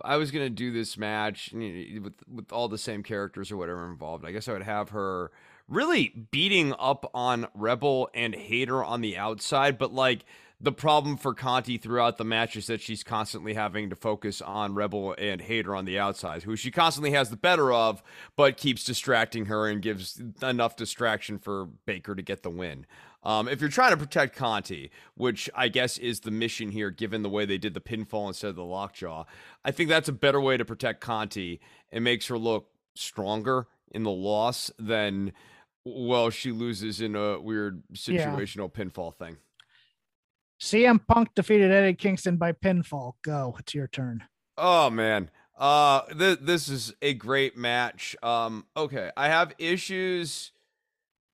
I 0.00 0.16
was 0.16 0.30
gonna 0.30 0.50
do 0.50 0.70
this 0.72 0.96
match 0.96 1.52
you 1.52 1.94
know, 1.96 2.02
with 2.02 2.14
with 2.28 2.52
all 2.52 2.68
the 2.68 2.78
same 2.78 3.02
characters 3.02 3.50
or 3.50 3.56
whatever 3.56 3.84
involved. 3.90 4.24
I 4.24 4.30
guess 4.30 4.46
I 4.46 4.52
would 4.52 4.62
have 4.62 4.90
her 4.90 5.32
really 5.66 6.28
beating 6.30 6.72
up 6.78 7.10
on 7.12 7.48
Rebel 7.52 8.08
and 8.14 8.32
Hayter 8.34 8.84
on 8.84 9.00
the 9.00 9.16
outside, 9.18 9.76
but 9.76 9.92
like 9.92 10.24
the 10.60 10.72
problem 10.72 11.16
for 11.16 11.34
Conti 11.34 11.78
throughout 11.78 12.18
the 12.18 12.24
match 12.24 12.56
is 12.56 12.66
that 12.66 12.80
she's 12.80 13.04
constantly 13.04 13.54
having 13.54 13.90
to 13.90 13.96
focus 13.96 14.42
on 14.42 14.74
Rebel 14.74 15.14
and 15.16 15.40
Hayter 15.40 15.74
on 15.76 15.84
the 15.84 15.98
outside, 15.98 16.42
who 16.42 16.56
she 16.56 16.70
constantly 16.72 17.12
has 17.12 17.30
the 17.30 17.36
better 17.36 17.72
of, 17.72 18.02
but 18.34 18.56
keeps 18.56 18.82
distracting 18.82 19.46
her 19.46 19.68
and 19.68 19.80
gives 19.80 20.20
enough 20.42 20.74
distraction 20.74 21.38
for 21.38 21.66
Baker 21.86 22.14
to 22.16 22.22
get 22.22 22.42
the 22.42 22.50
win. 22.50 22.86
Um, 23.22 23.46
if 23.48 23.60
you're 23.60 23.70
trying 23.70 23.90
to 23.90 23.96
protect 23.96 24.34
Conti, 24.36 24.90
which 25.14 25.48
I 25.54 25.68
guess 25.68 25.96
is 25.98 26.20
the 26.20 26.30
mission 26.30 26.70
here, 26.70 26.90
given 26.90 27.22
the 27.22 27.28
way 27.28 27.44
they 27.44 27.58
did 27.58 27.74
the 27.74 27.80
pinfall 27.80 28.26
instead 28.28 28.50
of 28.50 28.56
the 28.56 28.64
lockjaw, 28.64 29.24
I 29.64 29.70
think 29.70 29.88
that's 29.88 30.08
a 30.08 30.12
better 30.12 30.40
way 30.40 30.56
to 30.56 30.64
protect 30.64 31.00
Conti. 31.00 31.60
It 31.92 32.00
makes 32.00 32.26
her 32.28 32.38
look 32.38 32.68
stronger 32.94 33.66
in 33.92 34.02
the 34.02 34.10
loss 34.10 34.70
than, 34.78 35.32
well, 35.84 36.30
she 36.30 36.50
loses 36.52 37.00
in 37.00 37.14
a 37.16 37.40
weird 37.40 37.82
Yeah. 37.90 37.96
situational 38.34 38.72
pinfall 38.72 39.14
thing. 39.14 39.36
CM 40.60 41.00
Punk 41.06 41.34
defeated 41.34 41.70
Eddie 41.70 41.94
Kingston 41.94 42.36
by 42.36 42.52
pinfall. 42.52 43.12
Go. 43.22 43.56
It's 43.58 43.74
your 43.74 43.86
turn. 43.86 44.24
Oh 44.56 44.90
man. 44.90 45.30
Uh 45.56 46.02
th- 46.16 46.40
this 46.40 46.68
is 46.68 46.94
a 47.02 47.14
great 47.14 47.56
match. 47.56 48.16
Um 48.22 48.66
okay, 48.76 49.10
I 49.16 49.28
have 49.28 49.54
issues 49.58 50.52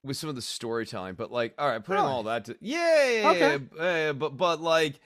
with 0.03 0.17
some 0.19 0.29
of 0.29 0.37
the 0.37 0.43
storytelling, 0.43 1.15
but 1.15 1.33
like, 1.33 1.55
all 1.59 1.67
right, 1.69 1.83
putting 1.83 2.03
Really? 2.03 2.13
all 2.15 2.23
that 2.25 2.45
to 2.47 2.57
yeah, 2.61 3.11
yeah, 3.11 3.31
Okay. 3.31 3.65
yeah, 3.79 4.13
but 4.13 4.37
but 4.37 4.61
like, 4.61 5.01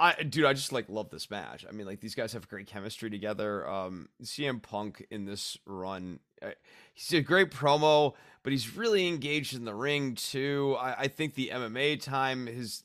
I 0.00 0.20
dude, 0.22 0.44
I 0.46 0.52
just 0.52 0.72
like 0.72 0.88
love 0.88 1.10
this 1.10 1.30
match. 1.30 1.64
I 1.68 1.72
mean, 1.72 1.86
like 1.86 2.00
these 2.00 2.16
guys 2.16 2.32
have 2.32 2.48
great 2.48 2.66
chemistry 2.66 3.10
together. 3.10 3.68
Um, 3.68 4.08
CM 4.22 4.60
Punk 4.60 5.06
in 5.10 5.26
this 5.26 5.56
run, 5.66 6.18
uh, 6.42 6.50
he's 6.94 7.12
a 7.12 7.20
great 7.20 7.50
promo, 7.52 8.14
but 8.42 8.52
he's 8.52 8.76
really 8.76 9.06
engaged 9.06 9.54
in 9.54 9.64
the 9.64 9.74
ring 9.74 10.16
too. 10.16 10.76
I, 10.80 11.02
I 11.02 11.08
think 11.08 11.34
the 11.34 11.50
MMA 11.52 12.00
time 12.02 12.46
has 12.48 12.82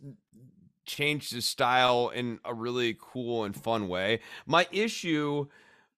changed 0.86 1.34
his 1.34 1.46
style 1.46 2.10
in 2.10 2.40
a 2.46 2.54
really 2.54 2.96
cool 3.00 3.44
and 3.44 3.56
fun 3.56 3.88
way. 3.88 4.20
My 4.46 4.68
issue 4.72 5.48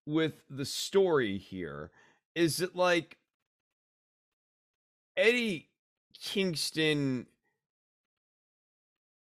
with 0.06 0.42
the 0.50 0.66
story 0.66 1.38
here 1.38 1.92
is 2.36 2.58
that 2.58 2.76
like 2.76 3.18
Eddie 5.16 5.70
Kingston 6.20 7.28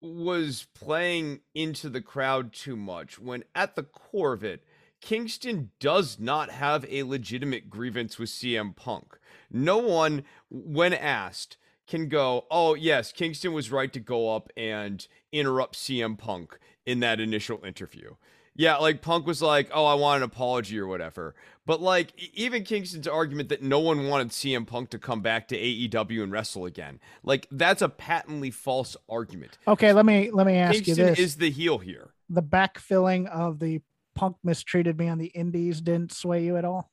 was 0.01 0.67
playing 0.73 1.39
into 1.55 1.89
the 1.89 2.01
crowd 2.01 2.51
too 2.51 2.75
much 2.75 3.17
when 3.17 3.43
at 3.55 3.75
the 3.75 3.83
core 3.83 4.33
of 4.33 4.43
it 4.43 4.63
Kingston 5.03 5.71
does 5.81 6.17
not 6.17 6.49
have 6.49 6.85
a 6.89 7.03
legitimate 7.03 7.69
grievance 7.69 8.17
with 8.17 8.29
CM 8.29 8.73
Punk. 8.73 9.19
No 9.51 9.77
one 9.77 10.23
when 10.49 10.93
asked 10.93 11.57
can 11.87 12.07
go, 12.07 12.47
"Oh, 12.49 12.73
yes, 12.73 13.11
Kingston 13.11 13.51
was 13.51 13.69
right 13.69 13.91
to 13.91 13.99
go 13.99 14.33
up 14.33 14.49
and 14.55 15.05
interrupt 15.33 15.75
CM 15.75 16.17
Punk 16.17 16.57
in 16.85 17.01
that 17.01 17.19
initial 17.19 17.63
interview." 17.65 18.15
Yeah, 18.55 18.77
like 18.77 19.01
Punk 19.01 19.25
was 19.25 19.41
like, 19.41 19.69
"Oh, 19.73 19.85
I 19.85 19.95
want 19.95 20.17
an 20.17 20.23
apology 20.23 20.79
or 20.79 20.85
whatever." 20.85 21.33
But 21.65 21.81
like 21.81 22.13
even 22.33 22.63
Kingston's 22.63 23.07
argument 23.07 23.49
that 23.49 23.63
no 23.63 23.79
one 23.79 24.07
wanted 24.07 24.29
CM 24.29 24.67
Punk 24.67 24.89
to 24.91 24.99
come 24.99 25.21
back 25.21 25.47
to 25.47 25.57
AEW 25.57 26.21
and 26.21 26.31
wrestle 26.31 26.65
again, 26.65 26.99
like 27.23 27.47
that's 27.51 27.81
a 27.81 27.89
patently 27.89 28.51
false 28.51 28.95
argument. 29.09 29.57
Okay, 29.67 29.91
let 29.91 30.05
me 30.05 30.29
let 30.31 30.45
me 30.45 30.55
ask 30.55 30.75
you 30.75 30.81
Kingston 30.83 31.05
this: 31.07 31.19
is 31.19 31.35
the 31.37 31.49
heel 31.49 31.79
here. 31.79 32.13
the 32.29 32.43
backfilling 32.43 33.27
of 33.27 33.59
the 33.59 33.81
Punk 34.15 34.37
mistreated 34.43 34.99
me 34.99 35.07
on 35.07 35.17
the 35.17 35.27
Indies 35.27 35.81
didn't 35.81 36.11
sway 36.13 36.43
you 36.43 36.55
at 36.57 36.65
all? 36.65 36.91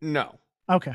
No. 0.00 0.38
Okay, 0.68 0.94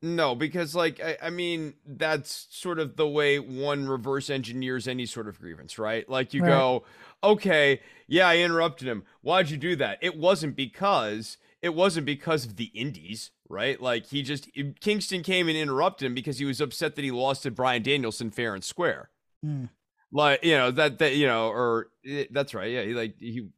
No, 0.00 0.34
because 0.34 0.74
like 0.74 1.00
I, 1.00 1.16
I 1.22 1.30
mean 1.30 1.74
that's 1.86 2.46
sort 2.50 2.78
of 2.78 2.96
the 2.96 3.08
way 3.08 3.38
one 3.38 3.86
reverse 3.88 4.30
engineers 4.30 4.86
any 4.86 5.06
sort 5.06 5.28
of 5.28 5.40
grievance, 5.40 5.78
right? 5.78 6.08
Like 6.08 6.34
you 6.34 6.42
Right. 6.42 6.48
go, 6.48 6.84
okay, 7.24 7.80
yeah, 8.06 8.28
I 8.28 8.38
interrupted 8.38 8.86
him. 8.88 9.04
Why'd 9.22 9.50
you 9.50 9.56
do 9.56 9.76
that? 9.76 9.98
It 10.00 10.16
wasn't 10.16 10.56
because 10.56 11.38
it 11.62 11.74
wasn't 11.74 12.06
because 12.06 12.44
of 12.44 12.56
the 12.56 12.70
indies, 12.74 13.30
right? 13.48 13.80
Like 13.80 14.06
he 14.06 14.22
just 14.22 14.48
Kingston 14.80 15.22
came 15.22 15.48
and 15.48 15.56
interrupted 15.56 16.06
him 16.06 16.14
because 16.14 16.38
he 16.38 16.44
was 16.44 16.60
upset 16.60 16.96
that 16.96 17.04
he 17.04 17.10
lost 17.10 17.44
to 17.44 17.50
Bryan 17.50 17.82
Danielson 17.82 18.30
fair 18.30 18.54
and 18.54 18.62
square. 18.64 19.10
Hmm. 19.42 19.66
Like 20.12 20.44
you 20.44 20.56
know 20.56 20.70
that 20.70 20.98
that 20.98 21.16
you 21.16 21.26
know 21.26 21.48
or 21.48 21.88
eh, 22.06 22.26
that's 22.30 22.54
right, 22.54 22.70
yeah, 22.70 22.82
he 22.82 22.92
like 22.94 23.14
he 23.18 23.48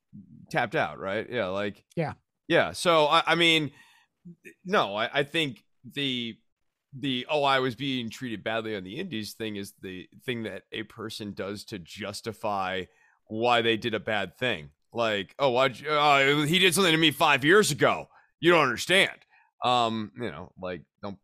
tapped 0.50 0.76
out, 0.76 0.98
right? 1.00 1.26
Yeah, 1.28 1.46
like 1.46 1.84
Yeah. 1.96 2.12
yeah. 2.46 2.72
So 2.72 3.06
I, 3.06 3.22
I 3.26 3.34
mean, 3.34 3.72
no, 4.64 4.94
I, 4.94 5.10
I 5.12 5.22
think 5.24 5.64
the 5.92 6.36
the 6.98 7.26
oh 7.28 7.42
I 7.42 7.58
was 7.58 7.74
being 7.74 8.08
treated 8.08 8.44
badly 8.44 8.76
on 8.76 8.84
the 8.84 8.98
indies 8.98 9.32
thing 9.32 9.56
is 9.56 9.72
the 9.82 10.08
thing 10.24 10.44
that 10.44 10.62
a 10.72 10.84
person 10.84 11.32
does 11.32 11.64
to 11.66 11.78
justify 11.78 12.84
why 13.26 13.62
they 13.62 13.76
did 13.76 13.94
a 13.94 14.00
bad 14.00 14.38
thing. 14.38 14.70
Like 14.92 15.34
oh 15.38 15.50
why 15.50 15.66
uh, 15.66 16.42
he 16.42 16.58
did 16.58 16.74
something 16.74 16.92
to 16.92 16.98
me 16.98 17.10
five 17.10 17.44
years 17.44 17.70
ago. 17.70 18.08
You 18.40 18.52
don't 18.52 18.62
understand. 18.62 19.18
Um, 19.64 20.12
you 20.16 20.30
know, 20.30 20.52
like 20.60 20.82
don't 21.02 21.18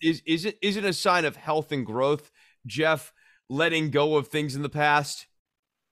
is 0.00 0.22
is 0.26 0.44
it 0.44 0.58
is 0.62 0.76
it 0.76 0.84
a 0.84 0.92
sign 0.92 1.24
of 1.24 1.36
health 1.36 1.72
and 1.72 1.84
growth, 1.84 2.30
Jeff? 2.66 3.12
Letting 3.48 3.90
go 3.90 4.16
of 4.16 4.28
things 4.28 4.54
in 4.54 4.62
the 4.62 4.68
past. 4.68 5.26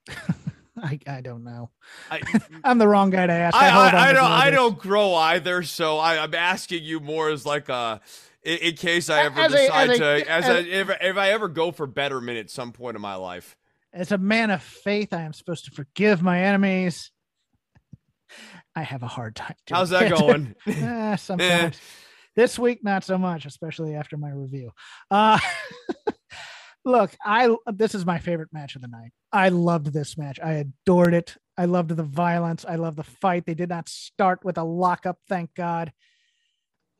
I 0.82 0.98
I 1.06 1.20
don't 1.20 1.44
know. 1.44 1.70
I, 2.10 2.20
I'm 2.64 2.78
the 2.78 2.88
wrong 2.88 3.10
guy 3.10 3.26
to 3.26 3.32
ask. 3.32 3.54
I, 3.56 3.70
on 3.70 3.94
I, 3.94 3.98
I 4.08 4.12
don't 4.12 4.30
I 4.30 4.50
don't 4.50 4.78
grow 4.78 5.14
either, 5.14 5.62
so 5.62 5.98
I, 5.98 6.22
I'm 6.22 6.34
asking 6.34 6.82
you 6.82 7.00
more 7.00 7.28
as 7.30 7.44
like 7.46 7.68
a 7.68 8.00
in, 8.42 8.58
in 8.58 8.76
case 8.76 9.10
I 9.10 9.24
ever 9.24 9.40
As 9.40 9.52
a- 9.52 9.56
decide 9.56 9.90
as 9.90 9.96
a- 9.96 9.98
to 10.00 10.30
as, 10.30 10.44
as- 10.44 10.50
I, 10.56 10.58
if, 10.68 10.90
if 11.02 11.16
I 11.16 11.30
ever 11.30 11.48
go 11.48 11.72
for 11.72 11.86
betterment 11.86 12.38
at 12.38 12.50
some 12.50 12.72
point 12.72 12.96
in 12.96 13.02
my 13.02 13.14
life. 13.16 13.56
As 13.92 14.12
a 14.12 14.18
man 14.18 14.50
of 14.50 14.62
faith, 14.62 15.12
I 15.12 15.22
am 15.22 15.32
supposed 15.32 15.64
to 15.64 15.72
forgive 15.72 16.22
my 16.22 16.40
enemies. 16.44 17.10
I 18.76 18.82
have 18.82 19.02
a 19.02 19.08
hard 19.08 19.34
time. 19.34 19.56
doing 19.66 19.76
How's 19.78 19.90
that 19.90 20.04
it. 20.12 20.16
going? 20.18 20.54
Eh, 20.66 21.16
sometimes. 21.16 21.76
This 22.36 22.56
week, 22.56 22.84
not 22.84 23.02
so 23.02 23.18
much, 23.18 23.44
especially 23.46 23.96
after 23.96 24.16
my 24.16 24.30
review. 24.30 24.70
Uh, 25.10 25.40
look, 26.84 27.14
I 27.24 27.54
this 27.72 27.94
is 27.94 28.06
my 28.06 28.18
favorite 28.18 28.52
match 28.52 28.76
of 28.76 28.82
the 28.82 28.88
night. 28.88 29.12
I 29.32 29.48
loved 29.50 29.92
this 29.92 30.16
match. 30.16 30.38
I 30.42 30.54
adored 30.54 31.14
it. 31.14 31.36
I 31.56 31.66
loved 31.66 31.90
the 31.90 32.02
violence. 32.02 32.64
I 32.66 32.76
loved 32.76 32.96
the 32.96 33.04
fight. 33.04 33.46
They 33.46 33.54
did 33.54 33.68
not 33.68 33.88
start 33.88 34.44
with 34.44 34.58
a 34.58 34.64
lockup, 34.64 35.18
thank 35.28 35.54
God. 35.54 35.92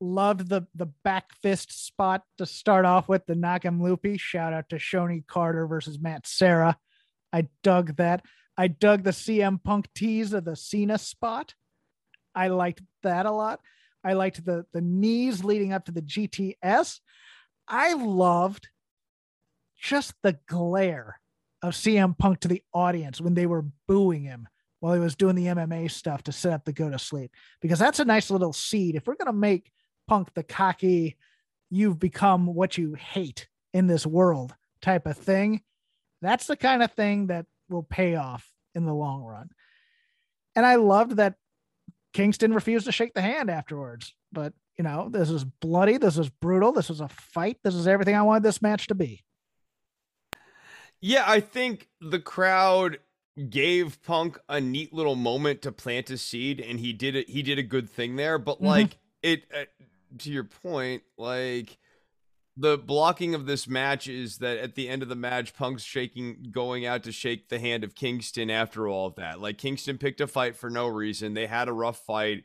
Loved 0.00 0.48
the 0.48 0.62
the 0.74 0.86
back 1.04 1.32
fist 1.42 1.86
spot 1.86 2.22
to 2.38 2.46
start 2.46 2.84
off 2.84 3.08
with 3.08 3.26
the 3.26 3.34
knock 3.34 3.64
him 3.64 3.82
Loopy. 3.82 4.16
Shout 4.16 4.52
out 4.52 4.68
to 4.70 4.76
Shonie 4.76 5.26
Carter 5.26 5.66
versus 5.66 5.98
Matt 6.00 6.26
Serra. 6.26 6.78
I 7.32 7.48
dug 7.62 7.96
that. 7.96 8.24
I 8.56 8.68
dug 8.68 9.02
the 9.02 9.10
CM 9.10 9.62
Punk 9.62 9.88
tease 9.94 10.32
of 10.32 10.44
the 10.44 10.56
Cena 10.56 10.98
spot. 10.98 11.54
I 12.34 12.48
liked 12.48 12.82
that 13.02 13.26
a 13.26 13.30
lot. 13.30 13.60
I 14.02 14.14
liked 14.14 14.44
the 14.44 14.64
the 14.72 14.80
knees 14.80 15.44
leading 15.44 15.72
up 15.72 15.84
to 15.86 15.92
the 15.92 16.02
GTS. 16.02 17.00
I 17.68 17.92
loved 17.94 18.68
just 19.80 20.14
the 20.22 20.38
glare 20.46 21.20
of 21.62 21.74
CM 21.74 22.16
Punk 22.16 22.40
to 22.40 22.48
the 22.48 22.62
audience 22.72 23.20
when 23.20 23.34
they 23.34 23.46
were 23.46 23.66
booing 23.86 24.24
him 24.24 24.48
while 24.80 24.94
he 24.94 25.00
was 25.00 25.14
doing 25.14 25.36
the 25.36 25.46
MMA 25.46 25.90
stuff 25.90 26.22
to 26.24 26.32
set 26.32 26.52
up 26.52 26.64
the 26.64 26.72
go 26.72 26.90
to 26.90 26.98
sleep 26.98 27.32
because 27.60 27.78
that's 27.78 28.00
a 28.00 28.04
nice 28.04 28.30
little 28.30 28.52
seed. 28.52 28.94
If 28.94 29.06
we're 29.06 29.16
gonna 29.16 29.32
make 29.32 29.70
Punk 30.08 30.32
the 30.34 30.42
cocky, 30.42 31.16
you've 31.70 31.98
become 31.98 32.46
what 32.46 32.78
you 32.78 32.94
hate 32.94 33.48
in 33.72 33.86
this 33.86 34.06
world 34.06 34.54
type 34.82 35.06
of 35.06 35.16
thing, 35.16 35.62
that's 36.22 36.46
the 36.46 36.56
kind 36.56 36.82
of 36.82 36.92
thing 36.92 37.28
that 37.28 37.46
will 37.68 37.82
pay 37.82 38.16
off 38.16 38.50
in 38.74 38.84
the 38.86 38.94
long 38.94 39.22
run. 39.22 39.50
And 40.56 40.66
I 40.66 40.76
loved 40.76 41.16
that 41.16 41.34
Kingston 42.12 42.52
refused 42.52 42.86
to 42.86 42.92
shake 42.92 43.14
the 43.14 43.20
hand 43.22 43.50
afterwards. 43.50 44.14
But 44.32 44.52
you 44.76 44.84
know, 44.84 45.08
this 45.10 45.30
is 45.30 45.44
bloody. 45.44 45.98
This 45.98 46.18
is 46.18 46.28
brutal. 46.28 46.72
This 46.72 46.90
is 46.90 47.00
a 47.00 47.08
fight. 47.08 47.58
This 47.62 47.74
is 47.74 47.86
everything 47.86 48.16
I 48.16 48.22
wanted 48.22 48.42
this 48.42 48.62
match 48.62 48.86
to 48.88 48.94
be. 48.94 49.22
Yeah, 51.00 51.24
I 51.26 51.40
think 51.40 51.88
the 52.00 52.18
crowd 52.18 52.98
gave 53.48 54.02
Punk 54.02 54.38
a 54.48 54.60
neat 54.60 54.92
little 54.92 55.14
moment 55.16 55.62
to 55.62 55.72
plant 55.72 56.10
a 56.10 56.18
seed, 56.18 56.60
and 56.60 56.78
he 56.80 56.92
did 56.92 57.16
it. 57.16 57.28
He 57.30 57.42
did 57.42 57.58
a 57.58 57.62
good 57.62 57.88
thing 57.88 58.16
there. 58.16 58.38
But 58.38 58.58
Mhm. 58.60 58.66
like 58.66 58.98
it, 59.22 59.44
uh, 59.54 59.64
to 60.18 60.30
your 60.30 60.44
point, 60.44 61.02
like 61.16 61.78
the 62.56 62.76
blocking 62.76 63.34
of 63.34 63.46
this 63.46 63.66
match 63.66 64.08
is 64.08 64.38
that 64.38 64.58
at 64.58 64.74
the 64.74 64.88
end 64.88 65.02
of 65.02 65.08
the 65.08 65.14
match, 65.16 65.54
Punk's 65.54 65.84
shaking, 65.84 66.48
going 66.50 66.84
out 66.84 67.02
to 67.04 67.12
shake 67.12 67.48
the 67.48 67.58
hand 67.58 67.84
of 67.84 67.94
Kingston 67.94 68.50
after 68.50 68.86
all 68.88 69.06
of 69.06 69.14
that. 69.14 69.40
Like 69.40 69.56
Kingston 69.56 69.96
picked 69.96 70.20
a 70.20 70.26
fight 70.26 70.56
for 70.56 70.68
no 70.68 70.86
reason. 70.86 71.32
They 71.32 71.46
had 71.46 71.68
a 71.68 71.72
rough 71.72 72.04
fight. 72.04 72.44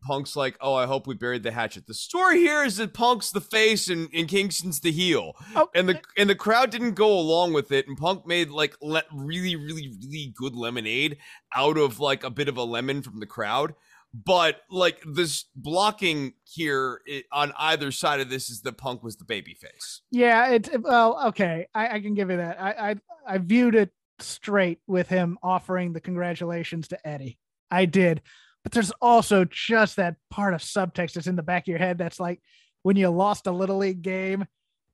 Punk's 0.00 0.36
like, 0.36 0.56
oh, 0.60 0.74
I 0.74 0.86
hope 0.86 1.06
we 1.06 1.14
buried 1.14 1.42
the 1.42 1.50
hatchet. 1.50 1.86
The 1.86 1.94
story 1.94 2.38
here 2.38 2.64
is 2.64 2.76
that 2.76 2.94
Punk's 2.94 3.30
the 3.30 3.40
face 3.40 3.88
and, 3.88 4.08
and 4.14 4.28
Kingston's 4.28 4.80
the 4.80 4.92
heel 4.92 5.34
Oh, 5.54 5.68
and 5.74 5.88
the 5.88 6.00
and 6.16 6.28
the 6.28 6.34
crowd 6.34 6.70
didn't 6.70 6.94
go 6.94 7.18
along 7.18 7.52
with 7.52 7.72
it 7.72 7.88
and 7.88 7.96
punk 7.96 8.26
made 8.26 8.50
like 8.50 8.76
le- 8.80 9.02
really 9.12 9.56
really 9.56 9.92
really 10.02 10.32
good 10.36 10.54
lemonade 10.54 11.18
out 11.54 11.78
of 11.78 12.00
like 12.00 12.24
a 12.24 12.30
bit 12.30 12.48
of 12.48 12.56
a 12.56 12.64
lemon 12.64 13.02
from 13.02 13.20
the 13.20 13.26
crowd 13.26 13.74
but 14.14 14.62
like 14.70 15.02
this 15.06 15.44
blocking 15.54 16.32
here 16.44 17.00
it, 17.06 17.24
on 17.32 17.52
either 17.58 17.90
side 17.90 18.20
of 18.20 18.30
this 18.30 18.48
is 18.48 18.62
that 18.62 18.78
punk 18.78 19.02
was 19.02 19.16
the 19.16 19.24
baby 19.24 19.54
face 19.54 20.02
yeah, 20.10 20.48
it's 20.48 20.70
well, 20.80 21.26
okay. 21.28 21.68
I, 21.74 21.96
I 21.96 22.00
can 22.00 22.14
give 22.14 22.30
you 22.30 22.38
that. 22.38 22.60
I, 22.60 22.90
I 22.90 22.96
I 23.34 23.38
viewed 23.38 23.74
it 23.74 23.90
straight 24.18 24.78
with 24.86 25.08
him 25.08 25.38
offering 25.42 25.92
the 25.92 26.00
congratulations 26.00 26.88
to 26.88 27.06
Eddie. 27.06 27.38
I 27.70 27.84
did. 27.84 28.22
But 28.66 28.72
there's 28.72 28.90
also 29.00 29.44
just 29.44 29.94
that 29.94 30.16
part 30.28 30.52
of 30.52 30.60
subtext 30.60 31.12
that's 31.12 31.28
in 31.28 31.36
the 31.36 31.42
back 31.44 31.62
of 31.62 31.68
your 31.68 31.78
head 31.78 31.98
that's 31.98 32.18
like 32.18 32.42
when 32.82 32.96
you 32.96 33.08
lost 33.10 33.46
a 33.46 33.52
little 33.52 33.76
league 33.78 34.02
game 34.02 34.44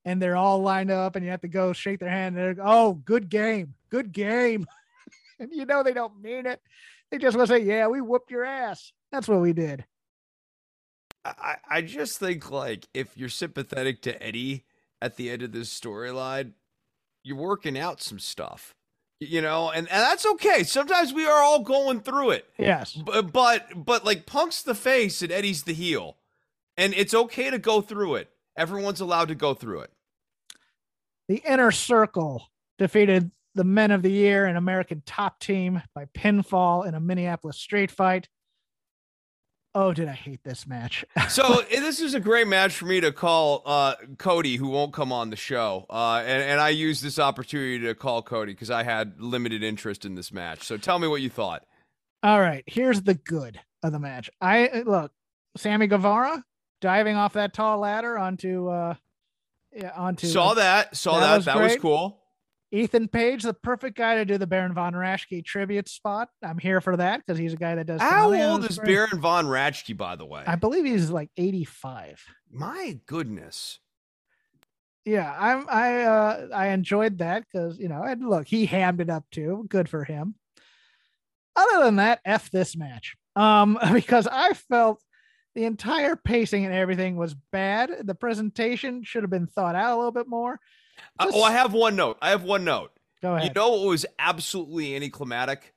and 0.04 0.20
they're 0.20 0.36
all 0.36 0.60
lined 0.60 0.90
up 0.90 1.16
and 1.16 1.24
you 1.24 1.30
have 1.30 1.40
to 1.40 1.48
go 1.48 1.72
shake 1.72 1.98
their 1.98 2.10
hand 2.10 2.36
and 2.36 2.58
they're 2.58 2.66
oh 2.66 2.92
good 2.92 3.30
game 3.30 3.72
good 3.88 4.12
game. 4.12 4.66
And 5.38 5.50
you 5.50 5.64
know 5.64 5.82
they 5.82 5.94
don't 5.94 6.20
mean 6.20 6.44
it. 6.44 6.60
They 7.10 7.16
just 7.16 7.34
want 7.34 7.48
to 7.48 7.54
say 7.54 7.64
yeah 7.64 7.86
we 7.86 8.02
whooped 8.02 8.30
your 8.30 8.44
ass. 8.44 8.92
That's 9.10 9.26
what 9.26 9.40
we 9.40 9.54
did. 9.54 9.86
I, 11.24 11.56
I 11.66 11.80
just 11.80 12.18
think 12.18 12.50
like 12.50 12.86
if 12.92 13.16
you're 13.16 13.30
sympathetic 13.30 14.02
to 14.02 14.22
eddie 14.22 14.66
at 15.00 15.16
the 15.16 15.30
end 15.30 15.40
of 15.40 15.52
this 15.52 15.72
storyline 15.80 16.52
you're 17.24 17.38
working 17.38 17.78
out 17.78 18.02
some 18.02 18.18
stuff 18.18 18.74
you 19.24 19.40
know 19.40 19.70
and, 19.70 19.88
and 19.90 20.00
that's 20.00 20.26
okay 20.26 20.62
sometimes 20.62 21.12
we 21.12 21.26
are 21.26 21.42
all 21.42 21.60
going 21.62 22.00
through 22.00 22.30
it 22.30 22.48
yes 22.58 22.92
but 22.92 23.32
but 23.32 23.66
but 23.74 24.04
like 24.04 24.26
Punk's 24.26 24.62
the 24.62 24.74
face 24.74 25.22
and 25.22 25.32
Eddie's 25.32 25.64
the 25.64 25.74
heel, 25.74 26.16
and 26.76 26.94
it's 26.94 27.14
okay 27.14 27.50
to 27.50 27.58
go 27.58 27.80
through 27.80 28.16
it. 28.16 28.30
Everyone's 28.56 29.00
allowed 29.00 29.28
to 29.28 29.34
go 29.34 29.54
through 29.54 29.80
it. 29.80 29.90
The 31.28 31.42
inner 31.46 31.70
circle 31.70 32.48
defeated 32.78 33.30
the 33.54 33.64
men 33.64 33.90
of 33.90 34.02
the 34.02 34.10
year 34.10 34.46
and 34.46 34.56
American 34.56 35.02
top 35.06 35.38
team 35.40 35.82
by 35.94 36.06
pinfall 36.06 36.86
in 36.86 36.94
a 36.94 37.00
Minneapolis 37.00 37.58
street 37.58 37.90
fight. 37.90 38.28
Oh, 39.74 39.94
did 39.94 40.06
I 40.06 40.12
hate 40.12 40.44
this 40.44 40.66
match? 40.66 41.04
so 41.28 41.60
eh, 41.70 41.80
this 41.80 42.00
is 42.00 42.14
a 42.14 42.20
great 42.20 42.46
match 42.46 42.74
for 42.74 42.84
me 42.84 43.00
to 43.00 43.10
call 43.10 43.62
uh, 43.64 43.94
Cody, 44.18 44.56
who 44.56 44.68
won't 44.68 44.92
come 44.92 45.12
on 45.12 45.30
the 45.30 45.36
show, 45.36 45.86
uh, 45.88 46.22
and, 46.26 46.42
and 46.42 46.60
I 46.60 46.68
used 46.70 47.02
this 47.02 47.18
opportunity 47.18 47.78
to 47.86 47.94
call 47.94 48.22
Cody 48.22 48.52
because 48.52 48.70
I 48.70 48.82
had 48.82 49.20
limited 49.20 49.62
interest 49.62 50.04
in 50.04 50.14
this 50.14 50.32
match. 50.32 50.64
So 50.64 50.76
tell 50.76 50.98
me 50.98 51.08
what 51.08 51.22
you 51.22 51.30
thought. 51.30 51.64
All 52.22 52.40
right, 52.40 52.64
here's 52.66 53.02
the 53.02 53.14
good 53.14 53.60
of 53.82 53.92
the 53.92 53.98
match. 53.98 54.30
I 54.40 54.68
uh, 54.68 54.82
look, 54.84 55.12
Sammy 55.56 55.86
Guevara 55.86 56.44
diving 56.80 57.16
off 57.16 57.32
that 57.32 57.54
tall 57.54 57.78
ladder 57.78 58.18
onto 58.18 58.68
uh 58.68 58.94
yeah, 59.74 59.92
onto 59.96 60.26
saw 60.26 60.54
that, 60.54 60.94
saw 60.94 61.20
that, 61.20 61.28
that 61.28 61.36
was, 61.36 61.44
that 61.46 61.56
was 61.56 61.76
cool. 61.76 62.21
Ethan 62.72 63.08
Page, 63.08 63.42
the 63.42 63.52
perfect 63.52 63.98
guy 63.98 64.16
to 64.16 64.24
do 64.24 64.38
the 64.38 64.46
Baron 64.46 64.72
von 64.72 64.94
Raschke 64.94 65.44
tribute 65.44 65.88
spot. 65.88 66.30
I'm 66.42 66.58
here 66.58 66.80
for 66.80 66.96
that 66.96 67.20
because 67.24 67.38
he's 67.38 67.52
a 67.52 67.56
guy 67.56 67.74
that 67.74 67.86
does. 67.86 68.00
How 68.00 68.32
old 68.32 68.64
is 68.64 68.78
Baron 68.78 69.20
von 69.20 69.46
Raschke, 69.46 69.94
by 69.94 70.16
the 70.16 70.24
way? 70.24 70.42
I 70.46 70.56
believe 70.56 70.86
he's 70.86 71.10
like 71.10 71.30
85. 71.36 72.24
My 72.50 72.98
goodness. 73.06 73.78
Yeah, 75.04 75.34
I'm. 75.38 75.66
I 75.68 76.02
uh 76.02 76.48
I 76.54 76.68
enjoyed 76.68 77.18
that 77.18 77.44
because 77.52 77.78
you 77.78 77.88
know, 77.88 78.02
and 78.02 78.28
look, 78.28 78.46
he 78.46 78.66
hammed 78.66 79.00
it 79.00 79.10
up 79.10 79.24
too. 79.30 79.66
Good 79.68 79.88
for 79.88 80.04
him. 80.04 80.36
Other 81.54 81.84
than 81.84 81.96
that, 81.96 82.20
f 82.24 82.50
this 82.50 82.76
match. 82.76 83.16
Um, 83.36 83.78
because 83.92 84.26
I 84.26 84.54
felt 84.54 85.02
the 85.54 85.64
entire 85.64 86.16
pacing 86.16 86.64
and 86.64 86.72
everything 86.72 87.16
was 87.16 87.34
bad. 87.50 87.90
The 88.04 88.14
presentation 88.14 89.02
should 89.02 89.24
have 89.24 89.30
been 89.30 89.46
thought 89.46 89.74
out 89.74 89.94
a 89.94 89.96
little 89.96 90.12
bit 90.12 90.28
more. 90.28 90.58
Uh, 91.18 91.26
oh, 91.32 91.42
I 91.42 91.52
have 91.52 91.72
one 91.72 91.96
note. 91.96 92.18
I 92.20 92.30
have 92.30 92.42
one 92.42 92.64
note. 92.64 92.92
Go 93.20 93.34
ahead. 93.34 93.48
You 93.48 93.54
know 93.54 93.70
what 93.70 93.88
was 93.88 94.06
absolutely 94.18 94.94
anticlimactic? 94.96 95.74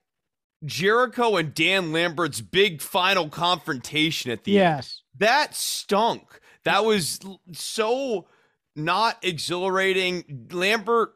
Jericho 0.64 1.36
and 1.36 1.54
Dan 1.54 1.92
Lambert's 1.92 2.42
big 2.42 2.82
final 2.82 3.30
confrontation 3.30 4.32
at 4.32 4.44
the 4.44 4.58
end. 4.60 4.78
yes. 4.78 5.02
end. 5.14 5.20
That 5.20 5.56
stunk. 5.56 6.40
That 6.64 6.84
was 6.84 7.20
so 7.54 8.28
not 8.76 9.18
exhilarating. 9.24 10.48
Lambert, 10.52 11.14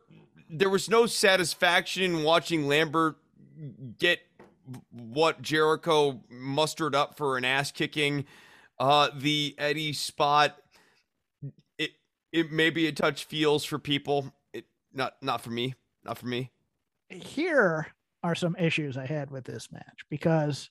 there 0.50 0.70
was 0.70 0.90
no 0.90 1.06
satisfaction 1.06 2.04
in 2.04 2.24
watching 2.24 2.68
Lambert 2.68 3.18
get 3.98 4.20
what 4.92 5.42
Jericho 5.42 6.22
mustered 6.30 6.96
up 6.96 7.18
for 7.18 7.38
an 7.38 7.46
ass 7.46 7.72
kicking. 7.72 8.26
Uh, 8.78 9.10
the 9.16 9.56
Eddie 9.58 9.94
spot, 9.94 10.58
it 12.32 12.40
it 12.40 12.52
maybe 12.52 12.88
a 12.88 12.92
touch 12.92 13.26
feels 13.26 13.64
for 13.66 13.80
people. 13.80 14.34
It 14.54 14.66
not 14.94 15.14
not 15.22 15.42
for 15.42 15.50
me. 15.50 15.76
Not 16.04 16.18
for 16.18 16.28
me. 16.28 16.52
Here 17.10 17.88
are 18.24 18.36
some 18.36 18.56
issues 18.58 18.98
I 18.98 19.06
had 19.06 19.32
with 19.32 19.46
this 19.46 19.72
match 19.72 20.06
because 20.10 20.70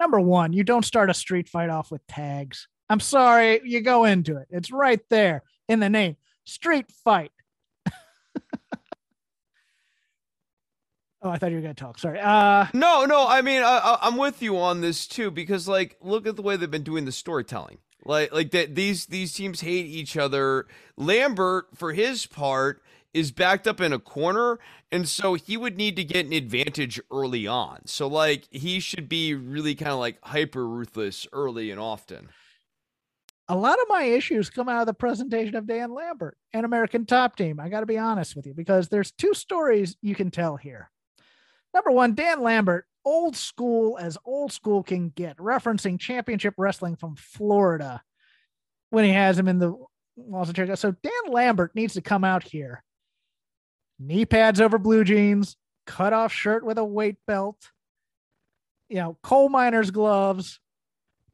number 0.00 0.20
one, 0.20 0.52
you 0.52 0.64
don't 0.64 0.84
start 0.84 1.10
a 1.10 1.14
street 1.14 1.48
fight 1.48 1.70
off 1.70 1.90
with 1.90 2.06
tags. 2.06 2.68
I'm 2.88 3.00
sorry, 3.00 3.60
you 3.64 3.80
go 3.80 4.04
into 4.04 4.36
it. 4.36 4.48
It's 4.50 4.70
right 4.70 5.00
there 5.08 5.42
in 5.68 5.80
the 5.80 5.88
name. 5.88 6.16
Street 6.44 6.90
fight. 7.04 7.32
Oh, 11.22 11.30
I 11.30 11.38
thought 11.38 11.52
you 11.52 11.56
were 11.56 11.62
going 11.62 11.74
to 11.74 11.82
talk. 11.82 11.98
Sorry. 11.98 12.20
Uh 12.20 12.66
No, 12.74 13.06
no. 13.06 13.26
I 13.26 13.40
mean, 13.40 13.62
I, 13.62 13.96
I'm 14.02 14.18
with 14.18 14.42
you 14.42 14.58
on 14.58 14.82
this 14.82 15.06
too 15.06 15.30
because, 15.30 15.66
like, 15.66 15.96
look 16.02 16.26
at 16.26 16.36
the 16.36 16.42
way 16.42 16.56
they've 16.56 16.70
been 16.70 16.82
doing 16.82 17.06
the 17.06 17.12
storytelling. 17.12 17.78
Like, 18.04 18.32
like 18.32 18.50
that 18.50 18.74
these 18.74 19.06
these 19.06 19.32
teams 19.32 19.60
hate 19.60 19.86
each 19.86 20.16
other. 20.16 20.66
Lambert, 20.96 21.68
for 21.74 21.92
his 21.92 22.26
part, 22.26 22.82
is 23.14 23.30
backed 23.32 23.66
up 23.66 23.80
in 23.80 23.92
a 23.92 23.98
corner, 23.98 24.58
and 24.90 25.08
so 25.08 25.34
he 25.34 25.56
would 25.56 25.76
need 25.76 25.96
to 25.96 26.04
get 26.04 26.26
an 26.26 26.32
advantage 26.32 27.00
early 27.10 27.46
on. 27.46 27.86
So, 27.86 28.06
like, 28.06 28.46
he 28.50 28.80
should 28.80 29.08
be 29.08 29.34
really 29.34 29.74
kind 29.74 29.92
of 29.92 29.98
like 29.98 30.18
hyper 30.22 30.66
ruthless 30.66 31.26
early 31.32 31.70
and 31.70 31.80
often. 31.80 32.28
A 33.48 33.56
lot 33.56 33.78
of 33.80 33.88
my 33.88 34.04
issues 34.04 34.48
come 34.48 34.68
out 34.68 34.80
of 34.80 34.86
the 34.86 34.94
presentation 34.94 35.54
of 35.54 35.66
Dan 35.66 35.92
Lambert 35.92 36.36
and 36.52 36.64
American 36.64 37.04
Top 37.04 37.36
Team. 37.36 37.60
I 37.60 37.68
got 37.68 37.80
to 37.80 37.86
be 37.86 37.98
honest 37.98 38.34
with 38.34 38.46
you 38.46 38.54
because 38.54 38.88
there's 38.88 39.12
two 39.12 39.34
stories 39.34 39.96
you 40.00 40.14
can 40.14 40.30
tell 40.30 40.56
here. 40.56 40.90
Number 41.74 41.90
one, 41.90 42.14
Dan 42.14 42.40
Lambert, 42.40 42.86
old 43.04 43.36
school 43.36 43.98
as 43.98 44.18
old 44.24 44.52
school 44.52 44.82
can 44.82 45.10
get, 45.10 45.36
referencing 45.36 45.98
championship 45.98 46.54
wrestling 46.56 46.96
from 46.96 47.16
Florida 47.16 48.02
when 48.90 49.04
he 49.04 49.12
has 49.12 49.38
him 49.38 49.48
in 49.48 49.58
the 49.58 49.74
of 50.32 50.52
Jericho. 50.52 50.74
So 50.76 50.92
Dan 50.92 51.32
Lambert 51.32 51.74
needs 51.74 51.94
to 51.94 52.00
come 52.00 52.24
out 52.24 52.44
here. 52.44 52.84
Knee 53.98 54.24
pads 54.24 54.60
over 54.60 54.78
blue 54.78 55.04
jeans, 55.04 55.56
cut 55.86 56.12
off 56.12 56.32
shirt 56.32 56.64
with 56.64 56.78
a 56.78 56.84
weight 56.84 57.16
belt, 57.26 57.70
you 58.88 58.96
know, 58.96 59.18
coal 59.22 59.48
miner's 59.48 59.90
gloves, 59.90 60.60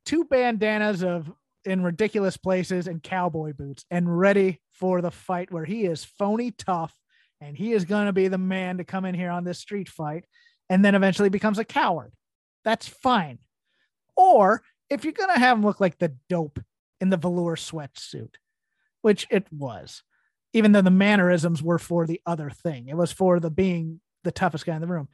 two 0.04 0.24
bandanas 0.24 1.02
of 1.02 1.30
in 1.64 1.82
ridiculous 1.82 2.36
places 2.36 2.86
and 2.86 3.02
cowboy 3.02 3.52
boots 3.52 3.84
and 3.90 4.18
ready 4.18 4.60
for 4.72 5.02
the 5.02 5.10
fight 5.10 5.52
where 5.52 5.64
he 5.64 5.84
is 5.84 6.04
phony 6.04 6.50
tough 6.52 6.94
and 7.40 7.56
he 7.56 7.72
is 7.72 7.84
going 7.84 8.06
to 8.06 8.12
be 8.12 8.28
the 8.28 8.38
man 8.38 8.78
to 8.78 8.84
come 8.84 9.04
in 9.04 9.14
here 9.14 9.30
on 9.30 9.44
this 9.44 9.58
street 9.58 9.88
fight 9.88 10.24
and 10.70 10.82
then 10.84 10.94
eventually 10.94 11.28
becomes 11.28 11.58
a 11.58 11.64
coward. 11.64 12.12
That's 12.64 12.88
fine. 12.88 13.40
Or 14.16 14.62
if 14.88 15.04
you're 15.04 15.12
going 15.12 15.34
to 15.34 15.38
have 15.38 15.58
him 15.58 15.64
look 15.64 15.80
like 15.80 15.98
the 15.98 16.14
dope 16.30 16.60
in 17.00 17.10
the 17.10 17.16
velour 17.18 17.56
sweatsuit, 17.56 18.36
which 19.02 19.26
it 19.30 19.46
was, 19.50 20.02
even 20.52 20.72
though 20.72 20.82
the 20.82 20.90
mannerisms 20.90 21.62
were 21.62 21.78
for 21.78 22.06
the 22.06 22.20
other 22.24 22.50
thing, 22.50 22.88
it 22.88 22.96
was 22.96 23.12
for 23.12 23.40
the 23.40 23.50
being 23.50 24.00
the 24.24 24.32
toughest 24.32 24.64
guy 24.64 24.74
in 24.74 24.80
the 24.80 24.86
room. 24.86 25.08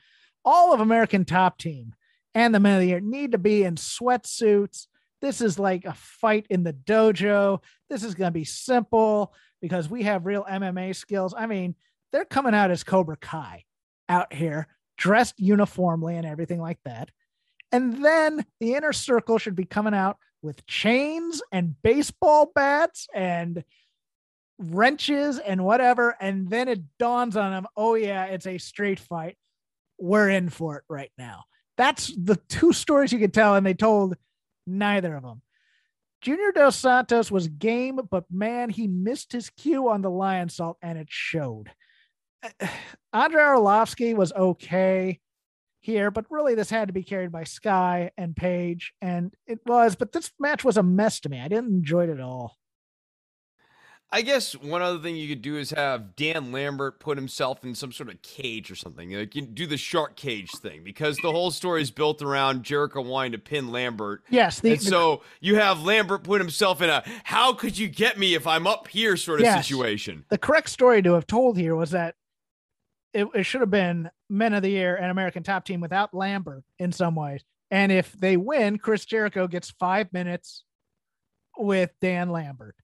All 0.44 0.72
of 0.72 0.80
American 0.80 1.24
Top 1.24 1.59
Team 1.59 1.94
and 2.34 2.54
the 2.54 2.61
Men 2.61 2.74
of 2.74 2.80
the 2.80 2.88
Year 2.88 3.00
need 3.00 3.32
to 3.32 3.38
be 3.38 3.64
in 3.64 3.76
sweatsuits. 3.76 4.86
This 5.22 5.40
is 5.40 5.59
like 5.59 5.84
a 5.86 5.94
fight 5.94 6.46
in 6.50 6.62
the 6.64 6.72
dojo. 6.72 7.62
This 7.88 8.04
is 8.04 8.14
going 8.14 8.28
to 8.28 8.38
be 8.38 8.44
simple 8.44 9.34
because 9.62 9.88
we 9.88 10.02
have 10.02 10.26
real 10.26 10.44
MMA 10.44 10.94
skills. 10.94 11.34
I 11.36 11.46
mean, 11.46 11.74
they're 12.12 12.26
coming 12.26 12.54
out 12.54 12.70
as 12.70 12.84
Cobra 12.84 13.16
Kai 13.16 13.64
out 14.09 14.32
here, 14.32 14.68
dressed 14.97 15.38
uniformly 15.38 16.16
and 16.16 16.26
everything 16.26 16.61
like 16.61 16.78
that. 16.84 17.11
And 17.72 18.05
then 18.05 18.44
the 18.61 18.74
inner 18.74 18.92
circle 18.92 19.38
should 19.38 19.57
be 19.57 19.64
coming 19.64 19.94
out 19.94 20.18
with 20.42 20.66
chains 20.66 21.42
and 21.53 21.80
baseball 21.82 22.51
bats 22.55 23.09
and 23.14 23.64
wrenches 24.59 25.38
and 25.38 25.64
whatever. 25.64 26.16
And 26.20 26.49
then 26.49 26.68
it 26.68 26.82
dawns 26.99 27.36
on 27.36 27.51
them, 27.51 27.66
oh, 27.76 27.94
yeah, 27.94 28.26
it's 28.26 28.47
a 28.47 28.59
street 28.59 29.01
fight. 29.01 29.36
We're 29.99 30.28
in 30.28 30.49
for 30.49 30.76
it 30.76 30.84
right 30.88 31.11
now. 31.18 31.44
That's 31.76 32.14
the 32.16 32.36
two 32.36 32.72
stories 32.72 33.12
you 33.12 33.18
could 33.18 33.34
tell, 33.34 33.55
and 33.55 33.66
they 33.66 33.74
told 33.74 34.16
neither 34.66 35.14
of 35.14 35.22
them. 35.22 35.42
Junior 36.22 36.53
Dos 36.53 36.76
Santos 36.76 37.30
was 37.30 37.49
game, 37.49 38.01
but 38.11 38.24
man, 38.30 38.70
he 38.70 38.86
missed 38.86 39.32
his 39.32 39.51
cue 39.51 39.88
on 39.88 40.03
the 40.03 40.11
lionsault 40.11 40.76
and 40.82 40.99
it 40.99 41.09
showed. 41.11 41.70
Andrei 43.12 43.42
Arlovski 43.42 44.14
was 44.14 44.32
okay 44.32 45.20
here, 45.80 46.11
but 46.11 46.26
really 46.30 46.55
this 46.55 46.70
had 46.70 46.88
to 46.88 46.92
be 46.92 47.03
carried 47.03 47.32
by 47.32 47.44
Sky 47.44 48.11
and 48.18 48.36
Page, 48.36 48.92
and 49.01 49.34
it 49.47 49.61
was. 49.64 49.97
But 49.97 50.12
this 50.12 50.32
match 50.38 50.64
was 50.64 50.76
a 50.76 50.82
mess 50.82 51.20
to 51.20 51.28
me. 51.28 51.40
I 51.40 51.49
didn't 51.49 51.70
enjoy 51.70 52.05
it 52.05 52.11
at 52.11 52.20
all. 52.20 52.59
I 54.12 54.22
guess 54.22 54.55
one 54.55 54.82
other 54.82 55.01
thing 55.01 55.16
you 55.16 55.28
could 55.28 55.42
do 55.42 55.57
is 55.57 55.70
have 55.70 56.14
Dan 56.14 56.53
Lambert 56.53 57.01
put 57.01 57.18
himself 57.18 57.64
in 57.64 57.74
some 57.74 57.90
sort 57.90 58.09
of 58.09 58.22
cage 58.22 58.70
or 58.70 58.76
something. 58.76 59.11
Like 59.11 59.34
you 59.34 59.42
do 59.42 59.66
the 59.66 59.76
shark 59.76 60.14
cage 60.14 60.53
thing 60.53 60.84
because 60.84 61.16
the 61.18 61.32
whole 61.32 61.51
story 61.51 61.82
is 61.82 61.90
built 61.90 62.22
around 62.22 62.62
Jericho 62.62 63.03
wanting 63.03 63.32
to 63.32 63.38
pin 63.38 63.72
Lambert. 63.72 64.22
Yes, 64.30 64.61
the, 64.61 64.72
and 64.72 64.82
so 64.82 65.22
you 65.40 65.57
have 65.57 65.82
Lambert 65.82 66.22
put 66.22 66.40
himself 66.40 66.80
in 66.82 66.88
a 66.88 67.03
"How 67.24 67.53
could 67.53 67.76
you 67.76 67.88
get 67.88 68.16
me 68.16 68.34
if 68.34 68.47
I'm 68.47 68.66
up 68.66 68.86
here?" 68.86 69.16
sort 69.16 69.40
of 69.40 69.47
yes, 69.47 69.66
situation. 69.66 70.24
The 70.28 70.38
correct 70.38 70.70
story 70.70 71.03
to 71.03 71.14
have 71.14 71.26
told 71.26 71.59
here 71.59 71.74
was 71.74 71.90
that 71.90 72.14
it, 73.16 73.28
it 73.34 73.42
should 73.44 73.62
have 73.62 73.70
been 73.70 74.10
Men 74.28 74.54
of 74.54 74.62
the 74.62 74.70
Year 74.70 74.96
and 74.96 75.10
American 75.10 75.42
Top 75.42 75.64
Team 75.64 75.80
without 75.80 76.14
Lambert 76.14 76.64
in 76.78 76.92
some 76.92 77.14
ways. 77.14 77.42
And 77.70 77.90
if 77.90 78.12
they 78.12 78.36
win, 78.36 78.78
Chris 78.78 79.04
Jericho 79.04 79.48
gets 79.48 79.70
five 79.70 80.12
minutes 80.12 80.64
with 81.58 81.90
Dan 82.00 82.30
Lambert, 82.30 82.76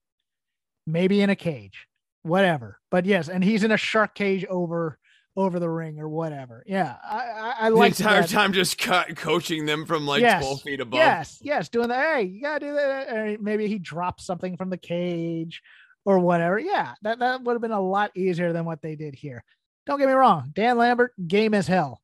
maybe 0.85 1.21
in 1.21 1.29
a 1.29 1.35
cage, 1.35 1.87
whatever. 2.23 2.79
But 2.91 3.05
yes, 3.05 3.29
and 3.29 3.43
he's 3.43 3.63
in 3.63 3.71
a 3.71 3.77
shark 3.77 4.15
cage 4.15 4.45
over 4.45 4.97
over 5.35 5.59
the 5.59 5.69
ring 5.69 5.99
or 5.99 6.09
whatever. 6.09 6.63
Yeah, 6.65 6.95
I 7.03 7.17
I, 7.17 7.53
I 7.59 7.69
like 7.69 7.95
the 7.95 8.03
entire 8.03 8.21
that. 8.21 8.29
time 8.29 8.53
just 8.53 8.77
cut, 8.77 9.15
coaching 9.15 9.65
them 9.65 9.85
from 9.85 10.05
like 10.05 10.21
yes, 10.21 10.43
twelve 10.43 10.61
feet 10.61 10.79
above. 10.79 10.97
Yes, 10.97 11.37
yes, 11.41 11.69
doing 11.69 11.89
that. 11.89 12.15
Hey, 12.15 12.23
you 12.23 12.41
gotta 12.41 12.65
do 12.65 12.73
that. 12.73 13.13
Or 13.13 13.37
maybe 13.39 13.67
he 13.67 13.79
drops 13.79 14.25
something 14.25 14.57
from 14.57 14.69
the 14.69 14.77
cage 14.77 15.61
or 16.05 16.19
whatever. 16.19 16.59
Yeah, 16.59 16.93
that 17.03 17.19
that 17.19 17.43
would 17.43 17.53
have 17.53 17.61
been 17.61 17.71
a 17.71 17.81
lot 17.81 18.11
easier 18.15 18.51
than 18.53 18.65
what 18.65 18.81
they 18.81 18.95
did 18.95 19.15
here. 19.15 19.43
Don't 19.85 19.99
get 19.99 20.07
me 20.07 20.13
wrong, 20.13 20.51
Dan 20.53 20.77
Lambert, 20.77 21.13
game 21.27 21.53
as 21.53 21.67
hell. 21.67 22.01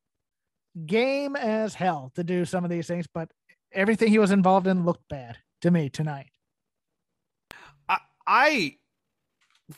Game 0.86 1.34
as 1.34 1.74
hell 1.74 2.12
to 2.14 2.22
do 2.22 2.44
some 2.44 2.64
of 2.64 2.70
these 2.70 2.86
things, 2.86 3.06
but 3.12 3.30
everything 3.72 4.08
he 4.08 4.18
was 4.18 4.30
involved 4.30 4.66
in 4.66 4.84
looked 4.84 5.08
bad 5.08 5.38
to 5.62 5.70
me 5.70 5.88
tonight. 5.88 6.26
I 8.26 8.76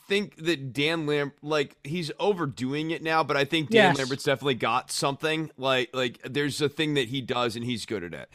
think 0.08 0.36
that 0.44 0.72
Dan 0.74 1.06
Lamb 1.06 1.32
like 1.42 1.76
he's 1.84 2.10
overdoing 2.18 2.90
it 2.90 3.02
now, 3.02 3.24
but 3.24 3.36
I 3.36 3.44
think 3.44 3.70
Dan 3.70 3.90
Yes. 3.90 3.98
Lambert's 3.98 4.24
definitely 4.24 4.54
got 4.56 4.90
something. 4.90 5.50
Like 5.56 5.90
like 5.94 6.20
there's 6.24 6.60
a 6.60 6.68
thing 6.68 6.94
that 6.94 7.08
he 7.08 7.22
does 7.22 7.56
and 7.56 7.64
he's 7.64 7.86
good 7.86 8.04
at 8.04 8.12
it. 8.12 8.28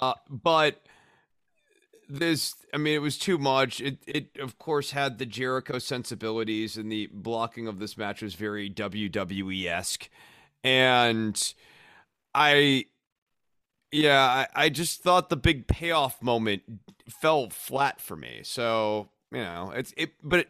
Uh, 0.00 0.14
but 0.28 0.80
this 2.08 2.54
I 2.72 2.76
mean 2.76 2.94
it 2.94 3.02
was 3.02 3.18
too 3.18 3.38
much. 3.38 3.80
It 3.80 3.98
it 4.06 4.38
of 4.38 4.58
course 4.58 4.92
had 4.92 5.18
the 5.18 5.26
Jericho 5.26 5.78
sensibilities 5.78 6.76
and 6.76 6.90
the 6.90 7.08
blocking 7.12 7.66
of 7.66 7.78
this 7.78 7.96
match 7.96 8.22
was 8.22 8.34
very 8.34 8.70
WWE 8.70 9.66
esque. 9.66 10.08
And 10.62 11.54
I 12.34 12.86
yeah, 13.92 14.46
I, 14.54 14.64
I 14.64 14.68
just 14.70 15.02
thought 15.02 15.28
the 15.28 15.36
big 15.36 15.68
payoff 15.68 16.20
moment 16.20 16.62
fell 17.08 17.48
flat 17.50 18.00
for 18.00 18.16
me. 18.16 18.40
So, 18.42 19.08
you 19.30 19.38
know, 19.38 19.72
it's 19.74 19.94
it 19.96 20.12
but 20.22 20.40
it, 20.40 20.48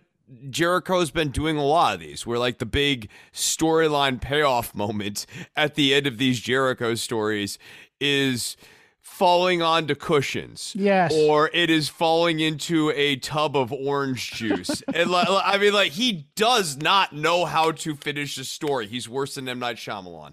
Jericho's 0.48 1.10
been 1.10 1.30
doing 1.30 1.58
a 1.58 1.64
lot 1.64 1.94
of 1.94 2.00
these 2.00 2.26
where 2.26 2.38
like 2.38 2.58
the 2.58 2.66
big 2.66 3.10
storyline 3.32 4.20
payoff 4.20 4.74
moment 4.74 5.26
at 5.56 5.74
the 5.74 5.94
end 5.94 6.06
of 6.06 6.18
these 6.18 6.40
Jericho 6.40 6.94
stories 6.94 7.58
is 8.00 8.56
falling 9.04 9.60
onto 9.60 9.94
cushions. 9.94 10.72
Yes. 10.74 11.12
Or 11.14 11.50
it 11.52 11.70
is 11.70 11.88
falling 11.88 12.40
into 12.40 12.90
a 12.96 13.16
tub 13.16 13.54
of 13.54 13.70
orange 13.72 14.32
juice. 14.32 14.82
and 14.94 15.10
li- 15.10 15.24
li- 15.28 15.42
I 15.44 15.58
mean, 15.58 15.74
like, 15.74 15.92
he 15.92 16.26
does 16.34 16.76
not 16.78 17.12
know 17.12 17.44
how 17.44 17.70
to 17.72 17.94
finish 17.94 18.36
a 18.38 18.44
story. 18.44 18.86
He's 18.86 19.08
worse 19.08 19.34
than 19.36 19.48
M. 19.48 19.60
Night 19.60 19.76
Shyamalan. 19.76 20.32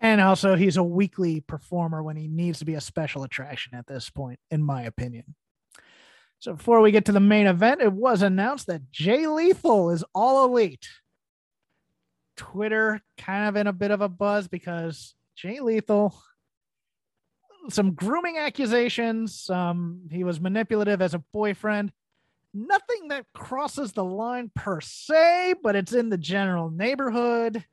And 0.00 0.20
also, 0.20 0.56
he's 0.56 0.76
a 0.76 0.82
weekly 0.82 1.40
performer 1.40 2.02
when 2.02 2.16
he 2.16 2.26
needs 2.26 2.58
to 2.58 2.64
be 2.64 2.74
a 2.74 2.80
special 2.80 3.22
attraction 3.22 3.74
at 3.74 3.86
this 3.86 4.10
point, 4.10 4.40
in 4.50 4.62
my 4.62 4.82
opinion. 4.82 5.34
So, 6.40 6.54
before 6.54 6.80
we 6.80 6.90
get 6.90 7.04
to 7.04 7.12
the 7.12 7.20
main 7.20 7.46
event, 7.46 7.80
it 7.80 7.92
was 7.92 8.22
announced 8.22 8.66
that 8.66 8.90
Jay 8.90 9.26
Lethal 9.26 9.90
is 9.90 10.04
all 10.14 10.44
elite. 10.46 10.88
Twitter 12.36 13.00
kind 13.18 13.48
of 13.48 13.56
in 13.56 13.66
a 13.66 13.72
bit 13.72 13.90
of 13.90 14.00
a 14.00 14.08
buzz 14.08 14.48
because 14.48 15.14
Jay 15.36 15.60
Lethal, 15.60 16.14
some 17.68 17.92
grooming 17.92 18.38
accusations, 18.38 19.48
um, 19.50 20.02
he 20.10 20.24
was 20.24 20.40
manipulative 20.40 21.02
as 21.02 21.14
a 21.14 21.22
boyfriend. 21.32 21.92
Nothing 22.52 23.08
that 23.08 23.26
crosses 23.34 23.92
the 23.92 24.04
line 24.04 24.50
per 24.54 24.80
se, 24.80 25.54
but 25.62 25.76
it's 25.76 25.92
in 25.92 26.08
the 26.08 26.18
general 26.18 26.70
neighborhood. 26.70 27.64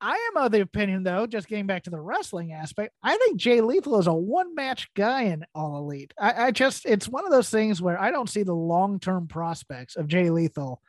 I 0.00 0.30
am 0.30 0.44
of 0.44 0.52
the 0.52 0.60
opinion, 0.60 1.02
though, 1.02 1.26
just 1.26 1.48
getting 1.48 1.66
back 1.66 1.84
to 1.84 1.90
the 1.90 2.00
wrestling 2.00 2.52
aspect, 2.52 2.92
I 3.02 3.16
think 3.16 3.38
Jay 3.38 3.62
Lethal 3.62 3.98
is 3.98 4.06
a 4.06 4.12
one 4.12 4.54
match 4.54 4.92
guy 4.94 5.22
in 5.22 5.46
All 5.54 5.78
Elite. 5.78 6.12
I, 6.18 6.46
I 6.46 6.50
just, 6.50 6.84
it's 6.84 7.08
one 7.08 7.24
of 7.24 7.30
those 7.30 7.48
things 7.48 7.80
where 7.80 7.98
I 7.98 8.10
don't 8.10 8.28
see 8.28 8.42
the 8.42 8.54
long 8.54 9.00
term 9.00 9.26
prospects 9.26 9.96
of 9.96 10.06
Jay 10.06 10.28
Lethal 10.28 10.82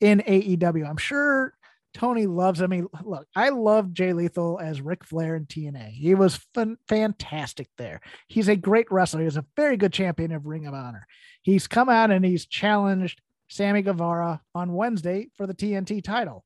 in 0.00 0.20
AEW. 0.20 0.88
I'm 0.88 0.98
sure 0.98 1.52
Tony 1.92 2.26
loves. 2.26 2.62
I 2.62 2.66
mean, 2.66 2.86
look, 3.04 3.26
I 3.34 3.48
love 3.48 3.92
Jay 3.92 4.12
Lethal 4.12 4.60
as 4.60 4.80
Ric 4.80 5.04
Flair 5.04 5.36
in 5.36 5.46
TNA. 5.46 5.90
He 5.90 6.14
was 6.14 6.36
fun, 6.54 6.76
fantastic 6.88 7.68
there. 7.76 8.00
He's 8.28 8.48
a 8.48 8.56
great 8.56 8.90
wrestler. 8.90 9.22
He's 9.22 9.36
a 9.36 9.46
very 9.56 9.76
good 9.76 9.92
champion 9.92 10.32
of 10.32 10.46
Ring 10.46 10.66
of 10.66 10.74
Honor. 10.74 11.06
He's 11.42 11.66
come 11.66 11.88
out 11.88 12.10
and 12.10 12.24
he's 12.24 12.46
challenged 12.46 13.20
Sammy 13.48 13.82
Guevara 13.82 14.40
on 14.54 14.74
Wednesday 14.74 15.28
for 15.36 15.46
the 15.46 15.54
TNT 15.54 16.02
title. 16.02 16.44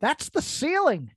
That's 0.00 0.28
the 0.28 0.42
ceiling 0.42 1.12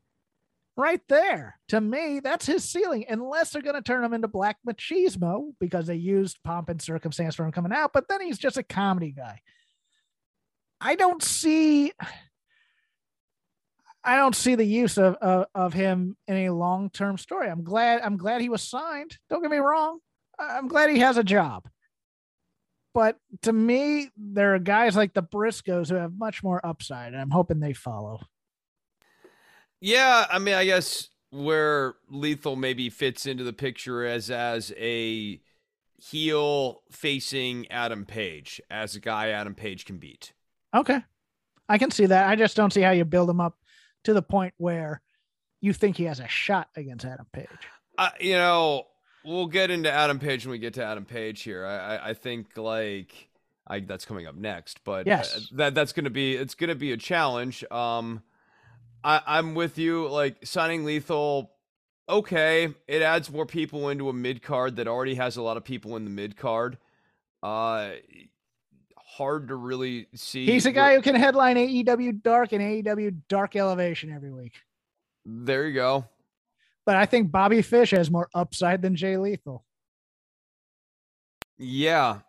right 0.77 1.01
there. 1.09 1.59
To 1.69 1.81
me, 1.81 2.19
that's 2.19 2.45
his 2.45 2.63
ceiling, 2.63 3.05
unless 3.09 3.51
they're 3.51 3.61
going 3.61 3.75
to 3.75 3.81
turn 3.81 4.03
him 4.03 4.13
into 4.13 4.27
Black 4.27 4.57
Machismo 4.67 5.53
because 5.59 5.87
they 5.87 5.95
used 5.95 6.43
pomp 6.43 6.69
and 6.69 6.81
circumstance 6.81 7.35
for 7.35 7.45
him 7.45 7.51
coming 7.51 7.73
out, 7.73 7.93
but 7.93 8.07
then 8.07 8.21
he's 8.21 8.37
just 8.37 8.57
a 8.57 8.63
comedy 8.63 9.11
guy. 9.11 9.41
I 10.79 10.95
don't 10.95 11.23
see. 11.23 11.91
I 14.05 14.17
don't 14.17 14.35
see 14.35 14.53
the 14.53 14.63
use 14.63 14.99
of, 14.99 15.15
of, 15.15 15.47
of 15.55 15.73
him 15.73 16.15
in 16.27 16.35
a 16.35 16.51
long 16.51 16.91
term 16.91 17.17
story. 17.17 17.49
I'm 17.49 17.63
glad 17.63 18.01
I'm 18.01 18.17
glad 18.17 18.39
he 18.39 18.49
was 18.49 18.61
signed. 18.61 19.17
Don't 19.29 19.41
get 19.41 19.49
me 19.49 19.57
wrong. 19.57 19.99
I'm 20.37 20.67
glad 20.67 20.91
he 20.91 20.99
has 20.99 21.17
a 21.17 21.23
job. 21.23 21.67
But 22.93 23.17
to 23.41 23.51
me, 23.51 24.09
there 24.15 24.55
are 24.55 24.59
guys 24.59 24.95
like 24.95 25.13
the 25.13 25.23
Briscoes 25.23 25.89
who 25.89 25.95
have 25.95 26.17
much 26.17 26.43
more 26.43 26.65
upside, 26.65 27.13
and 27.13 27.21
I'm 27.21 27.31
hoping 27.31 27.59
they 27.59 27.73
follow. 27.73 28.21
Yeah, 29.81 30.25
I 30.29 30.39
mean, 30.39 30.53
I 30.53 30.65
guess 30.65 31.09
where 31.31 31.95
Lethal 32.09 32.55
maybe 32.55 32.89
fits 32.89 33.25
into 33.25 33.43
the 33.43 33.53
picture 33.53 34.05
as 34.05 34.29
as 34.29 34.71
a 34.77 35.41
heel 35.97 36.83
facing 36.91 37.69
Adam 37.71 38.05
Page, 38.05 38.61
as 38.69 38.95
a 38.95 38.99
guy 38.99 39.29
Adam 39.29 39.55
Page 39.55 39.85
can 39.85 39.97
beat. 39.97 40.33
Okay. 40.73 41.01
I 41.67 41.77
can 41.79 41.89
see 41.89 42.05
that. 42.05 42.29
I 42.29 42.35
just 42.35 42.55
don't 42.55 42.71
see 42.71 42.81
how 42.81 42.91
you 42.91 43.05
build 43.05 43.29
him 43.29 43.41
up 43.41 43.57
to 44.05 44.13
the 44.13 44.21
point 44.21 44.53
where 44.57 45.01
you 45.61 45.73
think 45.73 45.97
he 45.97 46.05
has 46.05 46.19
a 46.19 46.27
shot 46.27 46.69
against 46.75 47.05
Adam 47.05 47.25
Page. 47.33 47.47
Uh, 47.97 48.09
you 48.19 48.33
know, 48.33 48.83
we'll 49.23 49.47
get 49.47 49.71
into 49.71 49.91
Adam 49.91 50.19
Page 50.19 50.45
when 50.45 50.51
we 50.51 50.59
get 50.59 50.73
to 50.75 50.83
Adam 50.83 51.05
Page 51.05 51.41
here. 51.43 51.65
I 51.65 51.95
I, 51.95 52.09
I 52.09 52.13
think 52.13 52.57
like 52.57 53.29
I 53.67 53.79
that's 53.79 54.05
coming 54.05 54.27
up 54.27 54.35
next, 54.35 54.83
but 54.83 55.07
Yes. 55.07 55.35
uh, 55.35 55.39
that 55.57 55.75
that's 55.75 55.93
gonna 55.93 56.09
be 56.09 56.35
it's 56.35 56.55
gonna 56.55 56.75
be 56.75 56.91
a 56.91 56.97
challenge. 56.97 57.63
Um, 57.71 58.21
I 59.03 59.21
I'm 59.25 59.55
with 59.55 59.77
you. 59.77 60.07
Like 60.07 60.45
signing 60.45 60.83
Lethal, 60.85 61.51
okay, 62.09 62.73
it 62.87 63.01
adds 63.01 63.31
more 63.31 63.45
people 63.45 63.89
into 63.89 64.09
a 64.09 64.13
mid 64.13 64.41
card 64.43 64.75
that 64.75 64.87
already 64.87 65.15
has 65.15 65.37
a 65.37 65.41
lot 65.41 65.57
of 65.57 65.63
people 65.63 65.95
in 65.95 66.03
the 66.03 66.11
mid 66.11 66.37
card. 66.37 66.77
Uh, 67.41 67.91
hard 69.17 69.47
to 69.47 69.55
really 69.55 70.07
see. 70.13 70.45
He's 70.45 70.65
a 70.65 70.69
where- 70.69 70.73
guy 70.73 70.95
who 70.95 71.01
can 71.01 71.15
headline 71.15 71.55
AEW 71.57 72.21
Dark 72.21 72.51
and 72.51 72.61
AEW 72.61 73.21
Dark 73.29 73.55
Elevation 73.55 74.11
every 74.11 74.31
week. 74.31 74.53
There 75.25 75.67
you 75.67 75.73
go. 75.73 76.05
But 76.85 76.97
I 76.97 77.05
think 77.05 77.31
Bobby 77.31 77.61
Fish 77.61 77.91
has 77.91 78.11
more 78.11 78.29
upside 78.35 78.81
than 78.81 78.95
Jay 78.95 79.17
Lethal. 79.17 79.63
Yeah, 81.57 82.19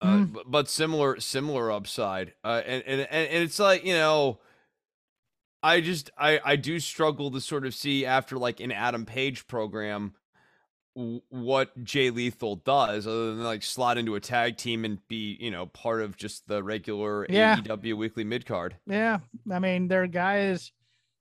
uh, 0.00 0.06
Mm. 0.06 0.36
but 0.46 0.68
similar 0.68 1.18
similar 1.20 1.70
upside. 1.72 2.34
Uh, 2.44 2.62
and, 2.64 2.82
and 2.84 3.00
and 3.10 3.42
it's 3.42 3.58
like 3.58 3.84
you 3.84 3.94
know, 3.94 4.38
I 5.62 5.80
just 5.80 6.10
I 6.16 6.40
I 6.44 6.56
do 6.56 6.78
struggle 6.78 7.30
to 7.32 7.40
sort 7.40 7.66
of 7.66 7.74
see 7.74 8.06
after 8.06 8.38
like 8.38 8.60
an 8.60 8.70
Adam 8.72 9.04
Page 9.04 9.46
program 9.48 10.14
what 11.28 11.84
Jay 11.84 12.08
Lethal 12.10 12.56
does 12.56 13.06
other 13.06 13.34
than 13.34 13.44
like 13.44 13.62
slot 13.62 13.98
into 13.98 14.14
a 14.14 14.20
tag 14.20 14.56
team 14.56 14.84
and 14.84 14.98
be 15.08 15.36
you 15.38 15.50
know 15.50 15.66
part 15.66 16.00
of 16.00 16.16
just 16.16 16.48
the 16.48 16.62
regular 16.62 17.26
Yeah. 17.28 17.56
AEW 17.56 17.96
weekly 17.98 18.24
mid 18.24 18.46
card. 18.46 18.76
Yeah. 18.86 19.18
I 19.52 19.58
mean, 19.58 19.88
their 19.88 20.06
guys, 20.06 20.72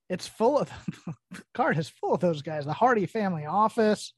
it's 0.09 0.28
full 0.28 0.57
of 0.59 0.69
the 1.05 1.41
card 1.53 1.78
is 1.78 1.89
full 1.89 2.13
of 2.13 2.21
those 2.21 2.41
guys. 2.41 2.65
The 2.65 2.73
Hardy 2.73 3.05
family 3.05 3.45
office. 3.45 4.13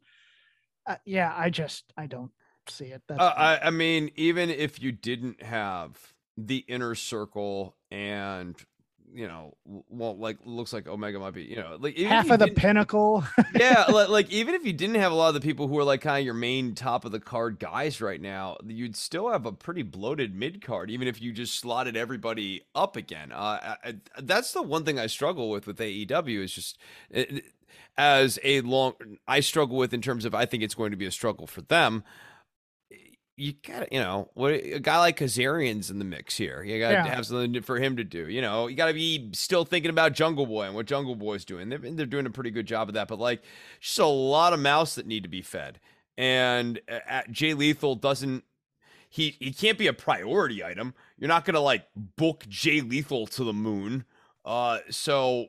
Uh, 0.86 0.96
yeah, 1.06 1.34
I 1.36 1.50
just 1.50 1.92
I 1.98 2.06
don't 2.06 2.32
see 2.70 2.86
it. 2.86 3.02
That's 3.08 3.20
Uh, 3.20 3.34
I 3.36 3.68
I 3.68 3.70
mean, 3.72 4.12
even 4.16 4.50
if 4.50 4.82
you 4.82 4.92
didn't 4.92 5.42
have 5.42 5.98
the 6.38 6.58
inner 6.68 6.94
circle 6.94 7.76
and 7.90 8.56
you 9.14 9.28
know, 9.28 9.56
well, 9.90 10.16
like 10.18 10.38
looks 10.46 10.74
like 10.74 10.88
Omega 10.88 11.18
might 11.20 11.34
be, 11.34 11.44
you 11.44 11.56
know, 11.56 11.78
like 11.80 11.98
half 12.10 12.26
of 12.34 12.40
the 12.40 12.48
pinnacle. 12.56 13.24
yeah, 13.56 13.86
like, 13.90 14.10
like 14.10 14.30
even 14.30 14.54
if 14.56 14.66
you 14.66 14.74
didn't 14.74 14.96
have 14.98 15.12
a 15.12 15.16
lot 15.16 15.30
of 15.30 15.34
the 15.34 15.40
people 15.42 15.68
who 15.68 15.78
are 15.80 15.84
like 15.84 16.02
kind 16.02 16.20
of 16.20 16.26
your 16.26 16.34
main 16.34 16.76
top 16.76 17.06
of 17.06 17.12
the 17.12 17.20
card 17.20 17.58
guys 17.60 18.02
right 18.02 18.22
now, 18.22 18.58
you'd 18.66 18.96
still 18.96 19.32
have 19.32 19.46
a 19.46 19.52
pretty 19.52 19.82
bloated 19.82 20.36
mid 20.36 20.62
card, 20.62 20.92
even 20.92 21.08
if 21.08 21.22
you 21.22 21.32
just 21.32 21.56
slotted 21.60 21.96
everybody 21.98 22.64
up 22.76 22.96
again. 22.96 23.32
Uh, 23.32 23.76
I, 23.84 23.90
I- 23.90 24.22
that's 24.22 24.52
the 24.54 24.62
one 24.62 24.84
thing 24.84 25.00
I 25.00 25.08
struggle 25.08 25.50
with 25.50 25.68
with 25.68 25.78
AEW 25.80 26.44
is 26.44 26.52
just 26.54 26.78
it, 27.10 27.32
it- 27.32 27.46
as 27.98 28.38
a 28.44 28.62
long 28.62 28.94
I 29.28 29.40
struggle 29.40 29.78
with 29.78 29.94
in 29.94 30.02
terms 30.02 30.24
of 30.26 30.36
I 30.36 30.46
think 30.46 30.62
it's 30.62 30.76
going 30.76 30.92
to 30.92 30.98
be 30.98 31.06
a 31.08 31.12
struggle 31.12 31.48
for 31.48 31.62
them. 31.62 32.04
You 33.40 33.54
gotta, 33.66 33.88
you 33.92 34.00
know, 34.00 34.30
what 34.34 34.52
a 34.54 34.80
guy 34.80 34.98
like 34.98 35.20
Kazarian's 35.20 35.92
in 35.92 36.00
the 36.00 36.06
mix 36.06 36.36
here. 36.36 36.64
You 36.64 36.80
gotta 36.80 36.96
Yeah. 36.96 37.06
have 37.06 37.28
something 37.28 37.62
for 37.62 37.78
him 37.78 37.96
to 37.98 38.04
do. 38.04 38.28
You 38.28 38.42
know, 38.42 38.66
you 38.66 38.76
gotta 38.76 38.96
be 38.96 39.30
still 39.34 39.64
thinking 39.64 39.92
about 39.92 40.14
Jungle 40.14 40.48
Boy 40.48 40.64
and 40.64 40.74
what 40.74 40.88
Jungle 40.88 41.14
Boy's 41.16 41.46
doing. 41.46 41.70
They're, 41.70 41.78
they're 41.78 42.08
doing 42.08 42.26
a 42.26 42.32
pretty 42.32 42.50
good 42.50 42.66
job 42.66 42.88
of 42.90 42.96
that, 42.96 43.08
but 43.08 43.20
like, 43.20 43.44
just 43.80 44.00
a 44.00 44.06
lot 44.08 44.54
of 44.54 44.60
mouths 44.60 44.96
that 44.96 45.06
need 45.06 45.22
to 45.22 45.30
be 45.30 45.44
fed. 45.44 45.80
And 46.18 46.82
uh, 46.92 47.00
uh, 47.08 47.22
Jay 47.30 47.54
Lethal 47.54 47.94
doesn't. 47.94 48.44
He 49.08 49.36
he 49.40 49.54
can't 49.54 49.78
be 49.78 49.86
a 49.86 49.94
priority 49.94 50.64
item. 50.64 50.96
You're 51.20 51.28
not 51.28 51.46
gonna 51.46 51.62
like 51.62 51.88
book 51.96 52.44
Jay 52.50 52.82
Lethal 52.82 53.28
to 53.28 53.44
the 53.44 53.54
moon. 53.54 54.06
Uh, 54.46 54.80
so 54.90 55.46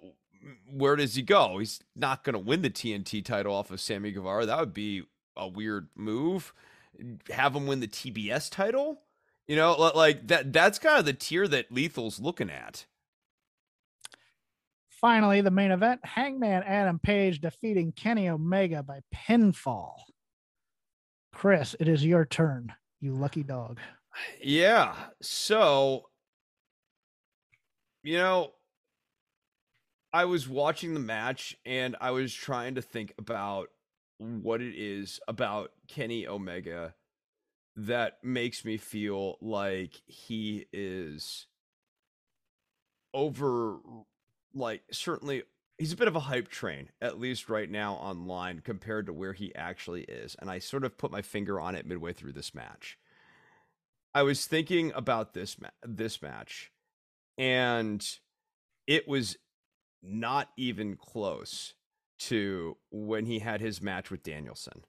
where 0.71 0.95
does 0.95 1.15
he 1.15 1.23
go? 1.23 1.59
He's 1.59 1.81
not 1.97 2.23
gonna 2.23 2.39
win 2.39 2.61
the 2.61 2.69
TNT 2.71 3.25
title 3.25 3.55
off 3.55 3.71
of 3.71 3.81
Sammy 3.81 4.13
Guevara. 4.13 4.45
That 4.45 4.61
would 4.61 4.75
be 4.75 5.05
a 5.39 5.49
weird 5.49 5.89
move. 5.97 6.53
Have 7.31 7.55
him 7.55 7.67
win 7.67 7.81
the 7.81 7.89
TBS 7.89 8.51
title. 8.51 9.03
You 9.47 9.57
know, 9.57 9.75
like 9.95 10.27
that. 10.29 10.53
That's 10.53 10.79
kind 10.79 10.99
of 10.99 11.07
the 11.07 11.13
tier 11.13 11.49
that 11.49 11.73
Lethal's 11.73 12.21
looking 12.21 12.51
at. 12.51 12.87
Finally, 14.91 15.41
the 15.41 15.51
main 15.51 15.71
event: 15.71 16.01
Hangman 16.05 16.63
Adam 16.65 16.99
Page 16.99 17.41
defeating 17.41 17.93
Kenny 17.93 18.29
Omega 18.29 18.83
by 18.83 19.01
pinfall. 19.15 19.95
Chris, 21.33 21.77
it 21.79 21.89
is 21.89 22.05
your 22.05 22.25
turn. 22.25 22.73
You 23.01 23.15
lucky 23.15 23.43
dog. 23.43 23.79
Yeah. 24.43 24.95
So, 25.23 26.09
you 28.03 28.17
know, 28.17 28.53
I 30.13 30.25
was 30.25 30.49
watching 30.49 30.95
the 30.95 31.01
match 31.01 31.57
and 31.65 31.97
I 32.01 32.11
was 32.11 32.35
trying 32.35 32.75
to 32.75 32.83
think 32.83 33.15
about 33.19 33.69
what 34.19 34.61
it 34.61 34.75
is 34.77 35.21
about 35.29 35.73
Kenny 35.87 36.27
Omega 36.27 36.95
that 37.77 38.19
makes 38.25 38.65
me 38.65 38.77
feel 38.77 39.37
like 39.41 40.03
he 40.07 40.67
is 40.73 41.47
over 43.15 43.79
like 44.53 44.83
certainly 44.91 45.45
he's 45.79 45.93
a 45.93 45.97
bit 45.97 46.09
of 46.09 46.17
a 46.17 46.21
hype 46.21 46.49
train 46.49 46.89
at 47.01 47.21
least 47.21 47.49
right 47.49 47.71
now 47.71 47.95
online 47.95 48.61
compared 48.61 49.07
to 49.07 49.13
where 49.13 49.33
he 49.33 49.55
actually 49.55 50.03
is 50.03 50.35
and 50.41 50.51
I 50.51 50.59
sort 50.59 50.85
of 50.85 50.99
put 50.99 51.13
my 51.13 51.23
finger 51.23 51.61
on 51.61 51.77
it 51.77 51.87
midway 51.87 52.13
through 52.13 52.33
this 52.33 52.55
match. 52.55 52.99
I 54.13 54.23
was 54.25 54.47
thinking 54.47 54.91
about 54.95 55.33
this 55.35 55.61
ma- 55.61 55.69
this 55.83 56.21
match 56.21 56.73
and 57.37 58.05
it 58.89 59.07
was 59.07 59.37
not 60.03 60.49
even 60.57 60.97
close 60.97 61.75
to 62.19 62.77
when 62.91 63.27
he 63.27 63.39
had 63.39 63.61
his 63.61 63.81
match 63.83 64.11
with 64.11 64.23
Danielson. 64.23 64.85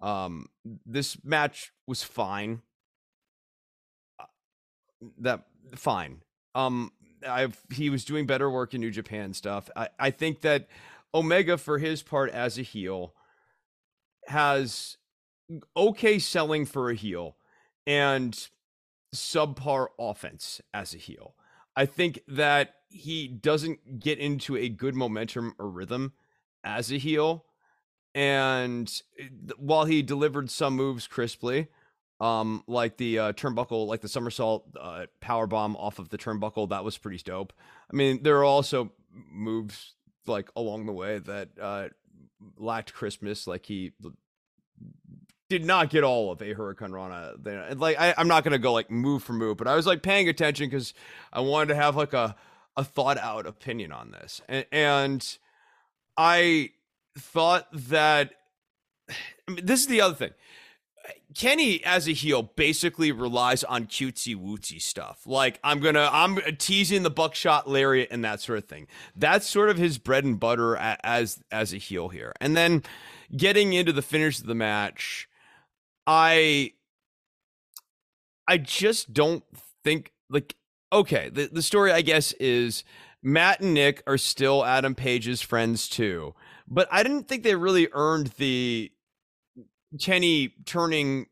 Um, 0.00 0.46
this 0.84 1.16
match 1.24 1.72
was 1.86 2.02
fine. 2.02 2.62
Uh, 4.18 4.26
that 5.18 5.44
fine. 5.76 6.22
Um, 6.54 6.92
I've 7.26 7.60
he 7.72 7.90
was 7.90 8.04
doing 8.04 8.26
better 8.26 8.50
work 8.50 8.74
in 8.74 8.80
New 8.80 8.90
Japan 8.90 9.32
stuff. 9.32 9.70
I, 9.74 9.88
I 9.98 10.10
think 10.10 10.42
that 10.42 10.68
Omega, 11.14 11.56
for 11.56 11.78
his 11.78 12.02
part 12.02 12.30
as 12.30 12.58
a 12.58 12.62
heel, 12.62 13.14
has 14.26 14.96
okay 15.76 16.18
selling 16.18 16.66
for 16.66 16.90
a 16.90 16.94
heel 16.94 17.36
and 17.86 18.48
subpar 19.14 19.88
offense 19.98 20.60
as 20.72 20.94
a 20.94 20.98
heel. 20.98 21.34
I 21.76 21.86
think 21.86 22.20
that 22.28 22.74
he 22.88 23.26
doesn't 23.28 23.98
get 24.00 24.18
into 24.18 24.56
a 24.56 24.68
good 24.68 24.94
momentum 24.94 25.54
or 25.58 25.68
rhythm 25.68 26.12
as 26.64 26.90
a 26.90 26.98
heel. 26.98 27.44
And 28.14 28.90
eh, 29.18 29.28
while 29.56 29.84
he 29.84 30.02
delivered 30.02 30.50
some 30.50 30.74
moves 30.74 31.06
crisply, 31.06 31.68
um, 32.20 32.62
like 32.66 32.96
the 32.96 33.18
uh, 33.18 33.32
turnbuckle, 33.32 33.86
like 33.86 34.00
the 34.00 34.08
somersault 34.08 34.66
uh, 34.80 35.06
power 35.20 35.46
bomb 35.46 35.76
off 35.76 35.98
of 35.98 36.08
the 36.08 36.18
turnbuckle, 36.18 36.70
that 36.70 36.84
was 36.84 36.96
pretty 36.96 37.18
dope. 37.18 37.52
I 37.92 37.96
mean, 37.96 38.22
there 38.22 38.38
are 38.38 38.44
also 38.44 38.92
moves 39.30 39.94
like 40.26 40.48
along 40.56 40.86
the 40.86 40.92
way 40.92 41.18
that 41.18 41.48
uh, 41.60 41.88
lacked 42.56 42.94
Christmas. 42.94 43.46
like 43.46 43.66
he 43.66 43.92
did 45.48 45.64
not 45.64 45.90
get 45.90 46.04
all 46.04 46.32
of 46.32 46.40
a 46.40 46.54
hurricanrana 46.54 47.42
there. 47.42 47.74
Like 47.74 47.98
I, 48.00 48.14
am 48.16 48.28
not 48.28 48.44
gonna 48.44 48.58
go 48.58 48.72
like 48.72 48.90
move 48.90 49.22
for 49.22 49.32
move, 49.32 49.56
but 49.56 49.66
I 49.66 49.74
was 49.76 49.86
like 49.86 50.02
paying 50.02 50.28
attention 50.28 50.68
because 50.68 50.94
I 51.32 51.40
wanted 51.40 51.68
to 51.68 51.76
have 51.76 51.96
like 51.96 52.12
a 52.12 52.36
a 52.76 52.82
thought 52.82 53.18
out 53.18 53.46
opinion 53.46 53.92
on 53.92 54.10
this, 54.10 54.40
and, 54.48 54.66
and 54.72 55.38
I 56.16 56.70
thought 57.18 57.68
that 57.72 58.32
I 59.48 59.50
mean, 59.50 59.66
this 59.66 59.80
is 59.80 59.86
the 59.86 60.00
other 60.00 60.14
thing. 60.14 60.32
Kenny 61.34 61.84
as 61.84 62.08
a 62.08 62.12
heel 62.12 62.42
basically 62.42 63.10
relies 63.10 63.64
on 63.64 63.86
cutesy 63.86 64.36
wootsy 64.36 64.80
stuff. 64.80 65.26
Like 65.26 65.58
I'm 65.64 65.80
gonna 65.80 66.08
I'm 66.12 66.38
teasing 66.58 67.02
the 67.02 67.10
buckshot 67.10 67.68
lariat 67.68 68.08
and 68.10 68.24
that 68.24 68.40
sort 68.40 68.58
of 68.58 68.64
thing. 68.66 68.86
That's 69.16 69.48
sort 69.48 69.68
of 69.68 69.76
his 69.76 69.98
bread 69.98 70.24
and 70.24 70.38
butter 70.38 70.76
as 70.76 71.42
as 71.50 71.74
a 71.74 71.78
heel 71.78 72.08
here. 72.08 72.32
And 72.40 72.56
then 72.56 72.84
getting 73.36 73.72
into 73.72 73.92
the 73.92 74.02
finish 74.02 74.38
of 74.38 74.46
the 74.46 74.54
match, 74.54 75.28
I 76.06 76.72
I 78.46 78.58
just 78.58 79.12
don't 79.12 79.44
think 79.82 80.12
like 80.30 80.54
okay, 80.92 81.28
the, 81.28 81.48
the 81.52 81.62
story 81.62 81.90
I 81.90 82.02
guess 82.02 82.32
is 82.34 82.84
Matt 83.24 83.60
and 83.60 83.72
Nick 83.72 84.02
are 84.06 84.18
still 84.18 84.64
Adam 84.64 84.94
Page's 84.94 85.40
friends 85.40 85.88
too. 85.88 86.34
But 86.68 86.86
I 86.92 87.02
didn't 87.02 87.26
think 87.26 87.42
they 87.42 87.54
really 87.54 87.88
earned 87.92 88.28
the 88.36 88.92
Kenny 89.98 90.54
turning 90.66 91.26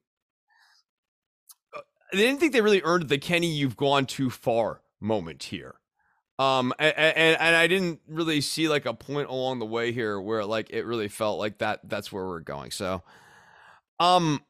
uh, 1.77 1.81
I 2.13 2.17
didn't 2.17 2.41
think 2.41 2.53
they 2.53 2.61
really 2.61 2.83
earned 2.83 3.09
the 3.09 3.19
Kenny 3.19 3.49
you've 3.49 3.77
gone 3.77 4.07
too 4.07 4.31
far 4.31 4.81
moment 5.01 5.45
here. 5.45 5.75
Um 6.39 6.73
and, 6.79 6.97
and, 6.97 7.41
and 7.41 7.57
I 7.57 7.67
didn't 7.67 8.01
really 8.09 8.41
see 8.41 8.69
like 8.69 8.87
a 8.87 8.95
point 8.95 9.29
along 9.29 9.59
the 9.59 9.67
way 9.67 9.93
here 9.93 10.21
where 10.21 10.45
like 10.45 10.71
it 10.71 10.87
really 10.87 11.09
felt 11.09 11.39
like 11.39 11.59
that 11.59 11.81
that's 11.85 12.11
where 12.11 12.25
we're 12.25 12.41
going. 12.41 12.71
So 12.71 13.03
um 14.01 14.41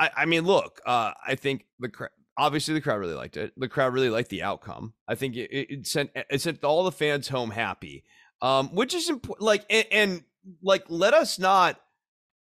I, 0.00 0.10
I 0.16 0.24
mean, 0.24 0.44
look, 0.44 0.80
uh, 0.86 1.12
I 1.26 1.34
think 1.34 1.66
the 1.78 1.90
obviously 2.40 2.72
the 2.74 2.80
crowd 2.80 2.96
really 2.96 3.14
liked 3.14 3.36
it. 3.36 3.52
The 3.56 3.68
crowd 3.68 3.92
really 3.92 4.08
liked 4.08 4.30
the 4.30 4.42
outcome. 4.42 4.94
I 5.06 5.14
think 5.14 5.36
it, 5.36 5.50
it 5.52 5.86
sent 5.86 6.10
it 6.14 6.40
sent 6.40 6.64
all 6.64 6.84
the 6.84 6.92
fans 6.92 7.28
home 7.28 7.50
happy, 7.50 8.04
um, 8.40 8.74
which 8.74 8.94
is 8.94 9.08
important. 9.10 9.46
Like 9.46 9.64
and, 9.68 9.86
and 9.92 10.24
like 10.62 10.84
let 10.88 11.12
us 11.12 11.38
not 11.38 11.78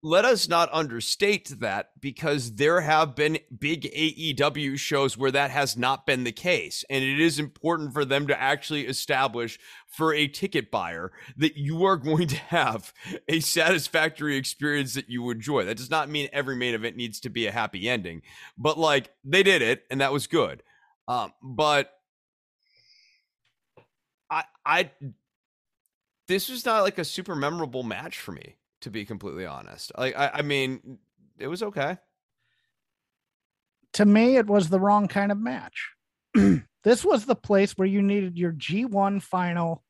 let 0.04 0.26
us 0.26 0.50
not 0.50 0.68
understate 0.70 1.48
that 1.60 1.92
because 1.98 2.56
there 2.56 2.82
have 2.82 3.16
been 3.16 3.38
big 3.58 3.84
AEW 3.84 4.78
shows 4.78 5.16
where 5.16 5.30
that 5.30 5.50
has 5.50 5.78
not 5.78 6.04
been 6.04 6.24
the 6.24 6.30
case. 6.30 6.84
And 6.90 7.02
it 7.02 7.18
is 7.18 7.38
important 7.38 7.94
for 7.94 8.04
them 8.04 8.26
to 8.26 8.38
actually 8.38 8.86
establish 8.86 9.58
for 9.88 10.12
a 10.12 10.28
ticket 10.28 10.70
buyer 10.70 11.10
that 11.38 11.56
you 11.56 11.84
are 11.84 11.96
going 11.96 12.28
to 12.28 12.36
have 12.36 12.92
a 13.30 13.40
satisfactory 13.40 14.36
experience 14.36 14.92
that 14.92 15.08
you 15.08 15.30
enjoy. 15.30 15.64
That 15.64 15.78
does 15.78 15.90
not 15.90 16.10
mean 16.10 16.28
every 16.34 16.54
main 16.54 16.74
event 16.74 16.96
needs 16.96 17.18
to 17.20 17.30
be 17.30 17.46
a 17.46 17.52
happy 17.52 17.88
ending, 17.88 18.20
but 18.58 18.78
like 18.78 19.10
they 19.24 19.42
did 19.42 19.62
it 19.62 19.84
and 19.90 20.02
that 20.02 20.12
was 20.12 20.26
good. 20.26 20.62
Um, 21.08 21.32
but 21.42 21.90
I, 24.30 24.44
I, 24.66 24.90
this 26.28 26.50
was 26.50 26.66
not 26.66 26.82
like 26.82 26.98
a 26.98 27.04
super 27.06 27.34
memorable 27.34 27.84
match 27.84 28.18
for 28.18 28.32
me 28.32 28.56
to 28.84 28.90
be 28.90 29.04
completely 29.04 29.46
honest. 29.46 29.90
Like 29.98 30.16
I, 30.16 30.30
I 30.34 30.42
mean, 30.42 30.98
it 31.38 31.48
was 31.48 31.62
okay. 31.62 31.98
To 33.94 34.04
me, 34.04 34.36
it 34.36 34.46
was 34.46 34.68
the 34.68 34.78
wrong 34.80 35.08
kind 35.08 35.32
of 35.32 35.38
match. 35.38 35.90
this 36.84 37.04
was 37.04 37.24
the 37.24 37.34
place 37.34 37.72
where 37.72 37.88
you 37.88 38.02
needed 38.02 38.38
your 38.38 38.52
G1 38.52 39.22
final 39.22 39.82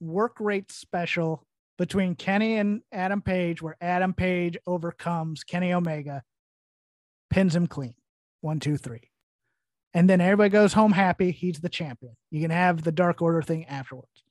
work 0.00 0.36
rate 0.40 0.72
special 0.72 1.46
between 1.76 2.14
Kenny 2.14 2.56
and 2.56 2.80
Adam 2.92 3.20
Page, 3.20 3.60
where 3.60 3.76
Adam 3.80 4.14
Page 4.14 4.56
overcomes 4.66 5.44
Kenny 5.44 5.72
Omega, 5.72 6.22
pins 7.28 7.54
him 7.54 7.66
clean. 7.66 7.94
One, 8.40 8.58
two, 8.58 8.78
three. 8.78 9.10
And 9.92 10.08
then 10.08 10.20
everybody 10.20 10.48
goes 10.48 10.72
home 10.72 10.92
happy. 10.92 11.30
He's 11.30 11.60
the 11.60 11.68
champion. 11.68 12.16
You 12.30 12.40
can 12.40 12.50
have 12.50 12.84
the 12.84 12.92
Dark 12.92 13.20
Order 13.20 13.42
thing 13.42 13.66
afterwards. 13.66 14.24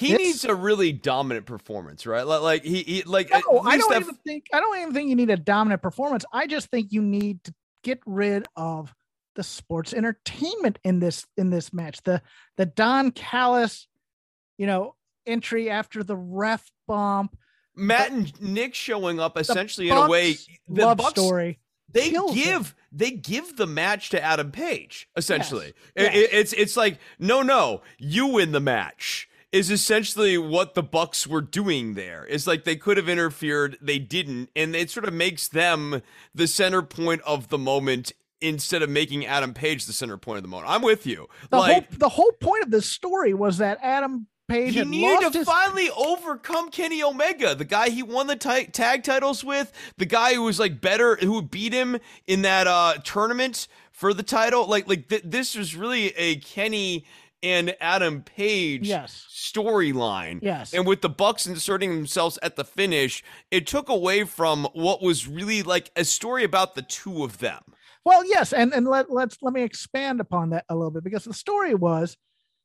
He 0.00 0.14
it's, 0.14 0.18
needs 0.18 0.44
a 0.46 0.54
really 0.54 0.92
dominant 0.92 1.44
performance, 1.44 2.06
right? 2.06 2.26
Like, 2.26 2.40
like 2.40 2.64
he, 2.64 2.82
he 2.84 3.02
like. 3.02 3.28
No, 3.30 3.60
I 3.60 3.76
don't 3.76 4.00
even 4.00 4.14
think. 4.26 4.46
I 4.50 4.58
don't 4.58 4.78
even 4.80 4.94
think 4.94 5.10
you 5.10 5.16
need 5.16 5.28
a 5.28 5.36
dominant 5.36 5.82
performance. 5.82 6.24
I 6.32 6.46
just 6.46 6.70
think 6.70 6.90
you 6.90 7.02
need 7.02 7.44
to 7.44 7.54
get 7.84 8.00
rid 8.06 8.46
of 8.56 8.94
the 9.36 9.42
sports 9.42 9.92
entertainment 9.92 10.78
in 10.84 11.00
this 11.00 11.26
in 11.36 11.50
this 11.50 11.74
match. 11.74 12.00
The 12.02 12.22
the 12.56 12.64
Don 12.64 13.10
Callis, 13.10 13.88
you 14.56 14.66
know, 14.66 14.94
entry 15.26 15.68
after 15.68 16.02
the 16.02 16.16
ref 16.16 16.66
bump. 16.88 17.36
Matt 17.76 18.08
the, 18.08 18.16
and 18.16 18.40
Nick 18.40 18.74
showing 18.74 19.20
up 19.20 19.36
essentially 19.36 19.90
in 19.90 19.98
a 19.98 20.08
way. 20.08 20.38
The 20.66 20.86
love 20.86 20.96
Bucks, 20.96 21.10
story. 21.10 21.58
They 21.92 22.10
give 22.32 22.74
they 22.90 23.10
give 23.10 23.58
the 23.58 23.66
match 23.66 24.08
to 24.10 24.22
Adam 24.22 24.50
Page 24.50 25.10
essentially. 25.14 25.74
Yes. 25.94 26.14
It, 26.14 26.18
yes. 26.18 26.28
it's 26.32 26.52
it's 26.54 26.76
like 26.78 26.98
no 27.18 27.42
no 27.42 27.82
you 27.98 28.28
win 28.28 28.52
the 28.52 28.60
match 28.60 29.28
is 29.52 29.70
essentially 29.70 30.38
what 30.38 30.74
the 30.74 30.82
Bucks 30.82 31.26
were 31.26 31.40
doing 31.40 31.94
there. 31.94 32.26
It's 32.28 32.46
like 32.46 32.64
they 32.64 32.76
could 32.76 32.96
have 32.96 33.08
interfered, 33.08 33.76
they 33.80 33.98
didn't, 33.98 34.50
and 34.54 34.76
it 34.76 34.90
sort 34.90 35.06
of 35.06 35.14
makes 35.14 35.48
them 35.48 36.02
the 36.34 36.46
center 36.46 36.82
point 36.82 37.20
of 37.22 37.48
the 37.48 37.58
moment 37.58 38.12
instead 38.40 38.80
of 38.80 38.88
making 38.88 39.26
Adam 39.26 39.52
Page 39.52 39.86
the 39.86 39.92
center 39.92 40.16
point 40.16 40.38
of 40.38 40.42
the 40.42 40.48
moment. 40.48 40.70
I'm 40.70 40.82
with 40.82 41.06
you. 41.06 41.28
The 41.50 41.58
like 41.58 41.72
whole, 41.72 41.98
the 41.98 42.08
whole 42.08 42.32
point 42.40 42.62
of 42.62 42.70
this 42.70 42.88
story 42.88 43.34
was 43.34 43.58
that 43.58 43.78
Adam 43.82 44.26
Page 44.48 44.74
he 44.74 44.84
needed 44.84 45.32
to 45.32 45.38
his... 45.38 45.46
finally 45.46 45.90
overcome 45.90 46.70
Kenny 46.70 47.02
Omega, 47.02 47.54
the 47.54 47.64
guy 47.64 47.90
he 47.90 48.02
won 48.02 48.28
the 48.28 48.36
t- 48.36 48.66
tag 48.66 49.04
titles 49.04 49.44
with, 49.44 49.72
the 49.96 50.06
guy 50.06 50.34
who 50.34 50.42
was 50.42 50.58
like 50.58 50.80
better, 50.80 51.16
who 51.16 51.42
beat 51.42 51.72
him 51.72 51.98
in 52.26 52.42
that 52.42 52.66
uh, 52.66 52.94
tournament 53.04 53.68
for 53.92 54.14
the 54.14 54.22
title. 54.22 54.66
Like, 54.66 54.88
like 54.88 55.08
th- 55.08 55.22
this 55.24 55.54
was 55.54 55.76
really 55.76 56.08
a 56.16 56.36
Kenny 56.36 57.04
and 57.42 57.74
Adam 57.80 58.22
Page 58.22 58.86
yes. 58.86 59.26
storyline. 59.30 60.40
Yes. 60.42 60.72
And 60.74 60.86
with 60.86 61.00
the 61.00 61.08
Bucks 61.08 61.46
inserting 61.46 61.90
themselves 61.90 62.38
at 62.42 62.56
the 62.56 62.64
finish, 62.64 63.22
it 63.50 63.66
took 63.66 63.88
away 63.88 64.24
from 64.24 64.68
what 64.72 65.02
was 65.02 65.26
really 65.26 65.62
like 65.62 65.90
a 65.96 66.04
story 66.04 66.44
about 66.44 66.74
the 66.74 66.82
two 66.82 67.24
of 67.24 67.38
them. 67.38 67.62
Well, 68.04 68.24
yes, 68.24 68.52
and 68.52 68.72
and 68.72 68.88
let 68.88 69.10
let's 69.10 69.36
let 69.42 69.52
me 69.52 69.62
expand 69.62 70.20
upon 70.20 70.50
that 70.50 70.64
a 70.68 70.74
little 70.74 70.90
bit 70.90 71.04
because 71.04 71.24
the 71.24 71.34
story 71.34 71.74
was, 71.74 72.16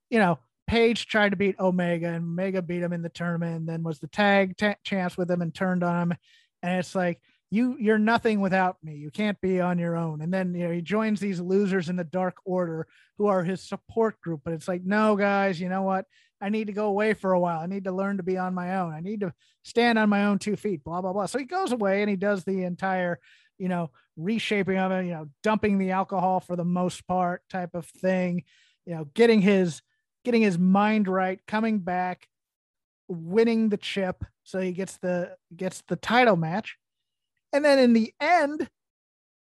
you 0.10 0.18
know, 0.18 0.40
Page 0.68 1.08
tried 1.08 1.30
to 1.30 1.36
beat 1.36 1.60
Omega 1.60 2.08
and 2.08 2.24
Omega 2.24 2.62
beat 2.62 2.82
him 2.82 2.94
in 2.94 3.02
the 3.02 3.10
tournament 3.10 3.56
and 3.58 3.70
then 3.70 3.84
was 3.84 4.00
the 4.00 4.08
tag 4.08 4.58
t- 4.58 4.74
chance 4.84 5.18
with 5.18 5.30
him 5.30 5.42
and 5.42 5.54
turned 5.54 5.84
on 5.84 6.12
him 6.12 6.18
and 6.64 6.80
it's 6.80 6.96
like 6.96 7.20
you 7.56 7.78
you're 7.80 7.98
nothing 7.98 8.42
without 8.42 8.78
me. 8.84 8.96
You 8.96 9.10
can't 9.10 9.40
be 9.40 9.62
on 9.62 9.80
your 9.80 9.96
own. 9.96 10.22
And 10.22 10.34
then 10.34 10.54
you 10.54 10.66
know 10.66 10.74
he 10.74 10.82
joins 10.82 11.20
these 11.20 11.40
losers 11.40 11.88
in 11.88 11.96
the 11.96 12.04
Dark 12.04 12.36
Order 12.44 12.86
who 13.18 13.28
are 13.28 13.44
his 13.44 13.62
support 13.62 14.20
group. 14.20 14.42
But 14.44 14.54
it's 14.54 14.68
like, 14.68 14.84
no, 14.84 15.16
guys, 15.16 15.60
you 15.60 15.70
know 15.70 15.84
what? 15.84 16.06
I 16.42 16.50
need 16.50 16.68
to 16.68 16.74
go 16.74 16.88
away 16.88 17.14
for 17.14 17.32
a 17.32 17.40
while. 17.40 17.60
I 17.60 17.66
need 17.66 17.86
to 17.86 17.94
learn 17.94 18.18
to 18.18 18.24
be 18.24 18.38
on 18.38 18.54
my 18.54 18.78
own. 18.78 18.94
I 18.94 19.00
need 19.00 19.22
to 19.22 19.34
stand 19.64 19.98
on 19.98 20.10
my 20.10 20.26
own 20.26 20.38
two 20.38 20.58
feet. 20.58 20.84
Blah 20.84 21.02
blah 21.02 21.14
blah. 21.14 21.28
So 21.28 21.40
he 21.40 21.46
goes 21.46 21.72
away 21.72 22.02
and 22.02 22.10
he 22.10 22.18
does 22.18 22.44
the 22.44 22.64
entire, 22.64 23.20
you 23.58 23.70
know, 23.70 23.90
reshaping 24.18 24.78
of 24.78 24.92
it. 24.92 25.06
You 25.06 25.14
know, 25.14 25.30
dumping 25.42 25.78
the 25.78 25.92
alcohol 25.92 26.42
for 26.42 26.58
the 26.58 26.66
most 26.66 27.08
part, 27.08 27.42
type 27.50 27.74
of 27.74 27.86
thing. 27.86 28.44
You 28.86 28.96
know, 28.96 29.06
getting 29.14 29.42
his 29.42 29.82
getting 30.26 30.42
his 30.42 30.60
mind 30.60 31.08
right, 31.08 31.40
coming 31.48 31.80
back, 31.80 32.28
winning 33.08 33.70
the 33.70 33.78
chip, 33.78 34.26
so 34.44 34.60
he 34.60 34.74
gets 34.74 34.98
the 34.98 35.38
gets 35.56 35.84
the 35.88 35.96
title 35.96 36.36
match 36.36 36.78
and 37.56 37.64
then 37.64 37.80
in 37.80 37.94
the 37.94 38.14
end, 38.20 38.70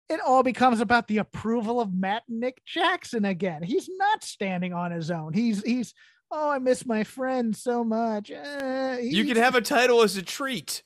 it 0.07 0.19
all 0.23 0.43
becomes 0.43 0.81
about 0.81 1.07
the 1.07 1.17
approval 1.17 1.81
of 1.81 1.93
Matt 1.93 2.23
Nick 2.29 2.63
Jackson 2.63 3.25
again. 3.25 3.63
He's 3.63 3.89
not 3.97 4.23
standing 4.23 4.71
on 4.71 4.91
his 4.91 5.09
own. 5.09 5.33
He's 5.33 5.63
he's 5.63 5.93
oh, 6.31 6.51
I 6.51 6.59
miss 6.59 6.85
my 6.85 7.03
friend 7.03 7.55
so 7.55 7.83
much. 7.83 8.31
Uh, 8.31 8.97
you 9.01 9.25
can 9.25 9.37
have 9.37 9.55
a 9.55 9.61
title 9.61 10.03
as 10.03 10.15
a 10.15 10.21
treat. 10.21 10.83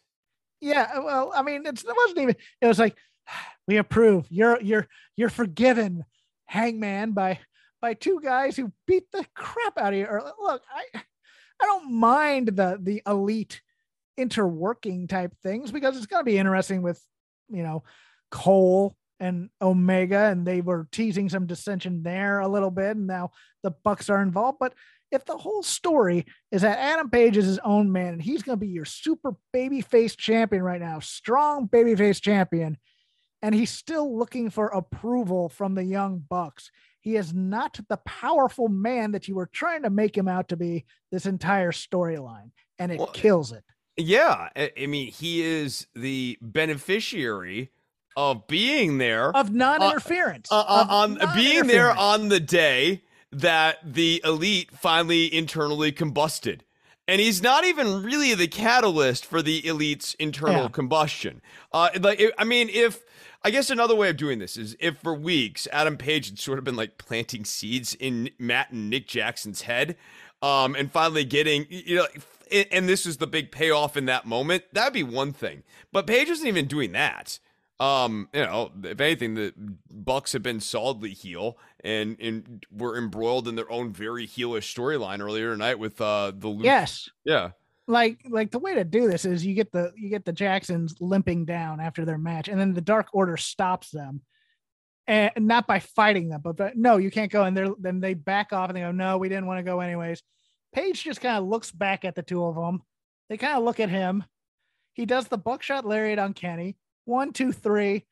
Yeah, 0.62 1.00
well, 1.00 1.32
I 1.36 1.42
mean, 1.42 1.66
it 1.66 1.84
wasn't 1.86 2.20
even. 2.20 2.36
It 2.62 2.68
was 2.68 2.80
like 2.80 2.96
we 3.68 3.76
approve. 3.76 4.26
You're 4.30 4.62
you're 4.62 4.88
you're 5.18 5.30
forgiven, 5.30 6.06
Hangman, 6.46 7.12
by 7.12 7.40
by 7.82 7.94
two 7.94 8.22
guys 8.24 8.56
who 8.56 8.72
beat 8.86 9.12
the 9.12 9.26
crap 9.36 9.78
out 9.78 9.92
of 9.92 10.00
you. 10.00 10.06
Or 10.06 10.24
look, 10.40 10.62
I 10.74 11.00
I 11.60 11.66
don't 11.66 11.92
mind 11.92 12.48
the 12.48 12.80
the 12.82 13.02
elite 13.06 13.62
interworking 14.18 15.10
type 15.10 15.36
things 15.44 15.72
because 15.72 15.98
it's 15.98 16.08
going 16.08 16.22
to 16.22 16.32
be 16.32 16.38
interesting 16.38 16.82
with 16.82 17.02
you 17.50 17.64
know, 17.64 17.84
Cole 18.32 18.96
and 19.20 19.50
Omega, 19.62 20.26
and 20.26 20.46
they 20.46 20.62
were 20.62 20.88
teasing 20.92 21.30
some 21.30 21.48
dissension 21.48 22.04
there 22.04 22.40
a 22.40 22.48
little 22.48 22.72
bit, 22.72 22.98
and 22.98 23.08
now 23.08 23.32
the 23.64 23.72
Bucks 23.72 24.10
are 24.10 24.22
involved. 24.22 24.60
But 24.60 24.74
if 25.12 25.26
the 25.26 25.38
whole 25.38 25.64
story 25.64 26.26
is 26.52 26.62
that 26.62 26.80
Adam 26.80 27.10
Page 27.10 27.38
is 27.38 27.46
his 27.46 27.60
own 27.60 27.92
man 27.92 28.14
and 28.14 28.22
he's 28.22 28.44
going 28.44 28.60
to 28.60 28.66
be 28.66 28.72
your 28.72 28.86
super 28.86 29.36
babyface 29.56 30.18
champion 30.18 30.64
right 30.64 30.82
now, 30.82 31.00
strong 31.00 31.68
babyface 31.68 32.22
champion, 32.22 32.78
and 33.42 33.56
he's 33.56 33.72
still 33.72 34.18
looking 34.18 34.50
for 34.50 34.68
approval 34.68 35.50
from 35.50 35.76
the 35.76 35.84
young 35.84 36.24
Bucks. 36.30 36.72
He 37.00 37.16
is 37.16 37.34
not 37.34 37.80
the 37.88 37.98
powerful 37.98 38.68
man 38.68 39.12
that 39.14 39.28
you 39.28 39.36
were 39.36 39.50
trying 39.52 39.84
to 39.84 39.90
make 39.90 40.18
him 40.18 40.28
out 40.28 40.50
to 40.50 40.58
be 40.58 40.86
this 41.12 41.26
entire 41.26 41.72
storyline, 41.72 42.52
and 42.80 42.92
it 42.92 43.00
well, 43.00 43.08
kills 43.08 43.54
it. 43.54 43.64
Yeah, 43.98 44.50
I 44.56 44.86
mean, 44.86 45.12
he 45.12 45.42
is 45.42 45.88
the 45.96 46.38
beneficiary 46.42 47.72
of 48.16 48.48
being 48.48 48.98
there 48.98 49.36
of 49.36 49.52
non-interference 49.52 50.52
uh, 50.52 50.60
uh, 50.60 50.86
on 50.90 51.14
non-interference. 51.16 51.36
being 51.36 51.68
there 51.68 51.92
on 51.92 52.30
the 52.30 52.40
day 52.40 53.04
that 53.32 53.78
the 53.84 54.22
elite 54.24 54.72
finally 54.72 55.34
internally 55.34 55.92
combusted. 55.92 56.62
And 57.08 57.22
he's 57.22 57.42
not 57.42 57.64
even 57.64 58.04
really 58.04 58.34
the 58.34 58.48
catalyst 58.48 59.26
for 59.26 59.42
the 59.42 59.66
elite's 59.66 60.14
internal 60.16 60.64
yeah. 60.64 60.70
combustion. 60.70 61.42
Uh, 61.72 61.90
like, 62.00 62.22
I 62.38 62.44
mean, 62.44 62.70
if 62.70 63.04
I 63.44 63.50
guess 63.50 63.70
another 63.70 63.96
way 63.96 64.10
of 64.10 64.18
doing 64.18 64.40
this 64.40 64.58
is 64.58 64.76
if 64.80 64.98
for 64.98 65.14
weeks 65.14 65.68
Adam 65.72 65.96
Page 65.96 66.30
had 66.30 66.40
sort 66.40 66.60
of 66.60 66.66
been 66.66 66.76
like 66.76 66.98
planting 66.98 67.46
seeds 67.46 67.96
in 67.96 68.30
Matt 68.38 68.72
and 68.72 68.90
Nick 68.90 69.08
Jackson's 69.08 69.62
head, 69.62 69.96
um, 70.42 70.76
and 70.76 70.92
finally 70.92 71.24
getting 71.24 71.66
you 71.70 71.96
know 71.96 72.08
and 72.52 72.88
this 72.88 73.06
is 73.06 73.18
the 73.18 73.28
big 73.28 73.52
payoff 73.52 73.98
in 73.98 74.06
that 74.06 74.26
moment, 74.26 74.64
that'd 74.72 74.94
be 74.94 75.04
one 75.04 75.34
thing. 75.34 75.64
But 75.92 76.08
Page 76.08 76.30
isn't 76.30 76.48
even 76.48 76.68
doing 76.68 76.92
that. 76.94 77.40
Um, 77.80 78.28
you 78.34 78.42
know, 78.42 78.72
if 78.84 79.00
anything, 79.00 79.36
the 79.36 79.54
Bucks 79.92 80.34
have 80.34 80.42
been 80.42 80.60
solidly 80.60 81.12
heel 81.12 81.58
and 81.84 82.18
and 82.20 82.66
were 82.72 82.98
embroiled 82.98 83.48
in 83.48 83.56
their 83.56 83.72
own 83.72 83.94
very 83.94 84.26
heelish 84.26 84.74
storyline 84.74 85.22
earlier 85.22 85.52
tonight 85.52 85.78
with 85.78 86.02
uh 86.02 86.32
the 86.36 86.50
yes, 86.50 87.08
yeah. 87.24 87.52
Like 87.88 88.20
like 88.28 88.52
the 88.52 88.60
way 88.60 88.74
to 88.74 88.84
do 88.84 89.08
this 89.08 89.26
is 89.26 89.46
you 89.46 89.54
get 89.54 89.72
the 89.72 89.94
you 89.96 90.10
get 90.10 90.26
the 90.26 90.34
Jacksons 90.34 90.96
limping 91.00 91.46
down 91.46 91.80
after 91.80 92.04
their 92.04 92.18
match, 92.18 92.48
and 92.48 92.60
then 92.60 92.74
the 92.74 92.82
Dark 92.82 93.10
Order 93.14 93.38
stops 93.38 93.92
them, 93.92 94.22
and 95.06 95.32
not 95.38 95.68
by 95.68 95.80
fighting 95.80 96.30
them, 96.30 96.42
but, 96.44 96.58
but 96.58 96.76
no, 96.76 96.98
you 96.98 97.12
can't 97.12 97.32
go. 97.32 97.44
And 97.44 97.56
they're 97.56 97.70
then 97.80 98.00
they 98.00 98.14
back 98.14 98.54
off 98.54 98.70
and 98.70 98.76
they 98.76 98.82
go, 98.82 98.92
no, 98.92 99.18
we 99.18 99.30
didn't 99.30 99.46
want 99.46 99.60
to 99.60 99.64
go 99.64 99.80
anyways. 99.80 100.22
Page 100.74 101.04
just 101.04 101.22
kind 101.22 101.38
of 101.38 101.46
looks 101.46 101.72
back 101.72 102.06
at 102.06 102.16
the 102.16 102.24
two 102.24 102.44
of 102.44 102.56
them. 102.56 102.84
They 103.30 103.38
kind 103.38 103.58
of 103.58 103.64
look 103.64 103.80
at 103.80 103.90
him. 103.90 104.24
He 104.94 105.06
does 105.06 105.28
the 105.28 105.38
buckshot 105.38 105.86
lariat 105.86 106.20
on 106.20 106.34
Kenny. 106.34 106.78
One, 107.06 107.34
two, 107.34 107.52
three. 107.52 108.06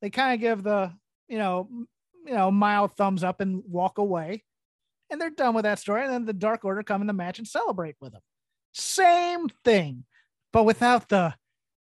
They 0.00 0.10
kind 0.10 0.34
of 0.34 0.40
give 0.40 0.62
the, 0.62 0.92
you 1.28 1.38
know, 1.38 1.68
you 2.26 2.34
know, 2.34 2.50
mild 2.50 2.96
thumbs 2.96 3.24
up 3.24 3.40
and 3.40 3.62
walk 3.66 3.98
away. 3.98 4.44
And 5.10 5.20
they're 5.20 5.30
done 5.30 5.54
with 5.54 5.64
that 5.64 5.78
story. 5.78 6.04
And 6.04 6.12
then 6.12 6.24
the 6.24 6.32
Dark 6.32 6.64
Order 6.64 6.82
come 6.82 7.00
in 7.00 7.06
the 7.06 7.12
match 7.12 7.38
and 7.38 7.46
celebrate 7.46 7.96
with 8.00 8.12
them. 8.12 8.22
Same 8.72 9.48
thing, 9.64 10.04
but 10.52 10.64
without 10.64 11.08
the 11.08 11.34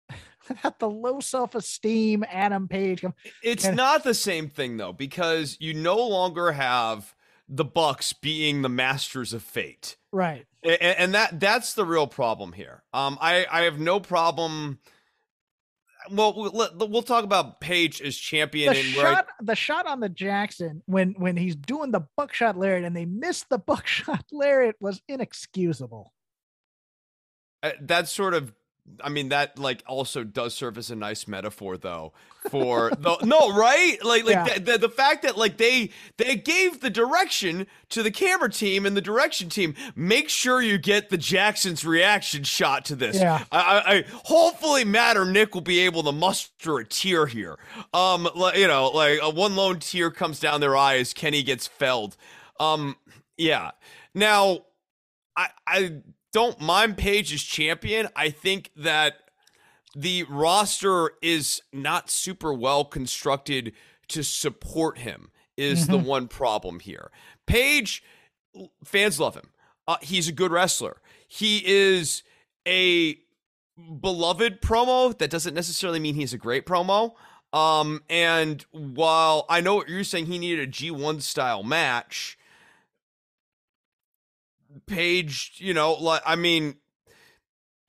without 0.48 0.80
the 0.80 0.90
low 0.90 1.20
self-esteem 1.20 2.26
Adam 2.30 2.68
Page. 2.68 3.04
It's 3.44 3.68
not 3.68 4.04
the 4.04 4.14
same 4.14 4.48
thing 4.48 4.78
though, 4.78 4.94
because 4.94 5.58
you 5.60 5.74
no 5.74 5.98
longer 5.98 6.54
have 6.54 7.14
the 7.48 7.66
Bucks 7.66 8.14
being 8.14 8.62
the 8.62 8.70
masters 8.70 9.34
of 9.34 9.44
fate. 9.44 9.98
Right. 10.12 10.46
And, 10.64 10.82
and 10.82 11.14
that 11.14 11.40
that's 11.40 11.74
the 11.74 11.86
real 11.86 12.08
problem 12.08 12.54
here. 12.54 12.84
Um, 12.94 13.18
I 13.22 13.46
I 13.52 13.62
have 13.62 13.80
no 13.80 14.00
problem. 14.00 14.80
Well, 16.12 16.34
we'll, 16.34 17.04
talk 17.04 17.24
about 17.24 17.60
Page 17.60 18.02
as 18.02 18.16
champion. 18.16 18.74
The 18.74 18.82
shot, 18.82 19.28
I, 19.30 19.44
the 19.44 19.56
shot 19.56 19.86
on 19.86 20.00
the 20.00 20.10
Jackson 20.10 20.82
when 20.86 21.14
when 21.18 21.38
he's 21.38 21.56
doing 21.56 21.92
the 21.92 22.02
buckshot 22.16 22.58
lariat 22.58 22.86
and 22.86 22.96
they 22.96 23.06
miss 23.06 23.44
the 23.44 23.58
buckshot 23.68 24.26
lariat 24.32 24.76
was 24.80 25.02
inexcusable. 25.08 26.14
Uh, 27.62 27.72
that's 27.82 28.12
sort 28.12 28.34
of 28.34 28.54
I 29.02 29.10
mean 29.10 29.30
that 29.30 29.58
like 29.58 29.84
also 29.88 30.24
does 30.24 30.54
serve 30.54 30.78
as 30.78 30.92
a 30.92 30.96
nice 30.96 31.28
metaphor 31.28 31.78
though 31.78 32.14
for 32.50 32.90
the 32.92 33.18
no 33.24 33.54
right? 33.56 33.98
Like 34.04 34.24
like 34.26 34.34
yeah. 34.34 34.54
the, 34.56 34.60
the, 34.60 34.78
the, 34.78 34.90
fact 34.90 35.24
that 35.24 35.38
like 35.38 35.58
they 35.58 35.92
they 36.18 36.36
gave 36.36 36.82
the 36.82 36.90
direction 36.90 37.68
to 37.90 38.04
the 38.04 38.12
camera 38.12 38.50
team 38.50 38.86
and 38.86 38.96
the 38.96 39.02
direction 39.02 39.50
team 39.50 39.76
make 39.96 40.30
sure 40.30 40.62
you 40.62 40.78
get 40.78 41.10
the 41.10 41.18
Jackson's 41.18 41.86
reaction 41.86 42.44
shot 42.44 42.86
to 42.86 42.96
this. 42.96 43.16
Yeah. 43.18 43.44
I, 43.52 43.84
I 43.86 44.06
hopefully 44.26 44.86
Matt 44.86 45.18
or 45.18 45.26
Nick 45.26 45.54
will 45.54 45.62
be 45.62 45.80
able 45.80 46.04
to 46.04 46.12
muster 46.12 46.80
a 46.80 46.86
tear 46.86 47.26
here. 47.26 47.58
Um 47.94 48.28
you 48.56 48.68
know 48.68 48.90
like 48.90 49.20
a 49.22 49.30
one 49.30 49.56
lone 49.56 49.80
tear 49.80 50.12
comes 50.12 50.40
down 50.40 50.62
their 50.62 50.76
eye 50.76 50.98
as 50.98 51.14
Kenny 51.14 51.44
gets 51.44 51.68
felled. 51.68 52.16
Um 52.60 52.96
yeah. 53.38 53.72
Now 54.14 54.66
I 55.36 55.50
I 55.68 56.02
don't 56.32 56.60
mind 56.60 56.98
Page 56.98 57.34
as 57.34 57.42
champion. 57.42 58.08
I 58.16 58.30
think 58.30 58.72
that 58.76 59.16
the 59.96 60.24
roster 60.24 61.12
is 61.22 61.62
not 61.74 62.10
super 62.10 62.54
well 62.54 62.86
constructed 62.86 63.74
to 64.10 64.24
support 64.24 65.00
him 65.00 65.32
is 65.58 65.84
mm-hmm. 65.84 65.92
the 65.92 65.98
one 65.98 66.28
problem 66.28 66.80
here. 66.80 67.12
Page 67.46 68.04
fans 68.84 69.20
love 69.20 69.36
him. 69.36 69.50
Uh, 69.88 69.98
he's 70.02 70.28
a 70.28 70.32
good 70.32 70.52
wrestler. 70.52 71.02
He 71.28 71.64
is 71.66 72.24
a 72.68 73.18
beloved 74.00 74.62
promo. 74.62 75.18
That 75.18 75.30
doesn't 75.30 75.54
necessarily 75.54 76.00
mean 76.00 76.16
he's 76.16 76.34
a 76.34 76.38
great 76.38 76.66
promo. 76.66 77.14
Um, 77.52 78.04
and 78.10 78.64
while 78.72 79.46
I 79.50 79.62
know 79.62 79.76
what 79.76 79.90
you're 79.90 80.04
saying, 80.04 80.28
he 80.28 80.38
needed 80.38 80.70
a 80.70 80.72
G1 80.72 81.22
style 81.22 81.64
match. 81.64 82.38
Page, 84.86 85.54
you 85.58 85.74
know, 85.74 85.94
like 85.94 86.22
I 86.26 86.36
mean, 86.36 86.76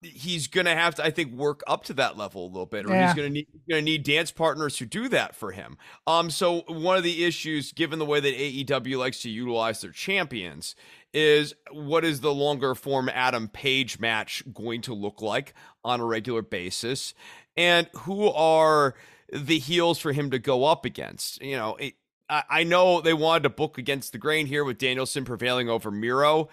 he's 0.02 0.46
gonna 0.46 0.74
have 0.74 0.94
to, 0.96 1.04
I 1.04 1.11
think, 1.11 1.32
work 1.32 1.62
up 1.66 1.84
to 1.84 1.94
that 1.94 2.16
level 2.16 2.46
a 2.46 2.48
little 2.48 2.66
bit, 2.66 2.86
or 2.86 2.90
yeah. 2.90 3.07
he's 3.07 3.14
gonna 3.14 3.30
need 3.30 3.48
gonna 3.68 3.82
need 3.82 4.02
dance 4.02 4.30
partners 4.30 4.78
who 4.78 4.86
do 4.86 5.08
that 5.08 5.34
for 5.34 5.52
him. 5.52 5.76
Um, 6.07 6.30
so 6.30 6.62
one 6.68 6.96
of 6.96 7.02
the 7.02 7.24
issues, 7.24 7.72
given 7.72 7.98
the 7.98 8.07
way 8.07 8.20
that 8.20 8.34
AEW 8.34 8.98
likes 8.98 9.20
to 9.22 9.30
utilize 9.30 9.80
their 9.80 9.90
champions, 9.90 10.74
is 11.12 11.54
what 11.70 12.04
is 12.04 12.20
the 12.20 12.32
longer 12.32 12.74
form 12.74 13.11
Adam 13.12 13.48
Page 13.48 13.98
match 13.98 14.42
going 14.52 14.80
to 14.82 14.94
look 14.94 15.20
like 15.20 15.54
on 15.84 16.00
a 16.00 16.04
regular 16.04 16.42
basis, 16.42 17.14
and 17.57 17.88
who 17.98 18.28
are 18.28 18.94
the 19.32 19.58
heels 19.58 19.98
for 19.98 20.12
him 20.12 20.30
to 20.30 20.38
go 20.38 20.64
up 20.64 20.84
against? 20.84 21.42
You 21.42 21.57
know, 21.57 21.76
it, 21.76 21.94
I 22.30 22.62
know 22.62 23.00
they 23.00 23.12
wanted 23.12 23.42
to 23.42 23.50
book 23.50 23.76
against 23.76 24.12
the 24.12 24.18
grain 24.18 24.46
here 24.46 24.64
with 24.64 24.78
Danielson 24.78 25.24
prevailing 25.24 25.68
over 25.68 25.90
Miro. 25.90 26.48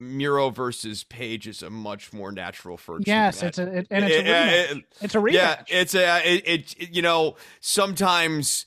Miro 0.00 0.50
versus 0.50 1.04
Page 1.04 1.46
is 1.46 1.62
a 1.62 1.70
much 1.70 2.12
more 2.12 2.32
natural 2.32 2.76
first. 2.76 3.06
Yes, 3.06 3.42
it's 3.42 3.58
a 3.58 3.78
it, 3.78 3.86
and 3.90 4.04
it's 4.04 4.16
a 4.16 4.22
rematch. 4.22 4.76
It, 4.76 4.84
it's 5.02 5.14
a 5.14 5.18
rematch. 5.18 5.32
Yeah, 5.32 5.62
it's 5.68 5.94
a 5.94 6.34
it, 6.34 6.42
it, 6.46 6.90
You 6.90 7.02
know, 7.02 7.36
sometimes. 7.60 8.66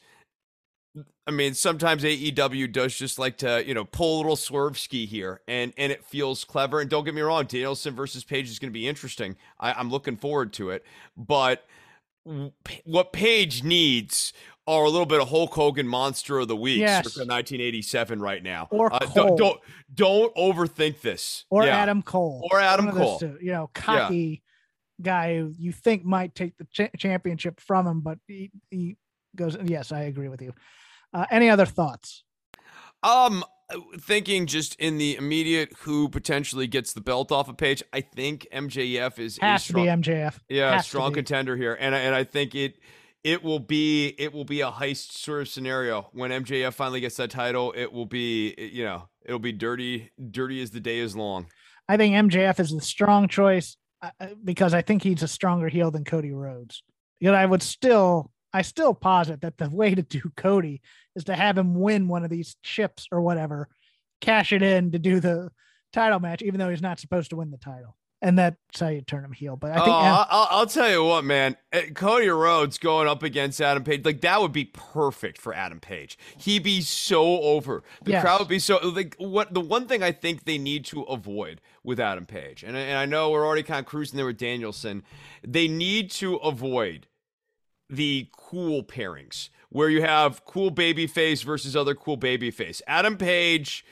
I 1.25 1.31
mean, 1.31 1.53
sometimes 1.53 2.03
AEW 2.03 2.69
does 2.73 2.97
just 2.97 3.17
like 3.17 3.37
to, 3.37 3.65
you 3.65 3.73
know, 3.73 3.85
pull 3.85 4.15
a 4.15 4.17
little 4.17 4.35
swerve 4.35 4.77
ski 4.77 5.05
here, 5.05 5.41
and 5.47 5.73
and 5.77 5.91
it 5.91 6.03
feels 6.03 6.43
clever. 6.43 6.81
And 6.81 6.89
don't 6.89 7.05
get 7.05 7.15
me 7.15 7.21
wrong, 7.21 7.45
Danielson 7.45 7.95
versus 7.95 8.23
Page 8.23 8.49
is 8.49 8.59
going 8.59 8.71
to 8.71 8.77
be 8.77 8.87
interesting. 8.87 9.37
I, 9.59 9.73
I'm 9.73 9.89
looking 9.89 10.17
forward 10.17 10.53
to 10.53 10.69
it, 10.69 10.83
but 11.17 11.65
what 12.83 13.13
Page 13.13 13.63
needs 13.63 14.33
are 14.65 14.85
a 14.85 14.89
little 14.89 15.05
bit 15.05 15.19
of 15.21 15.29
Hulk 15.29 15.53
Hogan 15.53 15.87
Monster 15.87 16.39
of 16.39 16.47
the 16.47 16.55
Week, 16.55 16.79
Yes. 16.79 17.05
circa 17.13 17.25
1987 17.27 18.19
right 18.21 18.41
now. 18.41 18.67
Or 18.71 18.93
Uh, 18.93 18.99
Cole. 18.99 19.13
don't, 19.13 19.37
don't 19.37 19.59
don't 19.93 20.35
overthink 20.35 21.01
this. 21.01 21.45
or 21.49 21.65
Yeah. 21.65 21.77
Adam 21.77 22.01
Cole, 22.01 22.47
Or 22.51 22.59
Adam 22.59 22.87
of 22.87 22.95
Cole. 22.95 23.19
two, 23.19 23.37
you 23.41 23.51
know, 23.51 23.69
cocky 23.73 24.41
guy 25.01 25.37
who 25.37 25.53
you 25.57 25.71
think 25.71 26.05
might 26.05 26.33
take 26.33 26.57
the 26.57 26.65
cha- 26.71 26.87
championship 26.97 27.59
from 27.59 27.85
him, 27.87 28.01
but 28.01 28.17
he, 28.27 28.51
he 28.71 28.95
goes. 29.35 29.57
Yes, 29.63 29.91
I 29.91 30.01
agree 30.03 30.29
with 30.29 30.41
you. 30.41 30.53
Uh, 31.13 31.25
any 31.29 31.49
other 31.49 31.65
thoughts? 31.65 32.23
Um, 33.03 33.43
thinking 33.99 34.45
just 34.45 34.75
in 34.79 34.97
the 34.97 35.15
immediate, 35.17 35.73
who 35.79 36.07
potentially 36.09 36.67
gets 36.67 36.93
the 36.93 37.01
belt 37.01 37.31
off 37.31 37.49
a 37.49 37.53
page? 37.53 37.83
I 37.91 38.01
think 38.01 38.47
MJF 38.53 39.19
is 39.19 39.37
a 39.39 39.45
Has 39.45 39.67
to 39.67 39.73
be 39.73 39.81
MJF. 39.81 40.39
yeah, 40.47 40.75
Has 40.75 40.85
strong 40.85 41.13
contender 41.13 41.57
here, 41.57 41.75
and 41.79 41.93
I, 41.93 41.99
and 41.99 42.15
I 42.15 42.23
think 42.23 42.55
it 42.55 42.79
it 43.23 43.43
will 43.43 43.59
be 43.59 44.07
it 44.17 44.33
will 44.33 44.45
be 44.45 44.61
a 44.61 44.71
heist 44.71 45.13
sort 45.13 45.41
of 45.41 45.47
scenario 45.47 46.09
when 46.11 46.31
MJF 46.31 46.73
finally 46.73 46.99
gets 46.99 47.17
that 47.17 47.29
title. 47.29 47.73
It 47.75 47.91
will 47.91 48.05
be 48.05 48.53
you 48.57 48.83
know 48.83 49.07
it'll 49.25 49.39
be 49.39 49.51
dirty, 49.51 50.11
dirty 50.31 50.61
as 50.61 50.71
the 50.71 50.79
day 50.79 50.99
is 50.99 51.15
long. 51.15 51.47
I 51.87 51.97
think 51.97 52.15
MJF 52.15 52.59
is 52.59 52.71
the 52.71 52.81
strong 52.81 53.27
choice 53.27 53.77
uh, 54.01 54.09
uh, 54.19 54.27
because 54.43 54.73
I 54.73 54.81
think 54.81 55.03
he's 55.03 55.23
a 55.23 55.27
stronger 55.27 55.69
heel 55.69 55.91
than 55.91 56.03
Cody 56.03 56.31
Rhodes. 56.31 56.83
Yet 57.19 57.35
I 57.35 57.45
would 57.45 57.63
still, 57.63 58.31
I 58.53 58.61
still 58.61 58.93
posit 58.93 59.41
that 59.41 59.57
the 59.57 59.69
way 59.69 59.95
to 59.95 60.01
do 60.01 60.21
Cody 60.35 60.81
is 61.15 61.25
to 61.25 61.35
have 61.35 61.57
him 61.57 61.75
win 61.75 62.07
one 62.07 62.23
of 62.23 62.29
these 62.29 62.55
chips 62.63 63.07
or 63.11 63.21
whatever, 63.21 63.69
cash 64.21 64.53
it 64.53 64.61
in 64.61 64.91
to 64.91 64.99
do 64.99 65.19
the 65.19 65.49
title 65.91 66.19
match, 66.19 66.41
even 66.41 66.59
though 66.59 66.69
he's 66.69 66.81
not 66.81 66.99
supposed 66.99 67.29
to 67.29 67.35
win 67.35 67.51
the 67.51 67.57
title. 67.57 67.95
And 68.23 68.39
that's 68.39 68.79
how 68.79 68.87
you 68.87 69.01
turn 69.01 69.25
him 69.25 69.33
heel. 69.33 69.57
But 69.57 69.71
I 69.71 69.75
think 69.75 69.87
oh, 69.89 69.91
I'll, 70.29 70.47
I'll 70.49 70.65
tell 70.65 70.89
you 70.89 71.03
what, 71.03 71.25
man. 71.25 71.57
Eh, 71.73 71.89
Cody 71.93 72.29
Rhodes 72.29 72.77
going 72.77 73.05
up 73.05 73.21
against 73.21 73.59
Adam 73.59 73.83
Page, 73.83 74.05
like 74.05 74.21
that 74.21 74.39
would 74.41 74.53
be 74.53 74.63
perfect 74.63 75.37
for 75.37 75.53
Adam 75.53 75.81
Page. 75.81 76.17
He'd 76.37 76.63
be 76.63 76.79
so 76.79 77.41
over. 77.41 77.83
The 78.05 78.11
Yes. 78.11 78.21
crowd 78.23 78.39
would 78.39 78.47
be 78.47 78.59
so 78.59 78.77
like 78.77 79.15
what. 79.17 79.53
The 79.53 79.59
one 79.59 79.87
thing 79.89 80.01
I 80.01 80.13
think 80.13 80.45
they 80.45 80.57
need 80.57 80.85
to 80.85 81.01
avoid 81.03 81.59
with 81.83 81.99
Adam 81.99 82.25
Page, 82.25 82.63
and 82.63 82.77
I- 82.77 82.81
and 82.81 82.97
I 82.97 83.05
know 83.05 83.29
we're 83.29 83.45
already 83.45 83.63
kind 83.63 83.81
of 83.81 83.85
cruising 83.87 84.15
there 84.15 84.25
with 84.25 84.37
Danielson, 84.37 85.03
they 85.45 85.67
need 85.67 86.09
to 86.11 86.37
avoid 86.37 87.07
the 87.89 88.29
cool 88.31 88.83
pairings 88.83 89.49
where 89.69 89.89
you 89.89 90.01
have 90.01 90.45
cool 90.45 90.71
babyface 90.71 91.43
versus 91.43 91.75
other 91.75 91.93
cool 91.93 92.17
babyface. 92.17 92.81
Adam 92.87 93.17
Page 93.17 93.83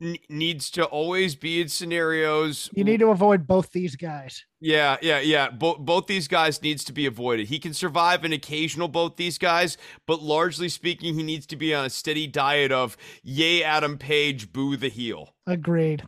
n- 0.00 0.16
needs 0.28 0.70
to 0.72 0.84
always 0.84 1.34
be 1.34 1.60
in 1.60 1.68
scenarios 1.68 2.70
you 2.72 2.84
need 2.84 3.00
to 3.00 3.10
avoid 3.10 3.46
both 3.46 3.70
these 3.72 3.96
guys. 3.96 4.44
yeah, 4.60 4.96
yeah, 5.02 5.20
yeah. 5.20 5.50
Both 5.50 5.78
both 5.78 6.06
these 6.06 6.28
guys 6.28 6.62
needs 6.62 6.84
to 6.84 6.92
be 6.92 7.06
avoided. 7.06 7.48
He 7.48 7.58
can 7.58 7.74
survive 7.74 8.24
an 8.24 8.32
occasional 8.32 8.88
both 8.88 9.16
these 9.16 9.38
guys, 9.38 9.76
but 10.06 10.22
largely 10.22 10.68
speaking, 10.68 11.14
he 11.14 11.22
needs 11.22 11.46
to 11.46 11.56
be 11.56 11.74
on 11.74 11.84
a 11.86 11.90
steady 11.90 12.26
diet 12.26 12.72
of 12.72 12.96
yay 13.22 13.62
Adam 13.62 13.98
Page, 13.98 14.52
boo 14.52 14.76
the 14.76 14.88
heel. 14.88 15.34
Agreed. 15.46 16.04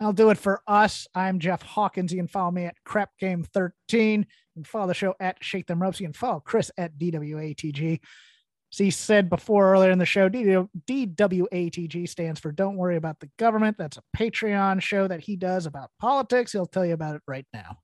I'll 0.00 0.12
do 0.12 0.30
it 0.30 0.38
for 0.38 0.60
us. 0.66 1.06
I'm 1.14 1.38
Jeff 1.38 1.62
Hawkins. 1.62 2.12
You 2.12 2.18
can 2.18 2.26
follow 2.26 2.50
me 2.50 2.64
at 2.64 2.74
Crap 2.84 3.10
Game 3.20 3.44
13. 3.44 4.20
You 4.20 4.26
can 4.54 4.64
follow 4.64 4.88
the 4.88 4.94
show 4.94 5.14
at 5.20 5.36
Shake 5.40 5.66
Them 5.68 5.80
Ropes. 5.80 6.00
You 6.00 6.06
can 6.06 6.12
follow 6.14 6.40
Chris 6.40 6.70
at 6.76 6.98
DWATG. 6.98 8.00
As 8.74 8.78
he 8.78 8.90
said 8.90 9.30
before 9.30 9.72
earlier 9.72 9.92
in 9.92 10.00
the 10.00 10.04
show, 10.04 10.28
DWATG 10.28 12.08
stands 12.08 12.40
for 12.40 12.50
Don't 12.50 12.74
Worry 12.76 12.96
About 12.96 13.20
the 13.20 13.30
Government. 13.38 13.78
That's 13.78 13.98
a 13.98 14.02
Patreon 14.16 14.82
show 14.82 15.06
that 15.06 15.20
he 15.20 15.36
does 15.36 15.66
about 15.66 15.90
politics. 16.00 16.50
He'll 16.50 16.66
tell 16.66 16.84
you 16.84 16.94
about 16.94 17.14
it 17.14 17.22
right 17.28 17.46
now. 17.54 17.78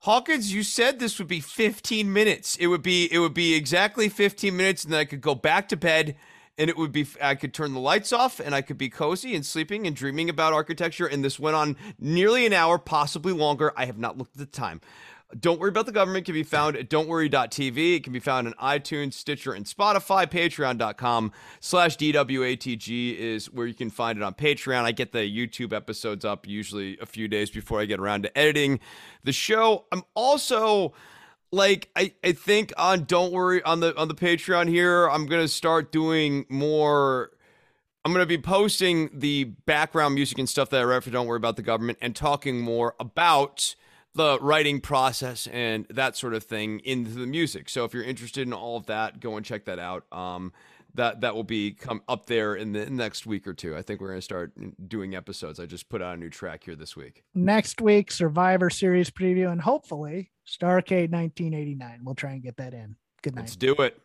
Hawkins, 0.00 0.50
you 0.50 0.62
said 0.62 0.98
this 0.98 1.18
would 1.18 1.28
be 1.28 1.40
15 1.40 2.10
minutes. 2.10 2.56
It 2.56 2.68
would 2.68 2.80
be 2.80 3.12
it 3.12 3.18
would 3.18 3.34
be 3.34 3.54
exactly 3.54 4.08
15 4.08 4.56
minutes, 4.56 4.82
and 4.82 4.94
then 4.94 5.00
I 5.00 5.04
could 5.04 5.20
go 5.20 5.34
back 5.34 5.68
to 5.68 5.76
bed, 5.76 6.16
and 6.56 6.70
it 6.70 6.78
would 6.78 6.92
be 6.92 7.06
I 7.20 7.34
could 7.34 7.52
turn 7.52 7.74
the 7.74 7.80
lights 7.80 8.10
off, 8.10 8.40
and 8.40 8.54
I 8.54 8.62
could 8.62 8.78
be 8.78 8.88
cozy 8.88 9.34
and 9.34 9.44
sleeping 9.44 9.86
and 9.86 9.94
dreaming 9.94 10.30
about 10.30 10.54
architecture. 10.54 11.06
And 11.06 11.22
this 11.22 11.38
went 11.38 11.54
on 11.54 11.76
nearly 11.98 12.46
an 12.46 12.54
hour, 12.54 12.78
possibly 12.78 13.34
longer. 13.34 13.74
I 13.76 13.84
have 13.84 13.98
not 13.98 14.16
looked 14.16 14.36
at 14.36 14.40
the 14.40 14.46
time. 14.46 14.80
Don't 15.38 15.60
worry 15.60 15.68
about 15.68 15.84
the 15.84 15.92
government 15.92 16.24
can 16.24 16.32
be 16.32 16.42
found 16.42 16.74
at 16.74 16.88
don'tworry.tv. 16.88 17.96
It 17.96 18.04
can 18.04 18.14
be 18.14 18.18
found 18.18 18.46
on 18.46 18.54
iTunes, 18.54 19.12
Stitcher, 19.12 19.52
and 19.52 19.66
Spotify. 19.66 20.26
Patreon.com 20.26 21.32
slash 21.60 21.98
DWATG 21.98 23.16
is 23.18 23.52
where 23.52 23.66
you 23.66 23.74
can 23.74 23.90
find 23.90 24.18
it 24.18 24.24
on 24.24 24.32
Patreon. 24.32 24.84
I 24.84 24.92
get 24.92 25.12
the 25.12 25.18
YouTube 25.18 25.74
episodes 25.74 26.24
up 26.24 26.48
usually 26.48 26.96
a 26.98 27.04
few 27.04 27.28
days 27.28 27.50
before 27.50 27.78
I 27.80 27.84
get 27.84 28.00
around 28.00 28.22
to 28.22 28.38
editing 28.38 28.80
the 29.22 29.32
show. 29.32 29.84
I'm 29.92 30.02
also 30.14 30.94
like 31.50 31.90
I, 31.94 32.14
I 32.24 32.32
think 32.32 32.72
on 32.78 33.04
don't 33.04 33.32
worry 33.32 33.62
on 33.64 33.80
the 33.80 33.94
on 33.98 34.08
the 34.08 34.14
Patreon 34.14 34.68
here, 34.68 35.08
I'm 35.08 35.26
gonna 35.26 35.48
start 35.48 35.92
doing 35.92 36.46
more 36.48 37.32
I'm 38.04 38.14
going 38.14 38.22
to 38.22 38.26
be 38.26 38.38
posting 38.38 39.10
the 39.12 39.44
background 39.44 40.14
music 40.14 40.38
and 40.38 40.48
stuff 40.48 40.70
that 40.70 40.80
I 40.80 40.84
write 40.84 41.02
for 41.02 41.10
Don't 41.10 41.26
Worry 41.26 41.36
About 41.36 41.56
the 41.56 41.62
Government 41.62 41.98
and 42.00 42.16
talking 42.16 42.58
more 42.58 42.94
about 42.98 43.74
the 44.14 44.38
writing 44.40 44.80
process 44.80 45.46
and 45.48 45.86
that 45.90 46.16
sort 46.16 46.34
of 46.34 46.44
thing 46.44 46.80
into 46.80 47.10
the 47.10 47.26
music. 47.26 47.68
So 47.68 47.84
if 47.84 47.94
you're 47.94 48.04
interested 48.04 48.46
in 48.46 48.52
all 48.52 48.76
of 48.76 48.86
that, 48.86 49.20
go 49.20 49.36
and 49.36 49.44
check 49.44 49.64
that 49.66 49.78
out. 49.78 50.04
Um, 50.12 50.52
that 50.94 51.20
that 51.20 51.34
will 51.34 51.44
be 51.44 51.72
come 51.72 52.02
up 52.08 52.26
there 52.26 52.54
in 52.54 52.72
the 52.72 52.88
next 52.90 53.26
week 53.26 53.46
or 53.46 53.54
two. 53.54 53.76
I 53.76 53.82
think 53.82 54.00
we're 54.00 54.08
going 54.08 54.18
to 54.18 54.22
start 54.22 54.52
doing 54.88 55.14
episodes. 55.14 55.60
I 55.60 55.66
just 55.66 55.88
put 55.88 56.02
out 56.02 56.16
a 56.16 56.20
new 56.20 56.30
track 56.30 56.64
here 56.64 56.74
this 56.74 56.96
week. 56.96 57.24
Next 57.34 57.80
week, 57.80 58.10
Survivor 58.10 58.70
Series 58.70 59.10
preview, 59.10 59.52
and 59.52 59.60
hopefully 59.60 60.30
Starcade 60.46 61.10
1989. 61.12 62.00
We'll 62.02 62.14
try 62.14 62.32
and 62.32 62.42
get 62.42 62.56
that 62.56 62.74
in. 62.74 62.96
Good 63.22 63.34
night. 63.34 63.42
Let's 63.42 63.56
do 63.56 63.74
it. 63.74 64.00